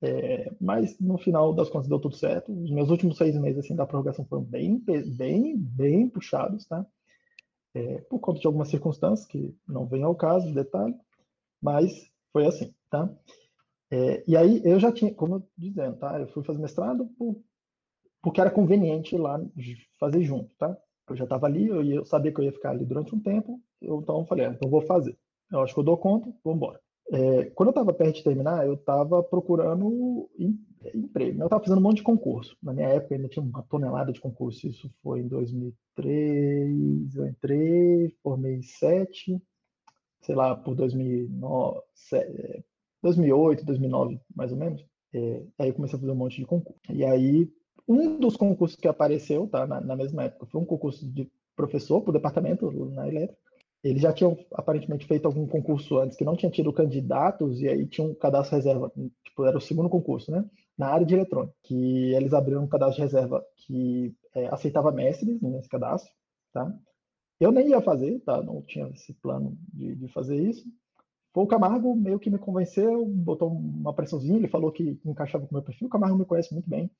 é, 0.00 0.52
mas 0.60 0.98
no 1.00 1.18
final 1.18 1.52
das 1.52 1.68
contas 1.68 1.88
deu 1.88 1.98
tudo 1.98 2.14
certo. 2.14 2.52
Os 2.52 2.70
meus 2.70 2.88
últimos 2.88 3.16
seis 3.16 3.36
meses 3.36 3.64
assim, 3.64 3.74
da 3.74 3.84
prorrogação 3.86 4.24
foram 4.26 4.44
bem, 4.44 4.78
bem, 4.78 5.56
bem 5.56 6.08
puxados, 6.08 6.64
tá? 6.66 6.86
É, 7.74 7.98
por 8.02 8.20
conta 8.20 8.38
de 8.38 8.46
algumas 8.46 8.68
circunstâncias 8.68 9.26
que 9.26 9.52
não 9.66 9.86
vem 9.86 10.04
ao 10.04 10.14
caso, 10.14 10.54
detalhe, 10.54 10.94
mas 11.60 12.08
foi 12.32 12.46
assim, 12.46 12.72
tá? 12.88 13.10
É, 13.90 14.22
e 14.28 14.36
aí 14.36 14.62
eu 14.64 14.78
já 14.78 14.92
tinha, 14.92 15.12
como 15.12 15.36
eu 15.36 15.48
dizendo, 15.58 15.96
tá? 15.96 16.20
Eu 16.20 16.28
fui 16.28 16.44
fazer 16.44 16.60
mestrado 16.60 17.06
por 17.18 17.42
porque 18.24 18.40
era 18.40 18.50
conveniente 18.50 19.14
ir 19.14 19.18
lá 19.18 19.38
fazer 20.00 20.22
junto, 20.22 20.50
tá? 20.56 20.74
Eu 21.06 21.14
já 21.14 21.24
estava 21.24 21.46
ali, 21.46 21.68
eu, 21.68 21.82
ia, 21.84 21.96
eu 21.96 22.06
sabia 22.06 22.32
que 22.32 22.40
eu 22.40 22.44
ia 22.44 22.52
ficar 22.52 22.70
ali 22.70 22.86
durante 22.86 23.14
um 23.14 23.20
tempo, 23.20 23.60
eu, 23.82 24.00
então 24.00 24.18
eu 24.18 24.24
falei, 24.24 24.46
ah, 24.46 24.48
então 24.48 24.70
vou 24.70 24.80
fazer. 24.80 25.14
Eu 25.52 25.60
acho 25.60 25.74
que 25.74 25.80
eu 25.80 25.84
dou 25.84 25.98
conta, 25.98 26.32
vamos 26.42 26.56
embora. 26.56 26.80
É, 27.12 27.44
quando 27.50 27.68
eu 27.68 27.72
estava 27.72 27.92
perto 27.92 28.16
de 28.16 28.24
terminar, 28.24 28.66
eu 28.66 28.74
estava 28.74 29.22
procurando 29.22 30.30
emprego. 30.38 31.38
Eu 31.38 31.44
estava 31.44 31.62
fazendo 31.62 31.78
um 31.78 31.82
monte 31.82 31.98
de 31.98 32.02
concurso. 32.02 32.56
Na 32.62 32.72
minha 32.72 32.88
época 32.88 33.14
ainda 33.14 33.28
tinha 33.28 33.44
uma 33.44 33.62
tonelada 33.64 34.10
de 34.10 34.20
concurso. 34.22 34.66
Isso 34.66 34.90
foi 35.02 35.20
em 35.20 35.28
2003. 35.28 37.14
Eu 37.16 37.26
entrei, 37.26 38.08
formei 38.22 38.62
sete, 38.62 39.38
sei 40.22 40.34
lá, 40.34 40.56
por 40.56 40.74
2009, 40.74 41.82
2008, 43.02 43.66
2009, 43.66 44.18
mais 44.34 44.50
ou 44.50 44.56
menos. 44.56 44.82
É, 45.12 45.42
aí 45.58 45.68
eu 45.68 45.74
comecei 45.74 45.98
a 45.98 46.00
fazer 46.00 46.12
um 46.12 46.16
monte 46.16 46.38
de 46.40 46.46
concurso. 46.46 46.80
E 46.90 47.04
aí 47.04 47.52
um 47.86 48.18
dos 48.18 48.36
concursos 48.36 48.76
que 48.76 48.88
apareceu, 48.88 49.46
tá, 49.46 49.66
na, 49.66 49.80
na 49.80 49.96
mesma 49.96 50.24
época, 50.24 50.46
foi 50.46 50.60
um 50.60 50.64
concurso 50.64 51.06
de 51.06 51.30
professor 51.54 52.00
para 52.00 52.10
o 52.10 52.14
departamento 52.14 52.70
na 52.90 53.08
elétrica. 53.08 53.38
Eles 53.82 54.00
já 54.00 54.12
tinham 54.12 54.36
aparentemente 54.52 55.06
feito 55.06 55.26
algum 55.26 55.46
concurso 55.46 55.98
antes 55.98 56.16
que 56.16 56.24
não 56.24 56.36
tinha 56.36 56.50
tido 56.50 56.72
candidatos 56.72 57.60
e 57.60 57.68
aí 57.68 57.86
tinha 57.86 58.06
um 58.06 58.14
cadastro 58.14 58.56
reserva, 58.56 58.90
tipo, 59.22 59.44
era 59.44 59.58
o 59.58 59.60
segundo 59.60 59.90
concurso, 59.90 60.32
né? 60.32 60.42
Na 60.76 60.88
área 60.88 61.04
de 61.04 61.14
eletrônica, 61.14 61.54
que 61.62 62.14
eles 62.14 62.32
abriram 62.32 62.64
um 62.64 62.66
cadastro 62.66 62.96
de 62.96 63.02
reserva 63.02 63.44
que 63.58 64.14
é, 64.34 64.46
aceitava 64.46 64.90
mestres 64.90 65.40
nesse 65.42 65.68
cadastro, 65.68 66.10
tá? 66.52 66.74
Eu 67.38 67.52
nem 67.52 67.68
ia 67.68 67.82
fazer, 67.82 68.18
tá? 68.20 68.42
Não 68.42 68.62
tinha 68.62 68.88
esse 68.88 69.12
plano 69.12 69.56
de, 69.72 69.94
de 69.96 70.08
fazer 70.08 70.36
isso. 70.36 70.64
Foi 71.34 71.44
o 71.44 71.48
Camargo 71.48 71.94
meio 71.94 72.18
que 72.18 72.30
me 72.30 72.38
convenceu, 72.38 73.04
botou 73.04 73.50
uma 73.50 73.92
pressãozinha, 73.92 74.38
ele 74.38 74.48
falou 74.48 74.72
que 74.72 74.98
encaixava 75.04 75.44
com 75.44 75.50
o 75.50 75.58
meu 75.58 75.62
perfil. 75.62 75.88
O 75.88 75.90
Camargo 75.90 76.16
me 76.16 76.24
conhece 76.24 76.54
muito 76.54 76.70
bem, 76.70 76.90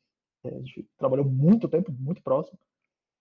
a 0.48 0.58
gente 0.58 0.86
trabalhou 0.98 1.24
muito 1.24 1.68
tempo, 1.68 1.92
muito 1.92 2.22
próximo, 2.22 2.58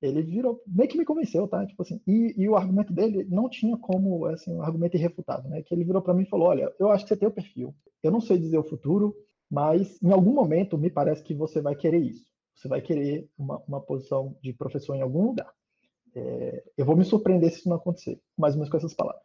ele 0.02 0.22
virou, 0.22 0.62
meio 0.68 0.90
que 0.90 0.98
me 0.98 1.06
convenceu, 1.06 1.48
tá? 1.48 1.66
Tipo 1.66 1.82
assim, 1.82 2.02
e, 2.06 2.34
e 2.38 2.50
o 2.50 2.58
argumento 2.58 2.92
dele 2.92 3.26
não 3.30 3.50
tinha 3.50 3.78
como, 3.78 4.26
assim, 4.26 4.54
um 4.54 4.62
argumento 4.62 4.98
irrefutável, 4.98 5.50
né? 5.50 5.62
Que 5.62 5.74
ele 5.74 5.86
virou 5.86 6.02
para 6.02 6.14
mim 6.14 6.24
e 6.24 6.30
falou: 6.30 6.48
Olha, 6.48 6.74
eu 6.78 6.90
acho 6.90 7.06
que 7.06 7.10
você 7.10 7.18
tem 7.18 7.28
o 7.28 7.32
perfil, 7.32 7.74
eu 8.02 8.12
não 8.12 8.20
sei 8.20 8.38
dizer 8.38 8.58
o 8.58 8.64
futuro, 8.64 9.16
mas 9.50 10.02
em 10.02 10.12
algum 10.12 10.34
momento 10.34 10.78
me 10.78 10.90
parece 10.90 11.24
que 11.24 11.34
você 11.34 11.62
vai 11.62 11.76
querer 11.76 12.00
isso. 12.00 12.26
Você 12.56 12.68
vai 12.68 12.82
querer 12.82 13.30
uma, 13.38 13.62
uma 13.68 13.82
posição 13.82 14.36
de 14.42 14.54
professor 14.54 14.96
em 14.96 15.02
algum 15.02 15.28
lugar. 15.28 15.52
É, 16.16 16.64
eu 16.78 16.86
vou 16.86 16.96
me 16.96 17.06
surpreender 17.06 17.52
se 17.52 17.60
isso 17.60 17.70
não 17.70 17.78
acontecer, 17.78 18.20
mais 18.38 18.54
ou 18.54 18.60
menos 18.60 18.70
com 18.70 18.78
essas 18.78 18.94
palavras. 18.94 19.24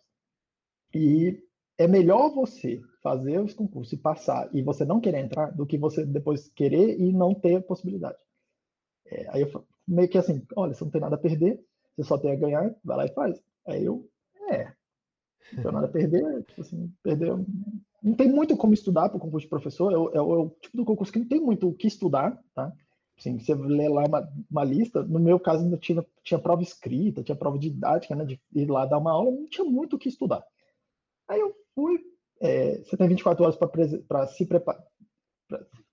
E 0.94 1.42
é 1.78 1.86
melhor 1.86 2.34
você 2.34 2.82
fazer 3.00 3.40
os 3.40 3.54
concursos 3.54 3.92
e 3.92 3.96
passar 3.96 4.50
e 4.52 4.60
você 4.62 4.84
não 4.84 5.00
querer 5.00 5.20
entrar 5.20 5.52
do 5.52 5.64
que 5.64 5.78
você 5.78 6.04
depois 6.04 6.48
querer 6.48 7.00
e 7.00 7.12
não 7.12 7.32
ter 7.32 7.56
a 7.56 7.62
possibilidade. 7.62 8.18
É, 9.06 9.28
aí 9.30 9.42
eu 9.42 9.64
meio 9.86 10.08
que 10.08 10.18
assim, 10.18 10.42
olha, 10.56 10.74
você 10.74 10.84
não 10.84 10.90
tem 10.90 11.00
nada 11.00 11.14
a 11.14 11.18
perder, 11.18 11.64
você 11.96 12.02
só 12.02 12.18
tem 12.18 12.32
a 12.32 12.36
ganhar, 12.36 12.74
vai 12.84 12.96
lá 12.96 13.06
e 13.06 13.14
faz. 13.14 13.40
Aí 13.66 13.84
eu, 13.84 14.08
é, 14.50 14.72
não 15.52 15.62
tenho 15.62 15.72
nada 15.72 15.86
a 15.86 15.90
perder, 15.90 16.44
tipo 16.44 16.60
assim, 16.60 16.92
perder. 17.02 17.32
Não 18.02 18.14
tem 18.14 18.28
muito 18.28 18.56
como 18.56 18.74
estudar 18.74 19.08
para 19.08 19.16
o 19.16 19.20
concurso 19.20 19.46
de 19.46 19.50
professor, 19.50 19.92
é 19.92 19.96
o, 19.96 20.10
é 20.10 20.20
o, 20.20 20.50
tipo 20.60 20.76
do 20.76 20.84
concurso 20.84 21.12
que 21.12 21.18
não 21.20 21.28
tem 21.28 21.40
muito 21.40 21.68
o 21.68 21.74
que 21.74 21.86
estudar, 21.86 22.42
tá? 22.54 22.72
Assim, 23.16 23.38
você 23.38 23.54
lê 23.54 23.88
lá 23.88 24.04
uma, 24.04 24.28
uma, 24.48 24.64
lista, 24.64 25.02
no 25.02 25.18
meu 25.18 25.40
caso 25.40 25.64
ainda 25.64 25.76
tinha, 25.76 26.04
tinha 26.22 26.38
prova 26.38 26.62
escrita, 26.62 27.22
tinha 27.22 27.34
prova 27.34 27.58
didática, 27.58 28.14
né, 28.14 28.24
de 28.24 28.40
ir 28.54 28.70
lá 28.70 28.86
dar 28.86 28.98
uma 28.98 29.10
aula, 29.10 29.32
não 29.32 29.48
tinha 29.48 29.64
muito 29.64 29.96
o 29.96 29.98
que 29.98 30.08
estudar. 30.08 30.44
Aí 31.26 31.40
eu 31.40 31.52
fui, 31.78 32.00
é, 32.40 32.78
você 32.78 32.96
tem 32.96 33.08
24 33.08 33.44
horas 33.44 33.56
para 33.56 34.26
se 34.26 34.46
preparar. 34.46 34.82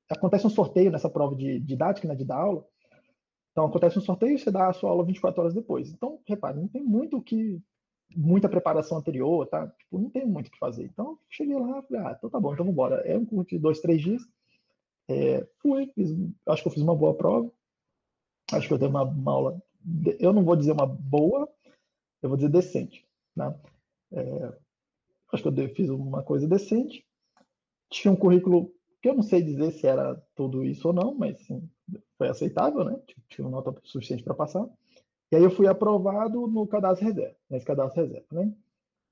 Acontece 0.09 0.45
um 0.45 0.49
sorteio 0.49 0.91
nessa 0.91 1.09
prova 1.09 1.35
de 1.35 1.59
didática, 1.59 2.07
né, 2.07 2.15
de 2.15 2.25
dar 2.25 2.37
aula. 2.37 2.65
Então, 3.51 3.65
acontece 3.65 3.97
um 3.97 4.01
sorteio 4.01 4.33
e 4.33 4.39
você 4.39 4.51
dá 4.51 4.69
a 4.69 4.73
sua 4.73 4.89
aula 4.89 5.05
24 5.05 5.41
horas 5.41 5.53
depois. 5.53 5.89
Então, 5.89 6.19
repare, 6.27 6.59
não 6.59 6.67
tem 6.67 6.83
muito 6.83 7.21
que 7.21 7.61
muita 8.15 8.49
preparação 8.49 8.97
anterior, 8.97 9.47
tá? 9.47 9.67
Tipo, 9.67 9.97
não 9.99 10.09
tem 10.09 10.25
muito 10.25 10.47
o 10.47 10.51
que 10.51 10.59
fazer. 10.59 10.85
Então, 10.85 11.17
cheguei 11.29 11.57
lá, 11.57 11.81
falei, 11.81 12.05
ah, 12.05 12.15
então 12.17 12.29
tá 12.29 12.39
bom, 12.39 12.53
então 12.53 12.67
embora. 12.67 12.97
É 13.05 13.17
um 13.17 13.25
curso 13.25 13.49
de 13.49 13.59
dois, 13.59 13.79
três 13.79 14.01
dias. 14.01 14.21
É, 15.07 15.47
fui, 15.61 15.87
fiz, 15.95 16.09
acho 16.47 16.61
que 16.61 16.67
eu 16.67 16.73
fiz 16.73 16.83
uma 16.83 16.95
boa 16.95 17.15
prova. 17.15 17.51
Acho 18.51 18.67
que 18.67 18.73
eu 18.73 18.77
dei 18.77 18.87
uma, 18.87 19.03
uma 19.03 19.31
aula 19.31 19.61
eu 20.19 20.33
não 20.33 20.43
vou 20.43 20.55
dizer 20.55 20.71
uma 20.71 20.85
boa, 20.85 21.47
eu 22.21 22.29
vou 22.29 22.37
dizer 22.37 22.49
decente. 22.49 23.07
Né? 23.35 23.53
É, 24.11 24.57
acho 25.35 25.43
que 25.43 25.61
eu 25.61 25.75
fiz 25.75 25.89
uma 25.89 26.23
coisa 26.23 26.47
decente. 26.47 27.05
Tinha 27.89 28.11
um 28.11 28.15
currículo 28.15 28.71
que 29.01 29.09
eu 29.09 29.13
não 29.13 29.23
sei 29.23 29.41
dizer 29.41 29.71
se 29.71 29.85
era 29.85 30.15
tudo 30.35 30.63
isso 30.63 30.87
ou 30.87 30.93
não, 30.93 31.13
mas 31.13 31.39
sim, 31.41 31.69
foi 32.17 32.27
aceitável, 32.27 32.83
né? 32.83 32.99
Tinha 33.29 33.47
uma 33.47 33.61
nota 33.61 33.79
suficiente 33.83 34.23
para 34.23 34.33
passar. 34.33 34.67
E 35.31 35.35
aí 35.35 35.43
eu 35.43 35.51
fui 35.51 35.67
aprovado 35.67 36.47
no 36.47 36.65
cadastro 36.65 37.05
reserva, 37.05 37.35
nesse 37.49 37.65
cadastro 37.65 38.01
reserva, 38.01 38.25
né? 38.31 38.53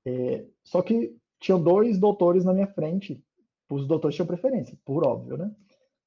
É, 0.06 0.46
só 0.62 0.82
que 0.82 1.16
tinham 1.38 1.62
dois 1.62 1.98
doutores 1.98 2.44
na 2.44 2.52
minha 2.52 2.66
frente. 2.66 3.22
Os 3.70 3.86
doutores 3.86 4.14
tinham 4.14 4.26
preferência, 4.26 4.78
por 4.84 5.06
óbvio, 5.06 5.36
né? 5.36 5.54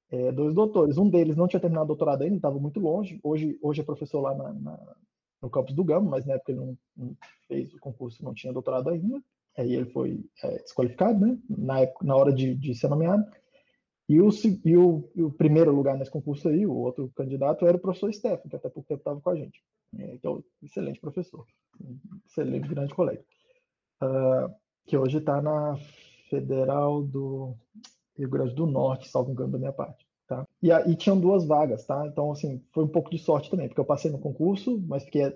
É, 0.09 0.31
dois 0.31 0.53
doutores. 0.53 0.97
Um 0.97 1.09
deles 1.09 1.35
não 1.35 1.47
tinha 1.47 1.59
terminado 1.59 1.85
o 1.85 1.87
doutorado 1.87 2.23
ainda, 2.23 2.35
estava 2.35 2.59
muito 2.59 2.79
longe. 2.79 3.19
Hoje, 3.23 3.57
hoje 3.61 3.81
é 3.81 3.83
professor 3.83 4.21
lá 4.21 4.33
na, 4.35 4.53
na, 4.53 4.95
no 5.41 5.49
campus 5.49 5.73
do 5.73 5.83
Gama, 5.83 6.09
mas 6.09 6.25
na 6.25 6.35
época 6.35 6.51
ele 6.51 6.61
não, 6.61 6.77
não, 6.95 7.17
fez 7.47 7.73
o 7.73 7.79
concurso, 7.79 8.23
não 8.23 8.33
tinha 8.33 8.53
doutorado 8.53 8.89
ainda. 8.89 9.21
Aí 9.57 9.73
ele 9.73 9.89
foi 9.91 10.23
é, 10.43 10.59
desqualificado, 10.59 11.25
né? 11.25 11.37
Na, 11.49 11.79
época, 11.79 12.05
na 12.05 12.15
hora 12.15 12.31
de, 12.31 12.53
de 12.53 12.75
ser 12.75 12.87
nomeado. 12.87 13.25
E 14.07 14.21
o, 14.21 14.29
e, 14.63 14.77
o, 14.77 15.09
o, 15.17 15.31
primeiro 15.31 15.73
lugar 15.75 15.97
nesse 15.97 16.11
concurso 16.11 16.47
aí, 16.47 16.65
o 16.65 16.73
outro 16.73 17.11
candidato, 17.15 17.67
era 17.67 17.75
o 17.75 17.79
professor 17.79 18.13
Stefan, 18.13 18.47
que 18.47 18.55
até 18.55 18.69
pouco 18.69 18.87
tempo 18.87 19.01
estava 19.01 19.19
com 19.19 19.29
a 19.29 19.35
gente, 19.35 19.61
é, 19.99 20.17
que 20.17 20.25
é 20.25 20.29
um 20.29 20.41
excelente 20.63 20.99
professor, 21.01 21.45
excelente 22.25 22.69
grande 22.69 22.93
colega, 22.93 23.21
uh, 24.01 24.53
que 24.85 24.97
hoje 24.97 25.17
está 25.17 25.41
na 25.41 25.77
Federal 26.29 27.03
do 27.03 27.53
Rio 28.17 28.29
Grande 28.29 28.55
do 28.55 28.65
Norte, 28.65 29.09
salvo 29.09 29.31
engano 29.31 29.51
da 29.51 29.57
minha 29.57 29.73
parte. 29.73 30.07
Tá? 30.25 30.45
E, 30.61 30.69
e 30.69 30.95
tinham 30.95 31.19
duas 31.19 31.45
vagas, 31.45 31.85
tá? 31.85 32.05
Então, 32.07 32.31
assim, 32.31 32.63
foi 32.73 32.85
um 32.85 32.89
pouco 32.89 33.09
de 33.09 33.17
sorte 33.17 33.49
também, 33.49 33.67
porque 33.67 33.79
eu 33.79 33.85
passei 33.85 34.09
no 34.09 34.19
concurso, 34.19 34.81
mas 34.87 35.03
fiquei, 35.03 35.33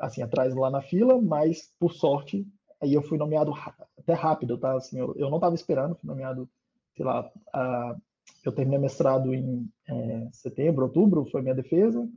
assim, 0.00 0.22
atrás 0.22 0.54
lá 0.54 0.70
na 0.70 0.82
fila, 0.82 1.20
mas, 1.20 1.72
por 1.78 1.94
sorte, 1.94 2.46
aí 2.80 2.94
eu 2.94 3.02
fui 3.02 3.18
nomeado 3.18 3.52
até 3.98 4.12
rápido, 4.12 4.58
tá? 4.58 4.76
Assim, 4.76 4.98
eu, 4.98 5.14
eu 5.16 5.28
não 5.30 5.38
estava 5.38 5.54
esperando, 5.54 5.96
fui 5.96 6.08
nomeado 6.08 6.48
sei 6.96 7.04
lá, 7.04 7.30
a, 7.52 7.96
eu 8.44 8.52
terminei 8.52 8.78
mestrado 8.78 9.34
em 9.34 9.70
é, 9.88 10.28
setembro, 10.32 10.84
outubro, 10.84 11.26
foi 11.26 11.42
minha 11.42 11.54
defesa. 11.54 12.08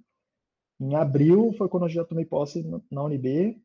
Em 0.80 0.96
abril 0.96 1.54
foi 1.58 1.68
quando 1.68 1.84
eu 1.84 1.90
já 1.90 2.06
tomei 2.06 2.26
posse 2.26 2.66
na 2.90 3.04
UNB 3.04 3.62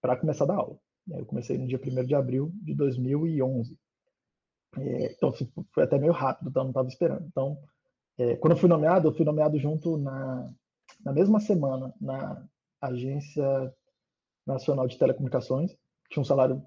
para 0.00 0.16
começar 0.16 0.44
a 0.44 0.48
dar 0.48 0.56
aula. 0.56 0.78
Eu 1.08 1.24
comecei 1.24 1.56
no 1.56 1.66
dia 1.66 1.80
1 1.80 2.04
de 2.04 2.14
abril 2.14 2.50
de 2.54 2.74
2011. 2.74 3.78
É, 4.76 5.12
então, 5.12 5.30
assim, 5.30 5.50
foi 5.72 5.84
até 5.84 5.98
meio 5.98 6.12
rápido, 6.12 6.50
então 6.50 6.64
não 6.64 6.70
estava 6.70 6.88
esperando. 6.88 7.24
Então, 7.26 7.58
é, 8.18 8.36
quando 8.36 8.52
eu 8.52 8.58
fui 8.58 8.68
nomeado, 8.68 9.08
eu 9.08 9.14
fui 9.14 9.24
nomeado 9.24 9.58
junto 9.58 9.96
na, 9.96 10.52
na 11.04 11.12
mesma 11.12 11.40
semana 11.40 11.94
na 12.00 12.44
Agência 12.80 13.72
Nacional 14.46 14.86
de 14.88 14.98
Telecomunicações. 14.98 15.76
Tinha 16.08 16.22
um 16.22 16.24
salário 16.24 16.62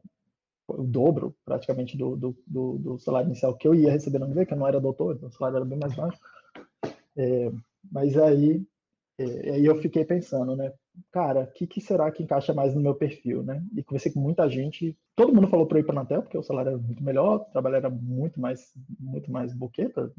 o 0.67 0.83
dobro 0.83 1.35
praticamente 1.43 1.97
do, 1.97 2.15
do, 2.15 2.37
do, 2.47 2.77
do, 2.77 2.99
salário 2.99 3.27
inicial 3.27 3.55
que 3.55 3.67
eu 3.67 3.75
ia 3.75 3.91
receber 3.91 4.19
na 4.19 4.25
UNB, 4.25 4.45
que 4.45 4.53
eu 4.53 4.57
não 4.57 4.67
era 4.67 4.79
doutor, 4.79 5.15
então 5.15 5.29
o 5.29 5.31
salário 5.31 5.57
era 5.57 5.65
bem 5.65 5.77
mais 5.77 5.93
baixo. 5.93 6.19
É, 7.17 7.51
mas 7.91 8.17
aí, 8.17 8.63
é, 9.17 9.51
aí 9.51 9.65
eu 9.65 9.81
fiquei 9.81 10.05
pensando, 10.05 10.55
né? 10.55 10.71
Cara, 11.11 11.43
o 11.43 11.47
que, 11.47 11.65
que, 11.65 11.79
será 11.79 12.11
que 12.11 12.23
encaixa 12.23 12.53
mais 12.53 12.75
no 12.75 12.81
meu 12.81 12.93
perfil, 12.93 13.43
né? 13.43 13.63
E 13.75 13.83
conversei 13.83 14.11
com 14.11 14.19
muita 14.19 14.49
gente. 14.49 14.97
Todo 15.15 15.33
mundo 15.33 15.47
falou 15.47 15.65
para 15.65 15.77
eu 15.77 15.81
ir 15.81 15.85
para 15.85 15.95
a 15.95 15.99
Anatel, 15.99 16.21
porque 16.21 16.37
o 16.37 16.43
salário 16.43 16.69
era 16.69 16.77
muito 16.77 17.03
melhor, 17.03 17.37
o 17.37 17.51
trabalho 17.51 17.75
era 17.77 17.89
muito 17.89 18.39
mais, 18.39 18.73
muito 18.99 19.31
mais 19.31 19.53
boqueta. 19.53 20.11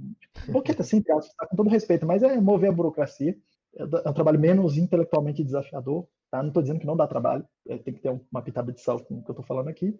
Boqueta, 0.48 0.82
sim, 0.82 1.02
tá, 1.02 1.18
com 1.48 1.56
todo 1.56 1.70
respeito, 1.70 2.06
mas 2.06 2.22
é 2.22 2.40
mover 2.40 2.70
a 2.70 2.72
burocracia. 2.72 3.36
É, 3.76 3.82
é 3.82 4.10
um 4.10 4.14
trabalho 4.14 4.38
menos 4.38 4.76
intelectualmente 4.76 5.44
desafiador, 5.44 6.06
Tá? 6.32 6.42
Não 6.42 6.48
estou 6.48 6.62
dizendo 6.62 6.80
que 6.80 6.86
não 6.86 6.96
dá 6.96 7.06
trabalho, 7.06 7.46
é, 7.68 7.76
tem 7.76 7.92
que 7.92 8.00
ter 8.00 8.08
uma 8.08 8.40
pitada 8.40 8.72
de 8.72 8.80
sal 8.80 8.98
com 8.98 9.18
o 9.18 9.22
que 9.22 9.30
eu 9.30 9.34
estou 9.34 9.44
falando 9.44 9.68
aqui, 9.68 9.94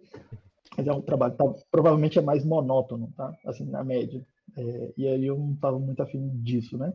mas 0.75 0.87
é 0.87 0.91
um 0.91 0.99
trabalho 0.99 1.35
tá, 1.35 1.45
provavelmente 1.69 2.17
é 2.17 2.23
mais 2.23 2.43
monótono, 2.43 3.13
tá? 3.15 3.31
Assim, 3.45 3.65
na 3.65 3.83
média. 3.83 4.25
É, 4.57 4.93
e 4.97 5.07
aí 5.07 5.27
eu 5.27 5.37
não 5.37 5.53
estava 5.53 5.77
muito 5.77 6.01
afim 6.01 6.27
disso, 6.41 6.75
né? 6.75 6.91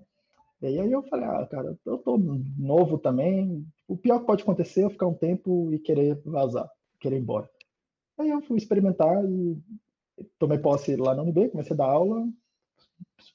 E 0.60 0.66
aí 0.66 0.90
eu 0.90 1.04
falei, 1.04 1.26
ah, 1.26 1.46
cara, 1.46 1.78
eu 1.86 1.98
tô 1.98 2.18
novo 2.18 2.98
também. 2.98 3.64
O 3.86 3.96
pior 3.96 4.18
que 4.18 4.26
pode 4.26 4.42
acontecer 4.42 4.84
é 4.84 4.90
ficar 4.90 5.06
um 5.06 5.14
tempo 5.14 5.72
e 5.72 5.78
querer 5.78 6.20
vazar, 6.24 6.68
querer 6.98 7.18
ir 7.18 7.20
embora. 7.20 7.48
Aí 8.18 8.30
eu 8.30 8.42
fui 8.42 8.58
experimentar 8.58 9.24
e 9.24 9.56
tomei 10.36 10.58
posse 10.58 10.96
lá 10.96 11.14
na 11.14 11.22
UNB, 11.22 11.50
comecei 11.50 11.74
a 11.74 11.76
dar 11.76 11.86
aula. 11.86 12.28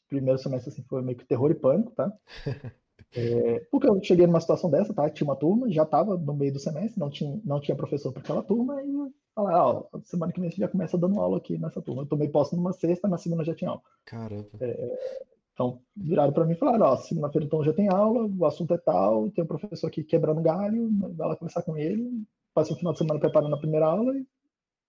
Primeiro 0.10 0.38
semestre 0.38 0.70
assim, 0.70 0.84
foi 0.84 1.02
meio 1.02 1.18
que 1.18 1.26
terror 1.26 1.50
e 1.50 1.56
pânico, 1.56 1.92
tá? 1.92 2.12
É, 3.16 3.60
porque 3.72 3.88
eu 3.88 4.02
cheguei 4.04 4.26
numa 4.26 4.42
situação 4.42 4.70
dessa, 4.70 4.94
tá? 4.94 5.10
Tinha 5.10 5.28
uma 5.28 5.36
turma, 5.36 5.72
já 5.72 5.84
estava 5.84 6.18
no 6.18 6.34
meio 6.34 6.54
do 6.54 6.60
semestre, 6.60 7.00
não 7.00 7.10
tinha, 7.10 7.40
não 7.46 7.60
tinha 7.60 7.78
professor 7.78 8.12
para 8.12 8.22
aquela 8.22 8.42
turma, 8.42 8.82
e 8.82 9.12
falar, 9.36 9.66
ó, 9.66 9.88
semana 10.04 10.32
que 10.32 10.40
vem 10.40 10.50
gente 10.50 10.60
já 10.60 10.68
começa 10.68 10.98
dando 10.98 11.20
aula 11.20 11.38
aqui 11.38 11.58
nessa 11.58 11.82
turma. 11.82 12.04
Eu 12.04 12.08
tomei 12.08 12.28
posse 12.28 12.56
numa 12.56 12.74
sexta, 12.74 13.08
na 13.08 13.18
segunda 13.18 13.44
já 13.44 13.54
tinha 13.54 13.70
aula. 13.70 13.82
Caramba. 14.06 14.48
É, 14.60 15.20
então, 15.54 15.80
viraram 15.96 16.34
para 16.34 16.46
mim 16.46 16.54
e 16.54 16.58
falaram, 16.58 16.88
ó, 16.88 16.96
segunda-feira 16.98 17.46
então 17.46 17.64
já 17.64 17.74
tem 17.74 17.88
aula, 17.88 18.26
o 18.26 18.46
assunto 18.46 18.74
é 18.74 18.78
tal, 18.78 19.30
tem 19.30 19.44
um 19.44 19.48
professor 19.48 19.88
aqui 19.88 20.04
quebrando 20.04 20.42
galho, 20.42 20.90
vai 21.16 21.28
lá 21.28 21.36
conversar 21.36 21.62
com 21.62 21.78
ele, 21.78 22.26
passa 22.54 22.74
o 22.74 22.76
final 22.76 22.94
de 22.94 23.00
semana 23.00 23.20
preparando 23.20 23.54
a 23.54 23.60
primeira 23.60 23.86
aula, 23.86 24.18
e, 24.18 24.26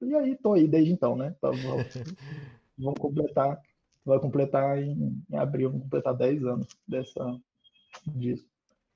e 0.01 0.15
aí 0.15 0.37
tô 0.37 0.55
aí 0.55 0.67
desde 0.67 0.91
então, 0.91 1.15
né? 1.15 1.35
Então, 1.37 1.53
vou, 2.79 2.95
completar, 2.99 3.61
vai 4.07 4.19
completar 4.19 4.83
em, 4.83 5.23
em 5.31 5.37
abril, 5.37 5.71
vou 5.71 5.81
completar 5.81 6.17
10 6.17 6.43
anos 6.47 6.67
dessa, 6.89 7.39
disso. 8.07 8.47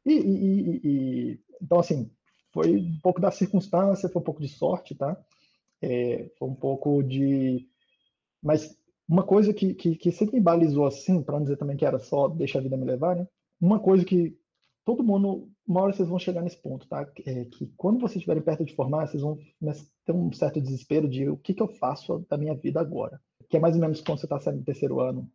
E, 0.04 0.12
e, 0.12 0.80
e, 0.84 1.40
então, 1.60 1.78
assim, 1.78 2.10
foi 2.52 2.76
um 2.76 3.00
pouco 3.02 3.20
da 3.20 3.30
circunstância, 3.30 4.08
foi 4.08 4.20
um 4.20 4.24
pouco 4.24 4.40
de 4.40 4.48
sorte, 4.48 4.94
tá? 4.94 5.16
É, 5.82 6.30
foi 6.38 6.48
um 6.48 6.54
pouco 6.54 7.02
de. 7.02 7.68
Mas 8.42 8.76
uma 9.08 9.22
coisa 9.22 9.52
que, 9.52 9.74
que, 9.74 9.96
que 9.96 10.12
sempre 10.12 10.36
me 10.36 10.42
balizou 10.42 10.86
assim, 10.86 11.22
para 11.22 11.36
não 11.36 11.42
dizer 11.42 11.56
também 11.56 11.76
que 11.76 11.84
era 11.84 11.98
só 11.98 12.28
deixa 12.28 12.58
a 12.58 12.62
vida 12.62 12.76
me 12.76 12.84
levar, 12.84 13.16
né? 13.16 13.26
Uma 13.60 13.80
coisa 13.80 14.04
que 14.04 14.36
todo 14.84 15.04
mundo, 15.04 15.50
uma 15.66 15.82
hora 15.82 15.92
vocês 15.92 16.08
vão 16.08 16.18
chegar 16.18 16.42
nesse 16.42 16.60
ponto, 16.60 16.88
tá? 16.88 17.06
É 17.26 17.44
que 17.44 17.66
quando 17.76 18.00
vocês 18.00 18.16
estiverem 18.16 18.42
perto 18.42 18.64
de 18.64 18.74
formar, 18.74 19.06
vocês 19.06 19.22
vão 19.22 19.38
ter 20.04 20.12
um 20.12 20.32
certo 20.32 20.60
desespero 20.60 21.08
de 21.08 21.28
o 21.28 21.36
que, 21.36 21.54
que 21.54 21.62
eu 21.62 21.68
faço 21.68 22.24
da 22.28 22.38
minha 22.38 22.54
vida 22.54 22.80
agora. 22.80 23.20
Que 23.48 23.56
é 23.56 23.60
mais 23.60 23.74
ou 23.74 23.80
menos 23.80 24.00
quando 24.00 24.18
você 24.18 24.26
está 24.26 24.38
saindo 24.38 24.60
do 24.60 24.64
terceiro 24.64 25.00
ano, 25.00 25.30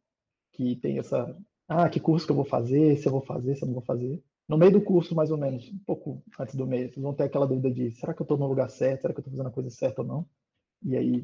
que 0.52 0.76
tem 0.78 1.00
essa 1.00 1.36
ah, 1.74 1.90
que 1.90 2.00
curso 2.00 2.26
que 2.26 2.32
eu 2.32 2.36
vou 2.36 2.46
fazer, 2.46 2.98
se 2.98 3.08
eu 3.08 3.12
vou 3.12 3.22
fazer, 3.22 3.56
se 3.56 3.64
eu 3.64 3.68
não 3.68 3.74
vou 3.74 3.84
fazer. 3.84 4.22
No 4.48 4.58
meio 4.58 4.72
do 4.72 4.82
curso, 4.82 5.16
mais 5.16 5.32
ou 5.32 5.38
menos, 5.38 5.70
um 5.72 5.80
pouco 5.80 6.22
antes 6.40 6.56
do 6.56 6.68
mês, 6.68 6.92
vocês 6.92 7.02
vão 7.02 7.14
ter 7.14 7.24
aquela 7.24 7.48
dúvida 7.48 7.72
de 7.72 7.92
será 7.92 8.14
que 8.14 8.22
eu 8.22 8.26
estou 8.26 8.38
no 8.38 8.48
lugar 8.48 8.70
certo, 8.70 9.02
será 9.02 9.14
que 9.14 9.20
eu 9.20 9.22
estou 9.22 9.32
fazendo 9.32 9.48
a 9.48 9.52
coisa 9.52 9.70
certa 9.70 10.02
ou 10.02 10.08
não? 10.08 10.26
E 10.84 10.98
aí, 10.98 11.24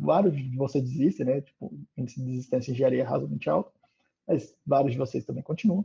vários 0.00 0.36
de 0.36 0.56
vocês 0.56 0.84
desistem, 0.84 1.24
né? 1.26 1.40
Tipo, 1.40 1.72
índice 1.96 2.20
de 2.20 2.26
desistência 2.26 2.70
em 2.70 2.74
engenharia 2.74 3.00
é 3.02 3.04
razoavelmente 3.04 3.48
alto, 3.48 3.72
mas 4.26 4.54
vários 4.66 4.92
de 4.92 4.98
vocês 4.98 5.24
também 5.24 5.42
continuam. 5.42 5.84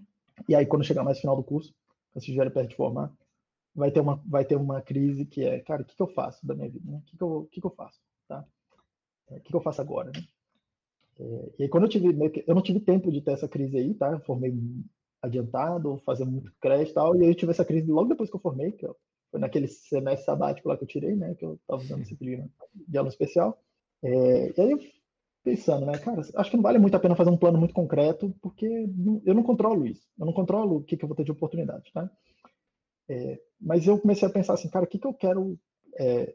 E 0.49 0.55
aí, 0.55 0.65
quando 0.65 0.83
chegar 0.83 1.03
mais 1.03 1.17
no 1.17 1.21
final 1.21 1.35
do 1.35 1.43
curso, 1.43 1.69
quando 1.69 2.13
vocês 2.13 2.23
estiverem 2.25 2.51
perto 2.51 2.69
de 2.69 2.75
formar, 2.75 3.13
vai 3.75 3.91
ter 3.91 3.99
uma, 3.99 4.21
vai 4.25 4.43
ter 4.43 4.55
uma 4.55 4.81
crise 4.81 5.25
que 5.25 5.43
é, 5.43 5.59
cara, 5.59 5.83
o 5.83 5.85
que, 5.85 5.95
que 5.95 6.01
eu 6.01 6.07
faço 6.07 6.45
da 6.45 6.55
minha 6.55 6.69
vida? 6.69 6.91
Né? 6.91 6.97
O 6.97 7.01
que, 7.01 7.17
que, 7.17 7.23
eu, 7.23 7.37
o 7.37 7.45
que, 7.45 7.61
que 7.61 7.67
eu 7.67 7.71
faço? 7.71 7.99
Tá? 8.27 8.45
É, 9.29 9.37
o 9.37 9.41
que, 9.41 9.49
que 9.49 9.55
eu 9.55 9.61
faço 9.61 9.81
agora? 9.81 10.11
Né? 10.11 10.23
É, 11.23 11.51
e 11.59 11.63
aí, 11.63 11.69
quando 11.69 11.85
eu 11.85 11.89
tive, 11.89 12.07
eu 12.45 12.53
não 12.53 12.61
tive 12.61 12.79
tempo 12.81 13.11
de 13.11 13.21
ter 13.21 13.31
essa 13.31 13.47
crise 13.47 13.77
aí, 13.77 13.93
tá? 13.93 14.11
Eu 14.11 14.19
formei 14.19 14.53
adiantado, 15.21 16.01
fazendo 16.05 16.31
muito 16.31 16.51
crédito 16.59 16.91
e 16.91 16.93
tal, 16.93 17.15
e 17.15 17.23
aí 17.23 17.29
eu 17.29 17.35
tive 17.35 17.51
essa 17.51 17.63
crise 17.63 17.89
logo 17.89 18.09
depois 18.09 18.29
que 18.29 18.35
eu 18.35 18.41
formei, 18.41 18.73
que 18.73 18.85
eu, 18.85 18.95
foi 19.31 19.39
naquele 19.39 19.67
semestre 19.67 20.25
sabático 20.25 20.67
lá 20.67 20.75
que 20.75 20.83
eu 20.83 20.87
tirei, 20.87 21.15
né? 21.15 21.33
Que 21.35 21.45
eu 21.45 21.53
estava 21.53 21.81
usando 21.81 22.01
disciplina 22.01 22.49
de 22.75 22.97
aula 22.97 23.09
especial. 23.09 23.57
É, 24.03 24.53
e 24.57 24.61
aí 24.61 24.93
pensando, 25.43 25.85
né, 25.85 25.97
cara, 25.97 26.21
acho 26.21 26.49
que 26.49 26.55
não 26.55 26.63
vale 26.63 26.79
muito 26.79 26.95
a 26.95 26.99
pena 26.99 27.17
fazer 27.17 27.29
um 27.29 27.37
plano 27.37 27.57
muito 27.57 27.73
concreto, 27.73 28.33
porque 28.41 28.65
eu 29.25 29.33
não 29.33 29.43
controlo 29.43 29.85
isso, 29.85 30.07
eu 30.17 30.25
não 30.25 30.31
controlo 30.31 30.77
o 30.77 30.83
que, 30.83 30.95
que 30.95 31.03
eu 31.03 31.07
vou 31.07 31.17
ter 31.17 31.25
de 31.25 31.31
oportunidade, 31.31 31.91
tá? 31.91 32.09
É, 33.09 33.41
mas 33.59 33.85
eu 33.85 33.99
comecei 33.99 34.25
a 34.25 34.31
pensar 34.31 34.53
assim, 34.53 34.69
cara, 34.69 34.85
o 34.85 34.87
que, 34.87 34.97
que 34.97 35.05
eu 35.05 35.13
quero, 35.13 35.59
é, 35.99 36.33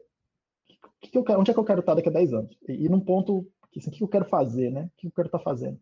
que, 1.01 1.09
que 1.09 1.17
eu 1.17 1.23
quero, 1.23 1.39
onde 1.39 1.49
é 1.49 1.53
que 1.55 1.59
eu 1.59 1.65
quero 1.65 1.79
estar 1.79 1.95
daqui 1.95 2.09
a 2.09 2.11
10 2.11 2.33
anos? 2.33 2.57
E, 2.67 2.85
e 2.85 2.89
num 2.89 2.99
ponto 2.99 3.47
que, 3.71 3.79
assim, 3.79 3.89
o 3.89 3.93
que 3.93 4.03
eu 4.03 4.07
quero 4.07 4.25
fazer, 4.25 4.71
né? 4.71 4.85
O 4.85 4.91
que 4.97 5.07
eu 5.07 5.11
quero 5.11 5.27
estar 5.27 5.37
tá 5.37 5.43
fazendo? 5.43 5.79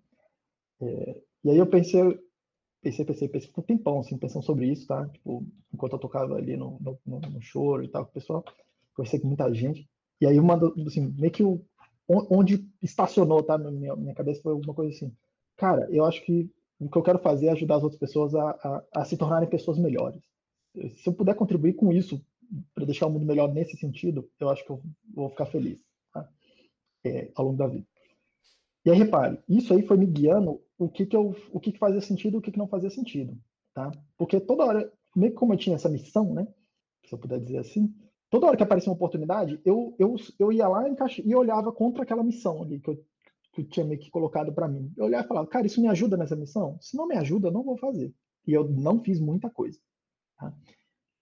É, 0.82 1.22
e 1.44 1.50
aí 1.50 1.58
eu 1.58 1.68
pensei, 1.68 2.02
pensei, 2.82 3.06
pensei, 3.06 3.28
pensei 3.28 3.52
um 3.58 3.62
tempão, 3.62 4.00
assim, 4.00 4.18
pensando 4.18 4.46
sobre 4.46 4.68
isso, 4.68 4.88
tá? 4.88 5.08
Tipo, 5.08 5.46
enquanto 5.74 5.94
eu 5.94 6.00
tocava 6.00 6.36
ali 6.36 6.56
no, 6.58 6.80
no, 6.80 7.20
no 7.20 7.42
choro 7.42 7.84
e 7.84 7.88
tal 7.88 8.04
o 8.04 8.08
pessoal, 8.08 8.44
conversei 8.94 9.20
com 9.20 9.28
muita 9.28 9.52
gente. 9.54 9.88
E 10.20 10.28
aí 10.28 10.40
uma, 10.40 10.56
assim, 10.86 11.14
meio 11.18 11.32
que 11.32 11.44
o, 11.44 11.64
onde 12.08 12.68
estacionou, 12.82 13.44
tá? 13.44 13.58
Minha, 13.58 13.96
minha 13.96 14.16
cabeça 14.16 14.42
foi 14.42 14.54
alguma 14.54 14.74
coisa 14.74 14.96
assim. 14.96 15.14
Cara, 15.56 15.88
eu 15.92 16.06
acho 16.06 16.24
que 16.24 16.50
o 16.80 16.90
que 16.90 16.98
eu 16.98 17.04
quero 17.04 17.20
fazer 17.20 17.48
é 17.48 17.52
ajudar 17.52 17.78
as 17.78 17.84
outras 17.84 18.00
pessoas 18.00 18.36
a, 18.36 18.50
a, 18.52 18.84
a 19.02 19.06
se 19.06 19.18
tornarem 19.18 19.50
pessoas 19.50 19.78
melhores. 19.78 20.22
Se 20.98 21.10
eu 21.10 21.14
puder 21.14 21.36
contribuir 21.36 21.74
com 21.74 21.92
isso, 21.92 22.24
para 22.74 22.86
deixar 22.86 23.08
o 23.08 23.10
mundo 23.10 23.26
melhor 23.26 23.52
nesse 23.52 23.76
sentido, 23.78 24.30
eu 24.40 24.50
acho 24.50 24.64
que 24.64 24.72
eu 24.72 24.82
vou 25.14 25.30
ficar 25.30 25.48
feliz 25.48 25.87
é, 27.08 27.32
ao 27.36 27.46
longo 27.46 27.58
da 27.58 27.68
vida. 27.68 27.86
E 28.86 28.90
aí, 28.92 28.98
repare, 28.98 29.40
isso 29.50 29.74
aí 29.74 29.86
foi 29.86 29.98
me 29.98 30.06
guiando 30.06 30.62
o 30.78 30.88
que, 30.88 31.06
que, 31.06 31.16
eu, 31.16 31.36
o 31.52 31.60
que, 31.60 31.72
que 31.72 31.80
fazia 31.80 32.02
sentido 32.02 32.36
e 32.36 32.38
o 32.38 32.42
que, 32.42 32.52
que 32.52 32.58
não 32.58 32.68
fazia 32.68 32.90
sentido. 32.90 33.38
Tá? 33.74 33.92
Porque 34.18 34.40
toda 34.40 34.66
hora, 34.66 34.92
meio 35.16 35.34
que 35.34 35.38
como 35.38 35.54
eu 35.54 35.58
tinha 35.58 35.76
essa 35.76 35.90
missão, 35.90 36.34
né? 36.34 36.48
Se 37.06 37.14
eu 37.14 37.20
puder 37.20 37.40
dizer 37.40 37.58
assim, 37.60 37.94
toda 38.30 38.48
hora 38.48 38.58
que 38.58 38.64
aparecia 38.64 38.90
uma 38.90 38.96
oportunidade, 38.96 39.60
eu, 39.66 39.96
eu, 40.00 40.16
eu 40.40 40.52
ia 40.52 40.68
lá 40.68 40.88
encaixe, 40.88 41.22
e 41.26 41.36
olhava 41.36 41.72
contra 41.72 42.04
aquela 42.04 42.24
missão 42.24 42.64
ali 42.64 42.80
que 42.80 42.90
eu, 42.90 42.96
que 43.54 43.62
eu 43.62 43.68
tinha 43.68 43.86
meio 43.86 44.00
que 44.00 44.10
colocado 44.10 44.54
para 44.54 44.68
mim. 44.68 44.92
Eu 44.98 45.06
olhava 45.06 45.26
e 45.26 45.28
falava, 45.28 45.48
cara, 45.48 45.68
isso 45.68 45.82
me 45.82 45.88
ajuda 45.88 46.18
nessa 46.18 46.36
missão? 46.36 46.78
Se 46.82 46.96
não 46.96 47.08
me 47.08 47.16
ajuda, 47.16 47.48
eu 47.48 47.52
não 47.52 47.64
vou 47.64 47.78
fazer. 47.78 48.14
E 48.46 48.54
eu 48.54 48.68
não 48.70 49.04
fiz 49.04 49.20
muita 49.20 49.50
coisa. 49.50 49.80
Tá? 50.38 50.54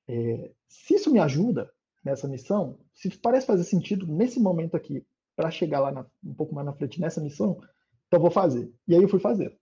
É, 0.08 0.52
se 0.68 0.96
isso 0.96 1.12
me 1.12 1.20
ajuda 1.20 1.72
nessa 2.04 2.28
missão, 2.28 2.78
se 2.94 3.10
parece 3.18 3.48
fazer 3.48 3.64
sentido 3.64 4.06
nesse 4.06 4.40
momento 4.40 4.76
aqui, 4.78 5.04
para 5.36 5.52
chegar 5.52 5.80
lá 5.80 5.92
na, 5.92 6.06
um 6.24 6.34
pouco 6.34 6.54
mais 6.56 6.66
na 6.66 6.74
frente 6.74 7.00
nessa 7.00 7.22
missão, 7.22 7.60
então 8.08 8.20
vou 8.20 8.32
fazer. 8.32 8.72
E 8.88 8.96
aí 8.96 9.02
eu 9.02 9.10
fui 9.10 9.20
fazer. 9.20 9.58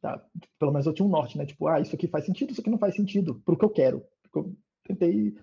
Tá? 0.00 0.22
Pelo 0.58 0.72
menos 0.72 0.86
eu 0.86 0.92
tinha 0.92 1.06
um 1.06 1.10
norte, 1.10 1.38
né? 1.38 1.46
Tipo, 1.46 1.66
ah, 1.68 1.80
isso 1.80 1.94
aqui 1.94 2.06
faz 2.06 2.26
sentido, 2.26 2.50
isso 2.50 2.60
aqui 2.60 2.70
não 2.70 2.78
faz 2.78 2.94
sentido, 2.94 3.40
para 3.44 3.54
o 3.54 3.58
que 3.58 3.64
eu 3.64 3.70
quero. 3.70 4.04
Porque 4.22 4.38
eu 4.38 4.56
tentei, 4.84 5.34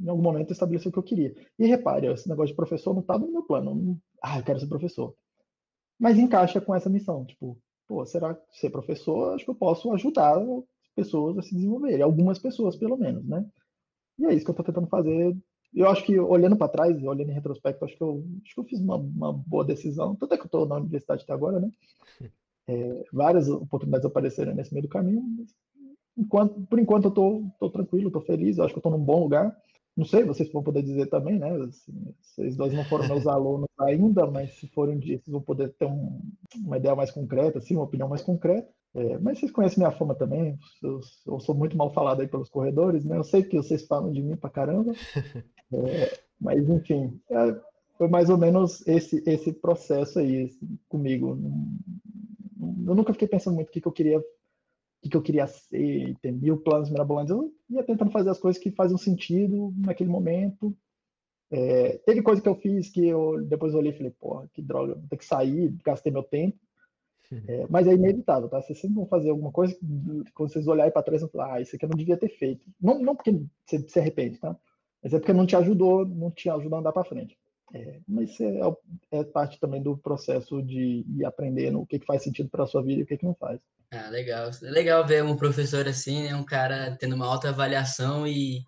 em 0.00 0.08
algum 0.08 0.22
momento, 0.22 0.52
estabelecer 0.52 0.88
o 0.88 0.92
que 0.92 0.98
eu 0.98 1.02
queria. 1.02 1.34
E 1.58 1.66
repare, 1.66 2.06
esse 2.08 2.28
negócio 2.28 2.48
de 2.48 2.56
professor 2.56 2.92
não 2.92 3.00
estava 3.00 3.24
no 3.24 3.32
meu 3.32 3.42
plano. 3.42 3.74
Não, 3.74 4.00
ah, 4.22 4.38
eu 4.38 4.44
quero 4.44 4.60
ser 4.60 4.66
professor. 4.66 5.14
Mas 5.98 6.18
encaixa 6.18 6.60
com 6.60 6.74
essa 6.74 6.90
missão. 6.90 7.24
Tipo, 7.24 7.58
pô, 7.86 8.04
será 8.04 8.34
que 8.34 8.58
ser 8.58 8.70
professor, 8.70 9.34
acho 9.34 9.44
que 9.44 9.50
eu 9.50 9.54
posso 9.54 9.90
ajudar 9.92 10.38
pessoas 10.94 11.38
a 11.38 11.42
se 11.42 11.54
desenvolverem. 11.54 12.02
Algumas 12.02 12.38
pessoas, 12.38 12.76
pelo 12.76 12.96
menos, 12.96 13.26
né? 13.26 13.44
E 14.18 14.26
é 14.26 14.34
isso 14.34 14.44
que 14.44 14.50
eu 14.50 14.52
estou 14.52 14.64
tentando 14.64 14.86
fazer 14.86 15.36
eu 15.74 15.88
acho 15.88 16.04
que 16.04 16.18
olhando 16.18 16.56
para 16.56 16.68
trás, 16.68 17.02
olhando 17.02 17.30
em 17.30 17.34
retrospecto, 17.34 17.84
acho 17.84 17.96
que 17.96 18.02
eu, 18.02 18.24
acho 18.44 18.54
que 18.54 18.60
eu 18.60 18.64
fiz 18.64 18.80
uma, 18.80 18.96
uma 18.96 19.32
boa 19.32 19.64
decisão. 19.64 20.14
Tanto 20.14 20.34
é 20.34 20.36
que 20.36 20.44
eu 20.44 20.46
estou 20.46 20.66
na 20.66 20.76
universidade 20.76 21.22
até 21.22 21.32
agora, 21.32 21.60
né? 21.60 21.70
É, 22.66 23.04
várias 23.12 23.46
oportunidades 23.46 24.06
apareceram 24.06 24.54
nesse 24.54 24.72
meio 24.72 24.86
do 24.86 24.88
caminho, 24.88 25.22
mas 25.36 25.54
enquanto, 26.16 26.62
por 26.62 26.78
enquanto 26.78 27.04
eu 27.04 27.08
estou 27.10 27.42
tô, 27.42 27.68
tô 27.68 27.70
tranquilo, 27.70 28.06
estou 28.06 28.22
feliz, 28.22 28.58
acho 28.58 28.72
que 28.72 28.78
eu 28.78 28.80
estou 28.80 28.90
num 28.90 29.04
bom 29.04 29.22
lugar. 29.22 29.54
Não 29.96 30.04
sei, 30.04 30.24
vocês 30.24 30.50
vão 30.50 30.62
poder 30.62 30.82
dizer 30.82 31.06
também, 31.06 31.38
né? 31.38 31.50
Assim, 31.62 31.92
vocês 32.20 32.56
dois 32.56 32.72
não 32.72 32.84
foram 32.86 33.06
meus 33.06 33.26
alunos 33.28 33.68
ainda, 33.78 34.26
mas 34.26 34.54
se 34.54 34.66
forem 34.68 34.96
um 34.96 34.98
dia, 34.98 35.18
vocês 35.18 35.30
vão 35.30 35.42
poder 35.42 35.74
ter 35.74 35.84
um, 35.84 36.20
uma 36.56 36.78
ideia 36.78 36.96
mais 36.96 37.10
concreta, 37.10 37.58
assim, 37.58 37.76
uma 37.76 37.84
opinião 37.84 38.08
mais 38.08 38.22
concreta. 38.22 38.68
É, 38.94 39.18
mas 39.18 39.38
vocês 39.38 39.50
conhecem 39.50 39.78
minha 39.78 39.90
fama 39.90 40.14
também, 40.14 40.56
eu, 40.80 41.00
eu, 41.26 41.40
sou 41.40 41.52
muito 41.52 41.76
mal 41.76 41.92
falado 41.92 42.20
aí 42.20 42.28
pelos 42.28 42.48
corredores, 42.48 43.04
né? 43.04 43.18
Eu 43.18 43.24
sei 43.24 43.42
que 43.42 43.56
vocês 43.56 43.84
falam 43.86 44.12
de 44.12 44.22
mim 44.22 44.36
pra 44.36 44.48
caramba, 44.48 44.92
é, 45.88 46.18
mas 46.40 46.68
enfim, 46.68 47.20
é, 47.30 47.60
foi 47.96 48.08
mais 48.08 48.28
ou 48.30 48.38
menos 48.38 48.86
esse, 48.86 49.22
esse 49.26 49.52
processo 49.52 50.18
aí 50.18 50.50
comigo. 50.88 51.38
Eu 52.86 52.94
nunca 52.94 53.12
fiquei 53.12 53.28
pensando 53.28 53.54
muito 53.54 53.68
o 53.68 53.70
que, 53.70 53.80
que 53.80 53.88
eu 53.88 53.92
queria 53.92 54.18
o 54.18 55.08
que, 55.10 55.16
eu 55.16 55.22
queria 55.22 55.46
ser, 55.46 56.16
ter 56.22 56.32
mil 56.32 56.56
planos 56.56 56.88
mirabolantes. 56.88 57.30
Eu 57.30 57.52
ia 57.68 57.82
tentando 57.82 58.10
fazer 58.10 58.30
as 58.30 58.38
coisas 58.38 58.60
que 58.60 58.70
faziam 58.70 58.96
sentido 58.96 59.74
naquele 59.76 60.08
momento. 60.08 60.74
É, 61.50 61.98
teve 61.98 62.22
coisa 62.22 62.40
que 62.40 62.48
eu 62.48 62.54
fiz 62.54 62.88
que 62.88 63.06
eu 63.06 63.44
depois 63.44 63.74
olhei 63.74 63.92
e 63.92 63.96
falei, 63.96 64.10
porra, 64.18 64.48
que 64.52 64.62
droga, 64.62 64.94
vou 64.94 65.08
ter 65.08 65.18
que 65.18 65.24
sair, 65.26 65.76
gastei 65.84 66.10
meu 66.10 66.22
tempo. 66.22 66.58
É, 67.48 67.66
mas 67.68 67.86
é 67.86 67.94
inevitável, 67.94 68.48
tá? 68.48 68.62
Vocês 68.62 68.78
sempre 68.78 68.96
vão 68.96 69.06
fazer 69.06 69.30
alguma 69.30 69.50
coisa, 69.50 69.76
quando 70.34 70.52
vocês 70.52 70.66
olharem 70.66 70.92
para 70.92 71.02
trás, 71.02 71.20
vão 71.20 71.30
falar, 71.30 71.54
ah, 71.54 71.60
isso 71.60 71.74
aqui 71.74 71.84
eu 71.84 71.88
não 71.88 71.96
devia 71.96 72.16
ter 72.16 72.28
feito. 72.28 72.66
Não, 72.80 72.98
não 73.00 73.16
porque 73.16 73.32
você 73.64 73.78
se 73.88 73.98
arrepende, 73.98 74.38
tá? 74.38 74.56
Mas 75.04 75.12
é 75.12 75.18
porque 75.18 75.34
não 75.34 75.46
te 75.46 75.54
ajudou, 75.54 76.06
não 76.06 76.30
te 76.30 76.48
ajudou 76.48 76.76
a 76.76 76.80
andar 76.80 76.92
para 76.92 77.04
frente. 77.04 77.36
É, 77.74 78.00
mas 78.08 78.30
isso 78.30 78.42
é, 78.42 79.18
é, 79.18 79.24
parte 79.24 79.60
também 79.60 79.82
do 79.82 79.98
processo 79.98 80.62
de 80.62 81.04
ir 81.06 81.24
aprendendo 81.24 81.80
o 81.80 81.86
que, 81.86 81.98
que 81.98 82.06
faz 82.06 82.22
sentido 82.22 82.48
para 82.48 82.64
a 82.64 82.66
sua 82.66 82.82
vida 82.82 83.00
e 83.00 83.02
o 83.02 83.06
que, 83.06 83.18
que 83.18 83.24
não 83.24 83.34
faz. 83.34 83.60
Ah, 83.90 84.08
legal. 84.08 84.50
É 84.62 84.70
legal 84.70 85.06
ver 85.06 85.22
um 85.22 85.36
professor 85.36 85.86
assim, 85.86 86.22
né? 86.22 86.34
Um 86.34 86.44
cara 86.44 86.96
tendo 86.98 87.14
uma 87.14 87.26
alta 87.26 87.50
avaliação 87.50 88.26
e 88.26 88.62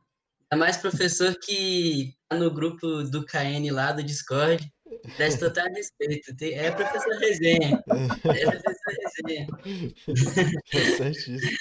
é 0.53 0.57
mais 0.57 0.77
professor 0.77 1.35
que 1.41 2.15
tá 2.29 2.37
no 2.37 2.53
grupo 2.53 3.03
do 3.05 3.25
KN 3.25 3.71
lá 3.73 3.93
do 3.93 4.03
Discord 4.03 4.71
Presta 5.17 5.51
total 5.51 5.73
respeito. 5.73 6.35
É 6.43 6.71
professor 6.71 7.19
resenha. 7.19 7.85
É 8.25 8.45
professor 8.45 8.95
resenha. 9.03 9.47
É 10.73 10.85
certíssimo. 10.97 11.59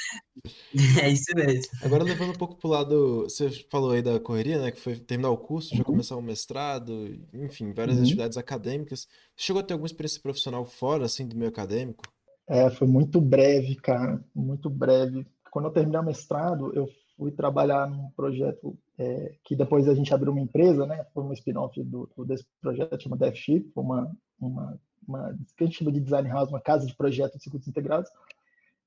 É 1.01 1.09
isso 1.09 1.33
mesmo. 1.35 1.71
Agora 1.81 2.03
levando 2.03 2.31
um 2.31 2.37
pouco 2.37 2.55
pro 2.55 2.69
lado. 2.69 3.23
Você 3.23 3.49
falou 3.69 3.91
aí 3.91 4.01
da 4.01 4.19
correria, 4.19 4.61
né? 4.61 4.71
Que 4.71 4.79
foi 4.79 4.95
terminar 4.95 5.29
o 5.29 5.37
curso, 5.37 5.75
já 5.75 5.83
começar 5.83 6.15
o 6.15 6.21
mestrado, 6.21 7.17
enfim, 7.33 7.73
várias 7.73 7.97
uhum. 7.97 8.03
atividades 8.03 8.37
acadêmicas. 8.37 9.07
Chegou 9.35 9.59
a 9.59 9.63
ter 9.63 9.73
alguma 9.73 9.87
experiência 9.87 10.21
profissional 10.21 10.65
fora, 10.65 11.05
assim, 11.05 11.27
do 11.27 11.35
meio 11.35 11.49
acadêmico? 11.49 12.03
É, 12.47 12.69
foi 12.69 12.87
muito 12.87 13.19
breve, 13.19 13.75
cara. 13.75 14.23
Muito 14.33 14.69
breve. 14.69 15.25
Quando 15.51 15.65
eu 15.65 15.71
terminei 15.71 15.99
o 15.99 16.03
mestrado, 16.03 16.71
eu 16.75 16.87
fui 17.17 17.31
trabalhar 17.31 17.89
num 17.89 18.09
projeto 18.11 18.77
é, 18.97 19.33
que 19.43 19.55
depois 19.55 19.87
a 19.87 19.95
gente 19.95 20.13
abriu 20.13 20.31
uma 20.31 20.41
empresa, 20.41 20.85
né? 20.85 21.05
Foi 21.13 21.23
um 21.23 21.33
spin-off 21.33 21.81
do, 21.83 22.09
do, 22.15 22.25
desse 22.25 22.45
projeto, 22.61 23.01
chama 23.01 23.17
DevShip, 23.17 23.71
uma, 23.75 24.11
uma, 24.39 24.79
uma 25.07 25.37
que 25.57 25.63
a 25.63 25.67
gente 25.67 25.77
chama 25.77 25.91
de 25.91 25.99
design 25.99 26.29
house, 26.29 26.49
uma 26.49 26.61
casa 26.61 26.85
de 26.85 26.95
projetos 26.95 27.37
de 27.37 27.43
circuitos 27.43 27.67
integrados. 27.67 28.09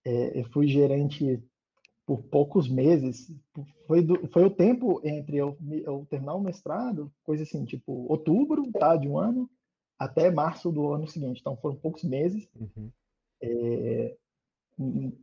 É, 0.08 0.40
eu 0.40 0.44
fui 0.44 0.66
gerente 0.66 1.38
por 2.06 2.22
poucos 2.22 2.66
meses. 2.66 3.30
Foi, 3.86 4.00
do, 4.00 4.26
foi 4.28 4.42
o 4.44 4.50
tempo 4.50 5.02
entre 5.04 5.36
eu, 5.36 5.54
eu 5.84 6.06
terminar 6.08 6.34
o 6.34 6.40
mestrado, 6.40 7.12
coisa 7.22 7.42
assim, 7.42 7.66
tipo 7.66 8.06
outubro 8.10 8.72
tá, 8.72 8.96
de 8.96 9.06
um 9.06 9.18
ano, 9.18 9.50
até 9.98 10.30
março 10.30 10.72
do 10.72 10.94
ano 10.94 11.06
seguinte. 11.06 11.40
Então 11.40 11.58
foram 11.58 11.76
poucos 11.76 12.04
meses. 12.04 12.48
Uhum. 12.58 12.90
É, 13.42 14.16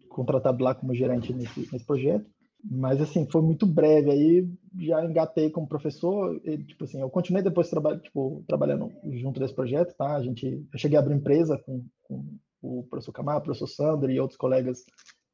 contratado 0.09 0.63
lá 0.63 0.75
como 0.75 0.93
gerente 0.93 1.33
nesse, 1.33 1.61
nesse 1.71 1.85
projeto. 1.85 2.29
Mas, 2.63 3.01
assim, 3.01 3.27
foi 3.31 3.41
muito 3.41 3.65
breve. 3.65 4.11
Aí 4.11 4.49
já 4.79 5.03
engatei 5.03 5.49
como 5.49 5.67
professor. 5.67 6.39
E, 6.43 6.63
tipo 6.63 6.83
assim, 6.83 7.01
eu 7.01 7.09
continuei 7.09 7.43
depois 7.43 7.69
traba 7.71 7.97
tipo, 7.97 8.43
trabalhando 8.47 8.91
junto 9.13 9.39
desse 9.39 9.53
projeto, 9.53 9.95
tá? 9.95 10.15
A 10.15 10.21
gente, 10.21 10.45
eu 10.71 10.79
cheguei 10.79 10.97
a 10.97 11.01
abrir 11.01 11.15
empresa 11.15 11.57
com, 11.57 11.83
com 12.03 12.37
o 12.65 12.83
professor 12.89 13.11
Camargo, 13.11 13.41
o 13.41 13.43
professor 13.45 13.67
Sandro 13.67 14.11
e 14.11 14.19
outros 14.19 14.37
colegas 14.37 14.83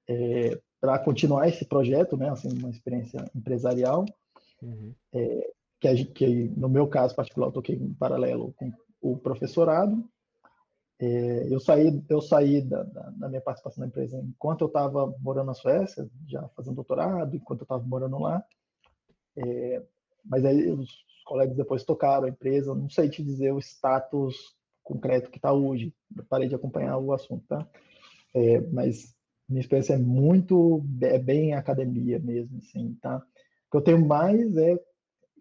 é, 0.10 0.60
para 0.80 1.00
continuar 1.00 1.48
esse 1.48 1.66
projeto, 1.66 2.18
né? 2.18 2.30
Assim, 2.30 2.50
uma 2.58 2.70
experiência 2.70 3.24
empresarial. 3.36 4.06
Uhum. 4.62 4.94
É, 5.14 5.52
que, 5.80 5.88
a 5.88 5.96
gente, 5.96 6.12
que, 6.12 6.50
no 6.56 6.70
meu 6.70 6.88
caso 6.88 7.16
particular, 7.16 7.48
eu 7.48 7.52
toquei 7.52 7.76
em 7.76 7.94
paralelo 7.94 8.54
com 8.58 8.72
o 9.02 9.18
professorado. 9.18 10.04
É, 11.00 11.48
eu 11.52 11.60
saí, 11.60 12.04
eu 12.10 12.22
saí 12.22 12.62
da, 12.62 12.84
da, 12.84 13.10
da, 13.10 13.30
minha 13.30 13.42
participação 13.42 13.82
na 13.82 13.88
empresa 13.88 14.20
enquanto 14.20 14.62
eu 14.62 14.68
estava 14.68 15.12
morando 15.20 15.48
na 15.48 15.54
Suécia, 15.56 16.08
já 16.28 16.48
fazendo 16.50 16.76
doutorado, 16.76 17.36
enquanto 17.36 17.62
eu 17.62 17.66
estava 17.66 17.84
morando 17.84 18.20
lá. 18.20 18.44
É, 19.36 19.84
mas 20.24 20.46
aí 20.46 20.70
os 20.72 20.90
colegas 21.26 21.58
depois 21.58 21.84
tocaram 21.84 22.26
a 22.26 22.30
empresa, 22.30 22.76
não 22.76 22.90
sei 22.90 23.10
te 23.10 23.24
dizer 23.24 23.52
o 23.52 23.60
status 23.60 24.56
concreto 24.84 25.30
que 25.30 25.38
está 25.38 25.54
hoje. 25.54 25.94
Parei 26.30 26.48
de 26.48 26.56
acompanhar 26.56 26.98
o 26.98 27.14
assunto, 27.14 27.44
tá? 27.48 27.68
É, 28.34 28.62
mas 28.62 29.16
minha 29.48 29.62
experiência 29.62 29.94
é 29.94 29.98
muito, 29.98 30.84
é 31.02 31.20
bem 31.20 31.54
academia 31.54 32.20
mesmo, 32.20 32.58
assim, 32.58 32.98
tá? 33.02 33.18
O 33.18 33.72
que 33.72 33.78
eu 33.78 33.82
tenho 33.82 34.06
mais 34.06 34.56
é, 34.58 34.80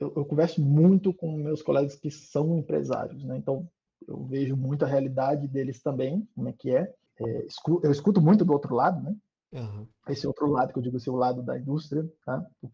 eu, 0.01 0.12
eu 0.16 0.24
converso 0.24 0.61
muito 0.62 1.12
com 1.12 1.36
meus 1.36 1.62
colegas 1.62 1.95
que 1.95 2.11
são 2.11 2.59
empresários, 2.59 3.22
né? 3.24 3.36
Então, 3.36 3.68
eu 4.09 4.24
vejo 4.24 4.57
muito 4.57 4.84
a 4.84 4.88
realidade 4.88 5.47
deles 5.47 5.82
também, 5.82 6.26
como 6.34 6.49
é 6.49 6.53
que 6.53 6.74
é. 6.74 6.93
é 7.18 7.47
eu 7.82 7.91
escuto 7.91 8.20
muito 8.20 8.45
do 8.45 8.53
outro 8.53 8.74
lado, 8.74 9.03
né? 9.03 9.14
Uhum. 9.53 9.86
Esse 10.09 10.26
outro 10.26 10.47
lado, 10.47 10.72
que 10.72 10.78
eu 10.78 10.82
digo 10.82 10.97
assim, 10.97 11.11
o 11.11 11.16
lado 11.16 11.43
da 11.43 11.59
indústria, 11.59 12.09
tá? 12.24 12.45
Eu, 12.62 12.70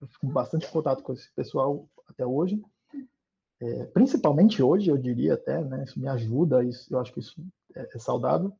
eu 0.00 0.08
fico 0.08 0.26
bastante 0.26 0.66
em 0.66 0.70
contato 0.70 1.02
com 1.02 1.12
esse 1.12 1.32
pessoal 1.34 1.88
até 2.08 2.26
hoje. 2.26 2.60
É, 3.60 3.84
principalmente 3.86 4.62
hoje, 4.62 4.90
eu 4.90 4.96
diria 4.96 5.34
até, 5.34 5.62
né? 5.62 5.84
Isso 5.84 6.00
me 6.00 6.08
ajuda, 6.08 6.64
isso, 6.64 6.92
eu 6.92 6.98
acho 6.98 7.12
que 7.12 7.20
isso 7.20 7.34
é, 7.74 7.88
é 7.94 7.98
saudável. 7.98 8.52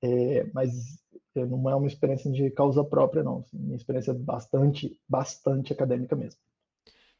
É, 0.00 0.48
mas 0.54 1.02
não 1.34 1.68
é 1.68 1.74
uma 1.74 1.86
experiência 1.86 2.30
de 2.30 2.50
causa 2.50 2.84
própria, 2.84 3.22
não. 3.22 3.40
Assim, 3.40 3.58
minha 3.58 3.76
experiência 3.76 4.12
é 4.12 4.14
bastante, 4.14 4.98
bastante 5.08 5.72
acadêmica 5.72 6.16
mesmo. 6.16 6.40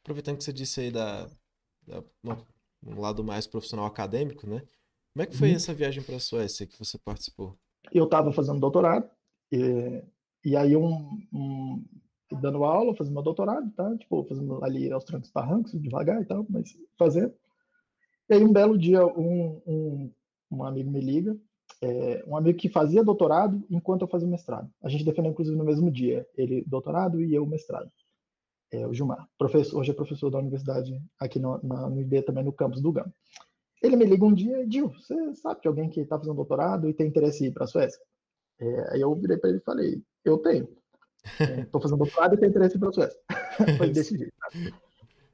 Aproveitando 0.01 0.37
que 0.37 0.43
você 0.43 0.53
disse 0.53 0.81
aí 0.81 0.91
da, 0.91 1.29
da 1.85 2.03
um 2.85 2.99
lado 2.99 3.23
mais 3.23 3.45
profissional 3.45 3.85
acadêmico, 3.85 4.47
né? 4.47 4.63
Como 5.13 5.23
é 5.23 5.25
que 5.25 5.35
foi 5.35 5.49
uhum. 5.49 5.55
essa 5.55 5.73
viagem 5.73 6.01
para 6.01 6.15
a 6.15 6.19
Suécia 6.19 6.65
que 6.65 6.79
você 6.79 6.97
participou? 6.97 7.57
Eu 7.91 8.05
estava 8.05 8.31
fazendo 8.31 8.59
doutorado 8.59 9.09
e, 9.51 10.01
e 10.45 10.55
aí 10.55 10.75
um, 10.75 11.21
um, 11.33 11.83
dando 12.31 12.63
aula, 12.63 12.95
fazendo 12.95 13.13
meu 13.13 13.23
doutorado, 13.23 13.71
tá? 13.71 13.97
Tipo, 13.97 14.23
fazendo 14.25 14.63
ali 14.63 14.91
aos 14.91 15.03
trancos 15.03 15.31
barrancos, 15.31 15.79
devagar 15.79 16.21
e 16.21 16.25
tal, 16.25 16.45
mas 16.49 16.77
fazendo. 16.97 17.33
E 18.29 18.35
aí 18.35 18.43
um 18.43 18.53
belo 18.53 18.77
dia 18.77 19.05
um, 19.05 19.61
um, 19.65 20.11
um 20.51 20.63
amigo 20.63 20.91
me 20.91 21.01
liga, 21.01 21.35
é, 21.81 22.23
um 22.27 22.37
amigo 22.37 22.57
que 22.57 22.69
fazia 22.69 23.03
doutorado 23.03 23.65
enquanto 23.69 24.03
eu 24.03 24.07
fazia 24.07 24.27
mestrado. 24.27 24.69
A 24.83 24.89
gente 24.89 25.05
defendeu 25.05 25.31
inclusive 25.31 25.57
no 25.57 25.65
mesmo 25.65 25.89
dia, 25.89 26.27
ele 26.35 26.63
doutorado 26.67 27.21
e 27.21 27.33
eu 27.33 27.45
mestrado 27.45 27.91
é, 28.71 28.85
o 28.85 28.93
Gilmar, 28.93 29.27
professor, 29.37 29.79
hoje 29.79 29.91
é 29.91 29.93
professor 29.93 30.29
da 30.29 30.37
universidade 30.37 31.01
aqui 31.19 31.39
no, 31.39 31.59
na 31.63 31.87
UNB, 31.87 32.21
também 32.21 32.43
no 32.43 32.53
campus 32.53 32.81
do 32.81 32.91
GAM. 32.91 33.11
Ele 33.81 33.95
me 33.95 34.05
liga 34.05 34.25
um 34.25 34.33
dia, 34.33 34.65
Gil, 34.69 34.89
você 34.89 35.35
sabe 35.35 35.61
de 35.61 35.67
alguém 35.67 35.89
que 35.89 36.01
está 36.01 36.17
fazendo 36.17 36.35
doutorado 36.35 36.87
e 36.87 36.93
tem 36.93 37.07
interesse 37.07 37.43
em 37.43 37.47
ir 37.47 37.51
para 37.51 37.63
a 37.63 37.67
Suécia? 37.67 37.99
É, 38.59 38.93
aí 38.93 39.01
eu 39.01 39.15
virei 39.15 39.37
para 39.37 39.49
ele 39.49 39.59
e 39.59 39.63
falei, 39.63 40.03
eu 40.23 40.37
tenho. 40.37 40.67
Estou 41.39 41.79
é, 41.79 41.81
fazendo 41.81 41.97
doutorado 41.97 42.35
e 42.35 42.37
tenho 42.37 42.49
interesse 42.49 42.79
pela 42.79 42.91
Suécia. 42.93 43.19
Foi 43.77 43.89
desse 43.89 44.17
jeito. 44.17 44.33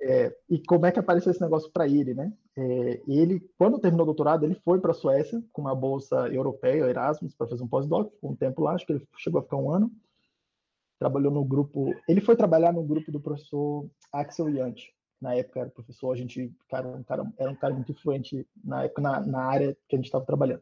É, 0.01 0.36
e 0.49 0.59
como 0.59 0.86
é 0.86 0.91
que 0.91 0.99
apareceu 0.99 1.31
esse 1.31 1.41
negócio 1.41 1.71
para 1.71 1.88
ele, 1.88 2.13
né? 2.13 2.31
É, 2.55 3.01
ele, 3.07 3.39
quando 3.57 3.79
terminou 3.79 4.03
o 4.03 4.05
doutorado, 4.05 4.45
ele 4.45 4.55
foi 4.55 4.79
para 4.79 4.91
a 4.91 4.93
Suécia 4.93 5.43
com 5.51 5.63
uma 5.63 5.73
bolsa 5.73 6.27
europeia, 6.27 6.88
Erasmus, 6.88 7.33
para 7.33 7.47
fazer 7.47 7.63
um 7.63 7.67
pós-doc, 7.67 8.11
ficou 8.13 8.31
um 8.31 8.36
tempo 8.36 8.61
lá, 8.61 8.73
acho 8.73 8.86
que 8.86 8.93
ele 8.93 9.07
chegou 9.17 9.39
a 9.39 9.43
ficar 9.43 9.57
um 9.57 9.71
ano. 9.71 9.91
Trabalhou 10.99 11.31
no 11.31 11.43
grupo. 11.43 11.93
Ele 12.07 12.21
foi 12.21 12.36
trabalhar 12.36 12.71
no 12.71 12.83
grupo 12.83 13.11
do 13.11 13.19
professor 13.19 13.89
Axel 14.13 14.49
Yant. 14.49 14.79
Na 15.19 15.33
época 15.33 15.61
era 15.61 15.69
professor, 15.69 16.11
a 16.11 16.15
gente 16.15 16.53
cara, 16.69 16.88
um 16.88 17.03
cara, 17.03 17.25
era 17.38 17.49
um 17.49 17.55
cara 17.55 17.73
muito 17.73 17.91
influente 17.91 18.47
na 18.63 18.83
época 18.83 19.01
na, 19.01 19.25
na 19.25 19.41
área 19.43 19.75
que 19.88 19.95
a 19.95 19.97
gente 19.97 20.05
estava 20.05 20.25
trabalhando. 20.25 20.61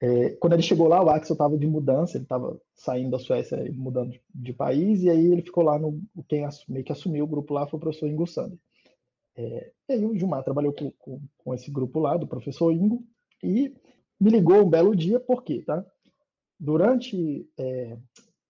É, 0.00 0.30
quando 0.36 0.52
ele 0.52 0.62
chegou 0.62 0.86
lá, 0.86 1.02
o 1.02 1.10
Axel 1.10 1.34
estava 1.34 1.58
de 1.58 1.66
mudança, 1.66 2.16
ele 2.16 2.24
estava 2.24 2.60
saindo 2.74 3.10
da 3.10 3.18
Suécia 3.18 3.56
e 3.66 3.72
mudando 3.72 4.12
de, 4.12 4.22
de, 4.32 4.52
país, 4.52 5.02
e 5.02 5.10
aí 5.10 5.32
ele 5.32 5.42
ficou 5.42 5.64
lá 5.64 5.78
no. 5.78 6.00
Quem 6.28 6.46
meio 6.68 6.84
que 6.84 6.92
assumiu 6.92 7.24
o 7.24 7.28
grupo 7.28 7.52
lá 7.52 7.66
foi 7.66 7.78
o 7.78 7.80
professor 7.80 8.08
Ingo 8.08 8.26
Sander. 8.26 8.58
É, 9.36 9.72
e 9.88 9.92
aí 9.92 10.04
o 10.04 10.16
Gilmar 10.16 10.44
trabalhou 10.44 10.72
com, 10.72 10.90
com, 10.92 11.20
com, 11.38 11.54
esse 11.54 11.70
grupo 11.70 11.98
lá, 11.98 12.16
do 12.16 12.28
professor 12.28 12.72
Ingo, 12.72 13.04
e 13.42 13.74
me 14.20 14.30
ligou 14.30 14.64
um 14.64 14.70
belo 14.70 14.94
dia, 14.94 15.18
por 15.18 15.42
quê? 15.42 15.62
Tá? 15.66 15.84
Durante. 16.58 17.48
É, 17.58 17.96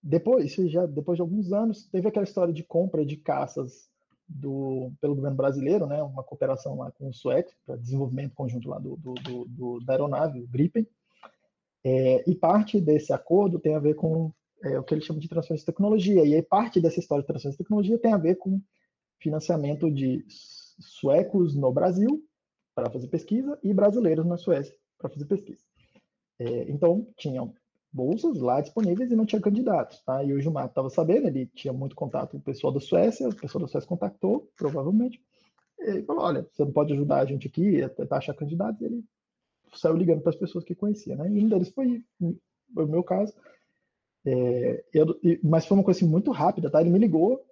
depois, 0.03 0.55
já 0.55 0.87
depois 0.87 1.17
de 1.17 1.23
alguns 1.23 1.53
anos, 1.53 1.87
teve 1.87 2.09
aquela 2.09 2.25
história 2.25 2.53
de 2.53 2.63
compra 2.63 3.05
de 3.05 3.17
caças 3.17 3.89
do, 4.29 4.93
pelo 5.01 5.17
governo 5.17 5.37
brasileiro, 5.37 5.87
né, 5.87 6.03
uma 6.03 6.23
cooperação 6.23 6.77
lá 6.77 6.93
com 6.93 7.09
o 7.09 7.13
sueco, 7.13 7.51
para 7.65 7.77
desenvolvimento 7.77 8.35
conjunto 8.35 8.69
lá 8.69 8.79
do, 8.79 8.97
do, 8.97 9.15
do, 9.47 9.81
da 9.81 9.95
aeronave, 9.95 10.41
o 10.41 10.47
Gripen. 10.47 10.87
É, 11.85 12.29
e 12.29 12.35
parte 12.35 12.81
desse 12.81 13.13
acordo 13.13 13.59
tem 13.59 13.75
a 13.75 13.79
ver 13.79 13.95
com 13.95 14.33
é, 14.63 14.79
o 14.79 14.83
que 14.83 14.95
ele 14.95 15.01
chama 15.01 15.21
de 15.21 15.29
transferência 15.29 15.65
de 15.65 15.73
tecnologia. 15.73 16.25
E 16.25 16.35
aí 16.35 16.43
parte 16.43 16.81
dessa 16.81 17.01
história 17.01 17.23
de 17.23 17.27
transferência 17.27 17.59
de 17.59 17.65
tecnologia 17.65 17.99
tem 17.99 18.13
a 18.13 18.19
ver 18.19 18.37
com 18.37 18.61
financiamento 19.21 19.91
de 19.91 20.25
suecos 20.29 21.55
no 21.55 21.73
Brasil 21.73 22.23
para 22.75 22.91
fazer 22.91 23.09
pesquisa 23.09 23.59
e 23.63 23.73
brasileiros 23.75 24.27
na 24.27 24.37
Suécia 24.37 24.75
para 24.99 25.11
fazer 25.11 25.25
pesquisa. 25.27 25.63
É, 26.39 26.71
então, 26.71 27.07
tinham 27.17 27.53
bolsas 27.93 28.39
lá 28.39 28.61
disponíveis 28.61 29.11
e 29.11 29.17
não 29.17 29.27
tinha 29.27 29.41
candidatos. 29.41 30.01
Tá? 30.03 30.23
E 30.23 30.33
o 30.33 30.41
Gilmar 30.41 30.67
estava 30.67 30.91
sabendo, 30.91 31.27
ele 31.27 31.47
tinha 31.47 31.73
muito 31.73 31.97
contato 31.97 32.33
com 32.33 32.39
o 32.39 32.43
pessoal 32.43 32.73
da 32.73 32.81
Suécia, 32.81 33.29
o 33.29 33.35
pessoal 33.35 33.63
da 33.63 33.69
Suécia 33.69 33.89
contactou, 33.89 34.51
provavelmente, 34.57 35.21
e 35.81 36.03
falou, 36.03 36.25
olha, 36.25 36.47
você 36.53 36.65
não 36.65 36.73
pode 36.73 36.93
ajudar 36.93 37.21
a 37.21 37.25
gente 37.25 37.49
aqui 37.49 37.83
a 37.83 37.89
tentar 37.89 38.19
achar 38.19 38.35
candidatos? 38.35 38.81
E 38.81 38.85
ele 38.85 39.05
saiu 39.75 39.97
ligando 39.97 40.21
para 40.21 40.31
as 40.31 40.37
pessoas 40.37 40.65
que 40.65 40.75
conhecia, 40.75 41.17
né? 41.17 41.31
E 41.31 41.45
um 41.45 41.49
deles 41.49 41.69
foi, 41.71 42.03
foi 42.75 42.85
o 42.85 42.89
meu 42.89 43.03
caso. 43.03 43.35
É, 44.25 44.85
eu, 44.93 45.19
mas 45.43 45.67
foi 45.67 45.77
uma 45.77 45.85
coisa 45.85 45.99
assim, 45.99 46.09
muito 46.09 46.31
rápida, 46.31 46.71
tá? 46.71 46.81
Ele 46.81 46.91
me 46.91 46.99
ligou 46.99 47.45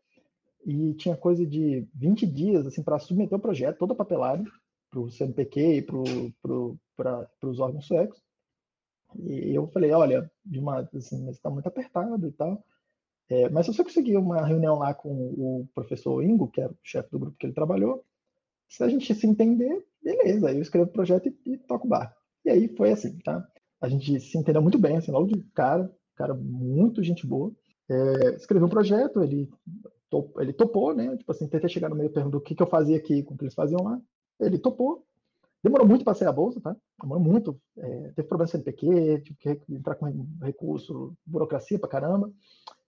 e 0.64 0.94
tinha 0.94 1.16
coisa 1.16 1.46
de 1.46 1.86
20 1.94 2.26
dias 2.26 2.66
assim 2.66 2.82
para 2.82 2.98
submeter 2.98 3.38
o 3.38 3.40
projeto, 3.40 3.78
todo 3.78 3.94
papelado 3.94 4.44
para 4.90 5.00
o 5.00 5.10
CNPq 5.10 5.60
e 5.60 5.82
para 5.82 5.96
pro, 6.42 6.78
os 7.42 7.60
órgãos 7.60 7.86
suecos. 7.86 8.20
E 9.18 9.54
eu 9.54 9.68
falei, 9.68 9.92
olha, 9.92 10.30
de 10.44 10.58
uma, 10.58 10.88
assim, 10.94 11.28
está 11.30 11.48
muito 11.48 11.66
apertado 11.66 12.26
e 12.26 12.32
tal. 12.32 12.62
É, 13.28 13.48
mas 13.48 13.66
se 13.66 13.72
você 13.72 13.82
conseguir 13.82 14.16
uma 14.16 14.44
reunião 14.44 14.78
lá 14.78 14.94
com 14.94 15.08
o 15.08 15.68
professor 15.74 16.22
Ingo, 16.22 16.48
que 16.48 16.60
era 16.60 16.72
o 16.72 16.78
chefe 16.82 17.10
do 17.10 17.18
grupo 17.18 17.36
que 17.38 17.46
ele 17.46 17.52
trabalhou, 17.52 18.04
se 18.68 18.82
a 18.82 18.88
gente 18.88 19.14
se 19.14 19.26
entender, 19.26 19.84
beleza, 20.02 20.48
aí 20.48 20.56
eu 20.56 20.62
escrevo 20.62 20.88
o 20.88 20.92
projeto 20.92 21.28
e, 21.28 21.52
e 21.52 21.58
toco 21.58 21.86
o 21.86 21.90
barco. 21.90 22.14
E 22.44 22.50
aí 22.50 22.68
foi 22.76 22.92
assim, 22.92 23.18
tá? 23.18 23.46
A 23.80 23.88
gente 23.88 24.18
se 24.20 24.38
entendeu 24.38 24.62
muito 24.62 24.78
bem, 24.78 24.96
assim, 24.96 25.10
logo 25.10 25.26
de 25.26 25.40
cara, 25.54 25.90
cara 26.14 26.34
muito 26.34 27.02
gente 27.02 27.26
boa. 27.26 27.52
É, 27.88 28.34
escreveu 28.34 28.66
um 28.66 28.70
projeto, 28.70 29.22
ele, 29.22 29.48
top, 30.10 30.32
ele 30.40 30.52
topou, 30.52 30.94
né? 30.94 31.16
Tipo 31.16 31.32
assim, 31.32 31.48
tentei 31.48 31.68
chegar 31.68 31.88
no 31.88 31.96
meio 31.96 32.10
termo 32.10 32.30
do 32.30 32.40
que, 32.40 32.54
que 32.54 32.62
eu 32.62 32.66
fazia 32.66 32.96
aqui 32.96 33.22
com 33.22 33.34
o 33.34 33.36
que 33.36 33.44
eles 33.44 33.54
faziam 33.54 33.82
lá. 33.82 34.00
Ele 34.40 34.58
topou. 34.58 35.04
Demorou 35.62 35.86
muito 35.86 36.04
para 36.04 36.14
sair 36.14 36.28
a 36.28 36.32
bolsa, 36.32 36.60
tá? 36.60 36.76
Demorou 37.00 37.22
muito. 37.22 37.60
É, 37.76 38.12
teve 38.14 38.28
problema 38.28 38.46
CNPq, 38.46 39.22
tive 39.22 39.36
que 39.38 39.72
entrar 39.74 39.96
com 39.96 40.26
recurso, 40.42 41.12
burocracia 41.26 41.78
pra 41.78 41.88
caramba. 41.88 42.30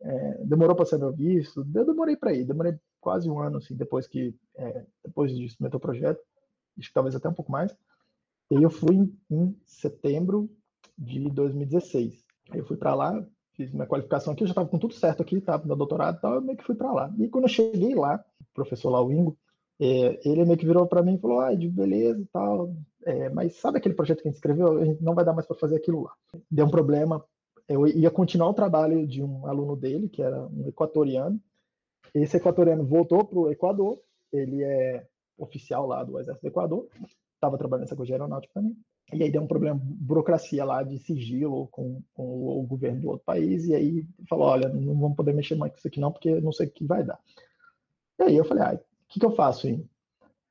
É, 0.01 0.45
demorou 0.45 0.77
para 0.77 0.87
ser 0.87 0.99
meu 0.99 1.13
visto. 1.13 1.67
Eu 1.75 1.85
demorei 1.87 2.17
para 2.17 2.33
ir, 2.33 2.45
demorei 2.45 2.79
quase 3.01 3.29
um 3.31 3.41
ano, 3.41 3.59
assim, 3.59 3.75
depois 3.75 4.07
que, 4.07 4.35
é, 4.57 4.85
depois 5.05 5.35
de 5.37 5.49
submeter 5.49 5.77
o 5.77 5.81
projeto. 5.81 6.21
Acho 6.79 6.89
que 6.89 6.95
talvez 6.95 7.15
até 7.15 7.29
um 7.29 7.35
pouco 7.35 7.51
mais. 7.51 7.75
E 8.51 8.57
aí 8.57 8.63
eu 8.63 8.71
fui 8.71 8.95
em, 8.95 9.19
em 9.31 9.57
setembro 9.67 10.51
de 10.97 11.29
2016. 11.31 12.25
Aí 12.51 12.61
eu 12.61 12.67
fui 12.67 12.77
para 12.77 12.95
lá, 12.95 13.25
fiz 13.53 13.73
minha 13.73 13.87
qualificação 13.87 14.33
aqui, 14.33 14.43
eu 14.43 14.47
já 14.47 14.53
estava 14.53 14.69
com 14.69 14.79
tudo 14.79 14.95
certo 14.95 15.23
aqui, 15.23 15.37
estava 15.37 15.67
no 15.67 15.77
doutorado 15.77 16.17
e 16.17 16.21
tal, 16.21 16.35
eu 16.35 16.43
meio 16.43 16.57
que 16.57 16.65
fui 16.65 16.75
para 16.75 16.93
lá. 16.93 17.15
E 17.19 17.29
quando 17.29 17.45
eu 17.45 17.49
cheguei 17.49 17.95
lá, 17.95 18.25
o 18.41 18.55
professor 18.55 18.91
lá, 18.91 19.03
o 19.03 19.13
Ingo, 19.13 19.37
é, 19.81 20.19
ele 20.29 20.45
meio 20.45 20.59
que 20.59 20.67
virou 20.67 20.87
para 20.87 21.03
mim 21.03 21.15
e 21.15 21.19
falou, 21.19 21.41
ah, 21.41 21.55
de 21.55 21.69
beleza 21.69 22.21
e 22.21 22.27
tal, 22.27 22.75
é, 23.05 23.29
mas 23.31 23.57
sabe 23.57 23.79
aquele 23.79 23.95
projeto 23.95 24.23
que 24.23 24.29
a 24.29 24.31
gente 24.31 24.37
escreveu? 24.37 24.79
A 24.79 24.85
gente 24.85 25.03
não 25.03 25.15
vai 25.15 25.25
dar 25.25 25.33
mais 25.33 25.47
para 25.47 25.57
fazer 25.57 25.77
aquilo 25.77 26.03
lá. 26.03 26.13
Deu 26.51 26.67
um 26.67 26.71
problema, 26.71 27.25
eu 27.69 27.87
ia 27.87 28.11
continuar 28.11 28.49
o 28.49 28.55
trabalho 28.55 29.07
de 29.07 29.23
um 29.23 29.47
aluno 29.47 29.77
dele, 29.77 30.09
que 30.09 30.23
era 30.23 30.47
um 30.47 30.67
equatoriano. 30.69 31.41
Esse 32.15 32.37
equatoriano 32.37 32.85
voltou 32.85 33.25
para 33.25 33.39
o 33.39 33.51
Equador, 33.51 34.01
ele 34.33 34.63
é 34.63 35.07
oficial 35.37 35.87
lá 35.87 36.03
do 36.03 36.19
Exército 36.19 36.47
do 36.47 36.51
Equador, 36.51 36.89
estava 37.35 37.57
trabalhando 37.57 37.85
nessa 37.85 37.97
coisa 37.97 38.09
de 38.09 38.13
aeronáutica 38.13 38.55
também. 38.55 38.77
E 39.13 39.23
aí 39.23 39.31
deu 39.31 39.41
um 39.41 39.47
problema, 39.47 39.81
burocracia 39.83 40.65
lá 40.65 40.83
de 40.83 40.99
sigilo 40.99 41.67
com, 41.69 42.03
com 42.13 42.59
o 42.59 42.63
governo 42.67 43.01
do 43.01 43.09
outro 43.09 43.25
país, 43.25 43.65
e 43.67 43.75
aí 43.75 44.07
falou, 44.29 44.49
olha, 44.49 44.69
não 44.69 44.99
vamos 44.99 45.17
poder 45.17 45.33
mexer 45.33 45.55
mais 45.55 45.73
com 45.73 45.79
isso 45.79 45.89
aqui 45.89 46.01
não, 46.01 46.13
porque 46.13 46.41
não 46.41 46.53
sei 46.53 46.67
o 46.67 46.71
que 46.71 46.85
vai 46.85 47.03
dar. 47.03 47.19
E 48.19 48.25
aí 48.25 48.37
eu 48.37 48.45
falei, 48.45 48.65
ah, 48.65 48.75
o 48.75 48.81
que, 49.09 49.19
que 49.19 49.25
eu 49.25 49.35
faço, 49.35 49.67
hein? 49.67 49.89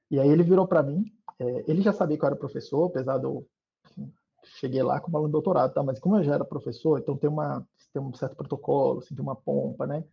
E 0.09 0.19
aí 0.19 0.29
ele 0.29 0.41
virou 0.41 0.67
para 0.67 0.81
mim, 0.81 1.05
é, 1.39 1.65
ele 1.67 1.81
já 1.81 1.93
sabia 1.93 2.17
que 2.17 2.23
eu 2.23 2.27
era 2.27 2.35
professor, 2.35 2.85
apesar 2.85 3.19
de 3.19 3.25
eu 3.25 3.45
cheguei 4.59 4.81
lá 4.81 4.99
com 4.99 5.15
aluno 5.15 5.29
de 5.29 5.33
doutorado, 5.33 5.73
tá? 5.73 5.83
mas 5.83 5.99
como 5.99 6.17
eu 6.17 6.23
já 6.23 6.35
era 6.35 6.45
professor, 6.45 6.99
então 6.99 7.15
tem, 7.17 7.29
uma, 7.29 7.67
tem 7.93 8.01
um 8.01 8.13
certo 8.13 8.35
protocolo, 8.35 8.99
assim, 8.99 9.13
tem 9.13 9.23
uma 9.23 9.35
pompa, 9.35 9.85
né? 9.85 10.03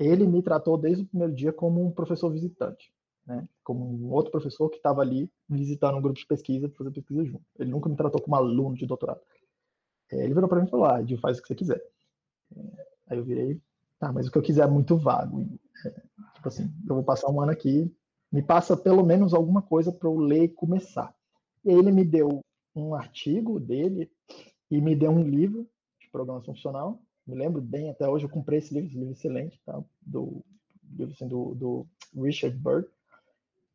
Ele 0.00 0.26
me 0.26 0.42
tratou 0.42 0.76
desde 0.76 1.04
o 1.04 1.06
primeiro 1.06 1.32
dia 1.32 1.52
como 1.52 1.84
um 1.84 1.92
professor 1.92 2.30
visitante 2.30 2.92
né, 3.30 3.48
como 3.62 3.86
um 3.86 4.12
outro 4.12 4.32
professor 4.32 4.68
que 4.68 4.76
estava 4.76 5.00
ali 5.00 5.30
visitando 5.48 5.96
um 5.96 6.02
grupo 6.02 6.18
de 6.18 6.26
pesquisa 6.26 6.68
para 6.68 6.78
fazer 6.78 6.90
pesquisa 6.90 7.24
junto. 7.24 7.44
Ele 7.58 7.70
nunca 7.70 7.88
me 7.88 7.96
tratou 7.96 8.20
como 8.20 8.34
aluno 8.34 8.74
de 8.74 8.86
doutorado. 8.86 9.20
É, 10.10 10.24
ele 10.24 10.34
virou 10.34 10.48
para 10.48 10.60
mim 10.60 10.66
e 10.66 10.70
falou: 10.70 10.86
Ah, 10.86 11.00
faz 11.20 11.38
o 11.38 11.42
que 11.42 11.48
você 11.48 11.54
quiser. 11.54 11.82
É, 12.56 12.86
aí 13.08 13.18
eu 13.18 13.24
virei: 13.24 13.60
Ah, 14.00 14.12
mas 14.12 14.26
o 14.26 14.32
que 14.32 14.38
eu 14.38 14.42
quiser 14.42 14.64
é 14.64 14.70
muito 14.70 14.96
vago. 14.96 15.42
É, 15.86 15.90
tipo 16.34 16.48
assim, 16.48 16.64
eu 16.88 16.94
vou 16.96 17.04
passar 17.04 17.30
um 17.30 17.40
ano 17.40 17.52
aqui, 17.52 17.94
me 18.32 18.42
passa 18.42 18.76
pelo 18.76 19.04
menos 19.04 19.32
alguma 19.32 19.62
coisa 19.62 19.92
para 19.92 20.08
eu 20.08 20.18
ler 20.18 20.44
e 20.44 20.48
começar. 20.48 21.14
E 21.64 21.70
aí 21.70 21.76
ele 21.76 21.92
me 21.92 22.04
deu 22.04 22.40
um 22.74 22.94
artigo 22.94 23.60
dele 23.60 24.10
e 24.70 24.80
me 24.80 24.96
deu 24.96 25.10
um 25.10 25.22
livro 25.22 25.68
de 26.00 26.08
programação 26.10 26.54
funcional. 26.54 27.00
Me 27.30 27.36
lembro 27.36 27.62
bem, 27.62 27.88
até 27.88 28.08
hoje 28.08 28.24
eu 28.24 28.28
comprei 28.28 28.58
esse 28.58 28.74
livro, 28.74 28.88
esse 28.88 28.98
livro 28.98 29.12
excelente, 29.12 29.60
tá? 29.64 29.80
do, 30.02 30.44
assim, 31.12 31.28
do, 31.28 31.54
do 31.54 31.86
Richard 32.14 32.56
Bird. 32.58 32.88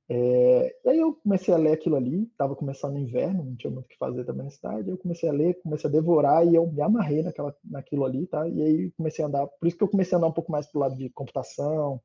É, 0.08 0.76
e 0.84 0.90
aí 0.90 1.00
eu 1.00 1.14
comecei 1.14 1.54
a 1.54 1.58
ler 1.58 1.72
aquilo 1.72 1.96
ali, 1.96 2.24
estava 2.24 2.56
começando 2.56 2.96
o 2.96 3.00
inverno, 3.00 3.44
não 3.44 3.56
tinha 3.56 3.72
muito 3.72 3.86
o 3.86 3.90
que 3.90 3.98
fazer 3.98 4.24
também 4.24 4.44
na 4.44 4.52
cidade, 4.52 4.90
eu 4.90 4.98
comecei 4.98 5.28
a 5.30 5.32
ler, 5.32 5.60
comecei 5.62 5.90
a 5.90 5.94
devorar 5.94 6.46
e 6.46 6.54
eu 6.54 6.70
me 6.70 6.82
amarrei 6.82 7.24
naquela, 7.24 7.56
naquilo 7.64 8.06
ali, 8.06 8.28
tá? 8.28 8.48
E 8.48 8.62
aí 8.62 8.92
comecei 8.92 9.24
a 9.26 9.28
andar, 9.28 9.48
por 9.48 9.66
isso 9.66 9.78
que 9.78 9.84
eu 9.84 9.88
comecei 9.88 10.16
a 10.16 10.18
andar 10.18 10.28
um 10.28 10.34
pouco 10.34 10.52
mais 10.52 10.68
pro 10.68 10.80
lado 10.82 10.96
de 10.96 11.10
computação, 11.10 12.00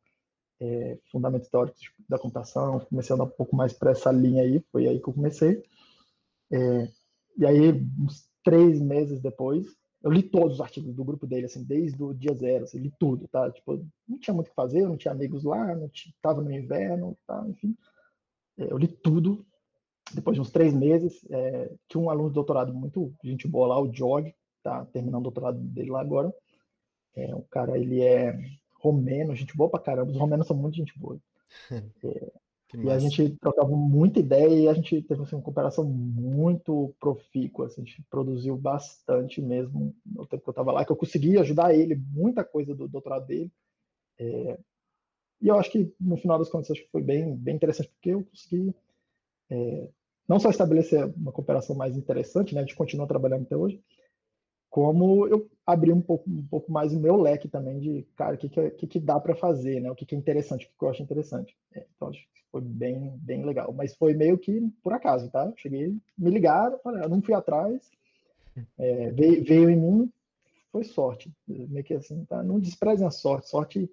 é, 0.61 0.99
fundamentos 1.11 1.49
teóricos 1.49 1.93
da 2.09 2.19
computação, 2.19 2.81
comecei 2.81 3.13
a 3.13 3.15
andar 3.17 3.25
um 3.25 3.37
pouco 3.37 3.57
mais 3.57 3.73
para 3.73 3.91
essa 3.91 4.13
linha 4.13 4.45
aí, 4.45 4.65
foi 4.73 4.87
aí 4.87 5.01
que 5.01 5.09
eu 5.09 5.15
comecei. 5.15 5.63
É, 6.53 6.89
e 7.37 7.47
aí, 7.47 7.71
uns 7.99 8.29
três 8.43 8.81
meses 8.81 9.21
depois, 9.21 9.67
eu 10.03 10.11
li 10.11 10.23
todos 10.23 10.55
os 10.55 10.61
artigos 10.61 10.95
do 10.95 11.05
grupo 11.05 11.27
dele, 11.27 11.47
assim, 11.47 11.63
desde 11.63 12.03
o 12.03 12.15
dia 12.15 12.35
zero, 12.35 12.65
assim, 12.65 12.79
li 12.79 12.93
tudo, 12.99 13.29
tá? 13.29 13.51
Tipo, 13.51 13.85
não 14.09 14.19
tinha 14.19 14.35
muito 14.35 14.47
o 14.47 14.51
que 14.51 14.57
fazer, 14.57 14.87
não 14.87 14.97
tinha 14.97 15.13
amigos 15.13 15.45
lá, 15.45 15.75
não 15.75 15.87
estava 15.87 16.41
no 16.41 16.51
inverno, 16.51 17.17
tá? 17.27 17.45
Enfim, 17.49 17.77
é, 18.59 18.73
eu 18.73 18.79
li 18.79 18.89
tudo. 18.89 19.45
Depois 20.13 20.35
de 20.35 20.41
uns 20.41 20.51
três 20.51 20.75
meses, 20.75 21.25
é, 21.31 21.73
tinha 21.89 22.03
um 22.03 22.11
aluno 22.11 22.29
de 22.31 22.35
doutorado 22.35 22.75
muito 22.75 23.13
gente 23.23 23.47
boa 23.47 23.69
lá, 23.69 23.81
o 23.81 23.93
George, 23.93 24.35
tá 24.63 24.85
terminando 24.87 25.21
o 25.21 25.31
doutorado 25.31 25.59
dele 25.59 25.91
lá 25.91 26.01
agora. 26.01 26.35
É, 27.15 27.35
o 27.35 27.43
cara, 27.43 27.79
ele 27.79 28.03
é 28.03 28.37
romeno, 28.81 29.37
gente 29.37 29.57
boa 29.57 29.71
pra 29.71 29.81
caramba. 29.81 30.11
Os 30.11 30.19
romenos 30.19 30.47
são 30.47 30.57
muito 30.57 30.77
gente 30.77 30.99
boa. 30.99 31.21
É, 31.71 32.33
e 32.75 32.91
a 32.91 32.99
gente 32.99 33.37
trocava 33.41 33.69
muita 33.69 34.21
ideia 34.21 34.49
e 34.49 34.69
a 34.69 34.75
gente 34.75 35.03
teve 35.03 35.23
assim, 35.23 35.37
uma 35.37 35.43
cooperação 35.43 35.85
muito 35.85 36.95
profícua. 37.01 37.67
Assim, 37.67 37.83
a 37.83 37.85
gente 37.85 38.03
produziu 38.09 38.57
bastante 38.57 39.41
mesmo 39.43 39.95
no 40.07 40.27
tempo 40.27 40.43
que 40.43 40.49
eu 40.49 40.53
estava 40.53 40.73
lá, 40.73 40.85
que 40.85 40.93
eu 40.93 40.97
consegui 40.97 41.39
ajudar 41.39 41.75
ele, 41.75 41.97
muita 41.97 42.45
coisa 42.45 42.75
do 42.75 42.87
doutorado 42.87 43.27
dele. 43.27 43.51
É, 44.19 44.59
e 45.41 45.49
eu 45.49 45.59
acho 45.59 45.71
que, 45.71 45.93
no 45.99 46.17
final 46.17 46.39
das 46.39 46.49
contas, 46.49 46.71
acho 46.71 46.83
que 46.83 46.91
foi 46.91 47.03
bem, 47.03 47.35
bem 47.35 47.57
interessante, 47.57 47.89
porque 47.91 48.11
eu 48.11 48.25
consegui 48.25 48.75
é, 49.51 49.89
não 50.29 50.39
só 50.39 50.51
estabelecer 50.51 51.05
uma 51.17 51.33
cooperação 51.33 51.75
mais 51.75 51.97
interessante, 51.97 52.55
né, 52.55 52.61
a 52.61 52.65
gente 52.65 52.77
continua 52.77 53.07
trabalhando 53.07 53.43
até 53.43 53.57
hoje, 53.57 53.83
como 54.71 55.27
eu 55.27 55.51
abri 55.67 55.93
um 55.93 56.01
pouco, 56.01 56.31
um 56.31 56.47
pouco 56.47 56.71
mais 56.71 56.95
o 56.95 57.01
meu 57.01 57.17
leque 57.17 57.49
também 57.49 57.81
de, 57.81 58.07
cara, 58.17 58.37
o 58.37 58.39
que, 58.39 58.49
que, 58.49 58.87
que 58.87 59.01
dá 59.01 59.19
para 59.19 59.35
fazer, 59.35 59.81
né? 59.81 59.91
O 59.91 59.97
que, 59.97 60.07
que 60.07 60.15
é 60.15 60.19
interessante, 60.19 60.65
o 60.65 60.69
que, 60.69 60.79
que 60.79 60.85
eu 60.85 60.89
acho 60.89 61.03
interessante. 61.03 61.57
É, 61.75 61.85
então, 61.97 62.09
acho 62.09 62.21
que 62.21 62.41
foi 62.53 62.61
bem, 62.61 63.13
bem 63.19 63.45
legal. 63.45 63.73
Mas 63.73 63.97
foi 63.97 64.15
meio 64.15 64.39
que 64.39 64.61
por 64.83 64.93
acaso, 64.93 65.29
tá? 65.29 65.53
Cheguei, 65.57 65.97
me 66.17 66.31
ligaram, 66.31 66.79
eu 66.85 67.09
não 67.09 67.21
fui 67.21 67.35
atrás, 67.35 67.91
é, 68.79 69.11
veio, 69.11 69.45
veio 69.45 69.71
em 69.71 69.77
mim, 69.77 70.13
foi 70.71 70.85
sorte. 70.85 71.33
Meio 71.49 71.85
que 71.85 71.95
assim, 71.95 72.25
tá? 72.25 72.41
Não 72.43 72.61
desprezem 72.61 73.07
a 73.07 73.11
sorte. 73.11 73.49
Sorte 73.49 73.91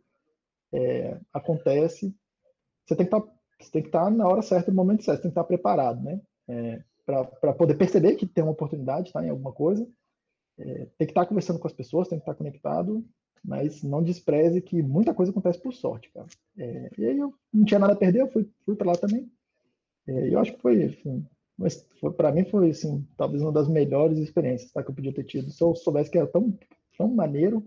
é, 0.71 1.17
acontece. 1.33 2.15
Você 2.85 2.95
tem 2.95 3.05
que 3.05 3.11
tá, 3.11 3.23
estar 3.59 4.05
tá 4.05 4.09
na 4.11 4.27
hora 4.27 4.43
certa, 4.43 4.69
no 4.69 4.77
momento 4.77 5.03
certo, 5.03 5.17
você 5.17 5.23
tem 5.23 5.31
que 5.31 5.33
estar 5.33 5.43
tá 5.43 5.47
preparado, 5.47 6.03
né? 6.03 6.21
É, 6.47 6.83
para 7.03 7.53
poder 7.53 7.75
perceber 7.75 8.15
que 8.15 8.27
tem 8.27 8.43
uma 8.43 8.51
oportunidade, 8.51 9.11
tá? 9.11 9.25
Em 9.25 9.29
alguma 9.29 9.51
coisa 9.51 9.87
é, 10.59 10.87
tem 10.97 11.07
que 11.07 11.11
estar 11.11 11.25
conversando 11.25 11.59
com 11.59 11.67
as 11.67 11.73
pessoas, 11.73 12.07
tem 12.07 12.17
que 12.17 12.23
estar 12.23 12.35
conectado, 12.35 13.05
mas 13.43 13.83
não 13.83 14.03
despreze 14.03 14.61
que 14.61 14.81
muita 14.81 15.13
coisa 15.13 15.31
acontece 15.31 15.59
por 15.59 15.73
sorte, 15.73 16.11
cara. 16.11 16.27
É, 16.57 16.89
e 16.97 17.05
aí 17.05 17.17
eu 17.17 17.33
não 17.53 17.65
tinha 17.65 17.79
nada 17.79 17.93
a 17.93 17.97
perder, 17.97 18.21
eu 18.21 18.31
fui, 18.31 18.49
fui 18.65 18.75
para 18.75 18.87
lá 18.87 18.97
também. 18.97 19.29
É, 20.07 20.33
eu 20.33 20.39
acho 20.39 20.53
que 20.53 20.61
foi, 20.61 20.83
assim, 20.83 21.25
para 22.15 22.31
mim 22.31 22.45
foi, 22.45 22.69
assim, 22.69 23.05
talvez 23.17 23.41
uma 23.41 23.51
das 23.51 23.67
melhores 23.67 24.17
experiências 24.17 24.71
tá, 24.71 24.83
que 24.83 24.89
eu 24.89 24.95
podia 24.95 25.13
ter 25.13 25.23
tido. 25.23 25.51
Se 25.51 25.63
eu 25.63 25.75
soubesse 25.75 26.09
que 26.09 26.17
era 26.17 26.27
tão, 26.27 26.57
tão 26.97 27.07
maneiro, 27.07 27.65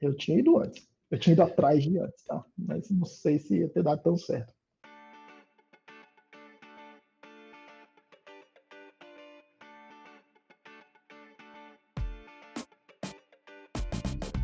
eu 0.00 0.14
tinha 0.14 0.38
ido 0.38 0.58
antes. 0.58 0.86
Eu 1.10 1.18
tinha 1.18 1.32
ido 1.32 1.42
atrás 1.42 1.82
de 1.82 1.98
antes, 1.98 2.22
tá? 2.24 2.44
Mas 2.56 2.90
não 2.90 3.06
sei 3.06 3.38
se 3.38 3.58
ia 3.58 3.68
ter 3.68 3.82
dado 3.82 4.02
tão 4.02 4.16
certo. 4.16 4.52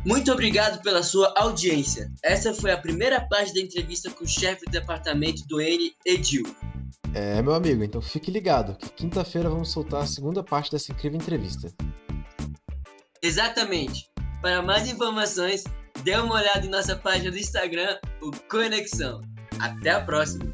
Muito 0.05 0.31
obrigado 0.31 0.81
pela 0.83 1.01
sua 1.01 1.33
audiência. 1.35 2.11
Essa 2.23 2.53
foi 2.53 2.71
a 2.71 2.77
primeira 2.77 3.19
parte 3.21 3.53
da 3.53 3.59
entrevista 3.59 4.11
com 4.11 4.23
o 4.23 4.27
chefe 4.27 4.63
do 4.65 4.71
departamento 4.71 5.45
do 5.47 5.59
N, 5.59 5.95
Edil. 6.05 6.43
É, 7.13 7.41
meu 7.41 7.53
amigo, 7.53 7.83
então 7.83 8.01
fique 8.01 8.29
ligado 8.29 8.75
que 8.75 8.89
quinta-feira 8.89 9.49
vamos 9.49 9.71
soltar 9.71 10.03
a 10.03 10.07
segunda 10.07 10.43
parte 10.43 10.71
dessa 10.71 10.91
incrível 10.91 11.17
entrevista. 11.17 11.73
Exatamente. 13.21 14.07
Para 14.41 14.61
mais 14.61 14.87
informações, 14.87 15.63
dê 16.03 16.15
uma 16.17 16.35
olhada 16.35 16.63
em 16.63 16.69
nossa 16.69 16.95
página 16.95 17.31
do 17.31 17.37
Instagram, 17.37 17.97
o 18.21 18.31
Conexão. 18.47 19.21
Até 19.59 19.89
a 19.89 20.01
próxima! 20.01 20.53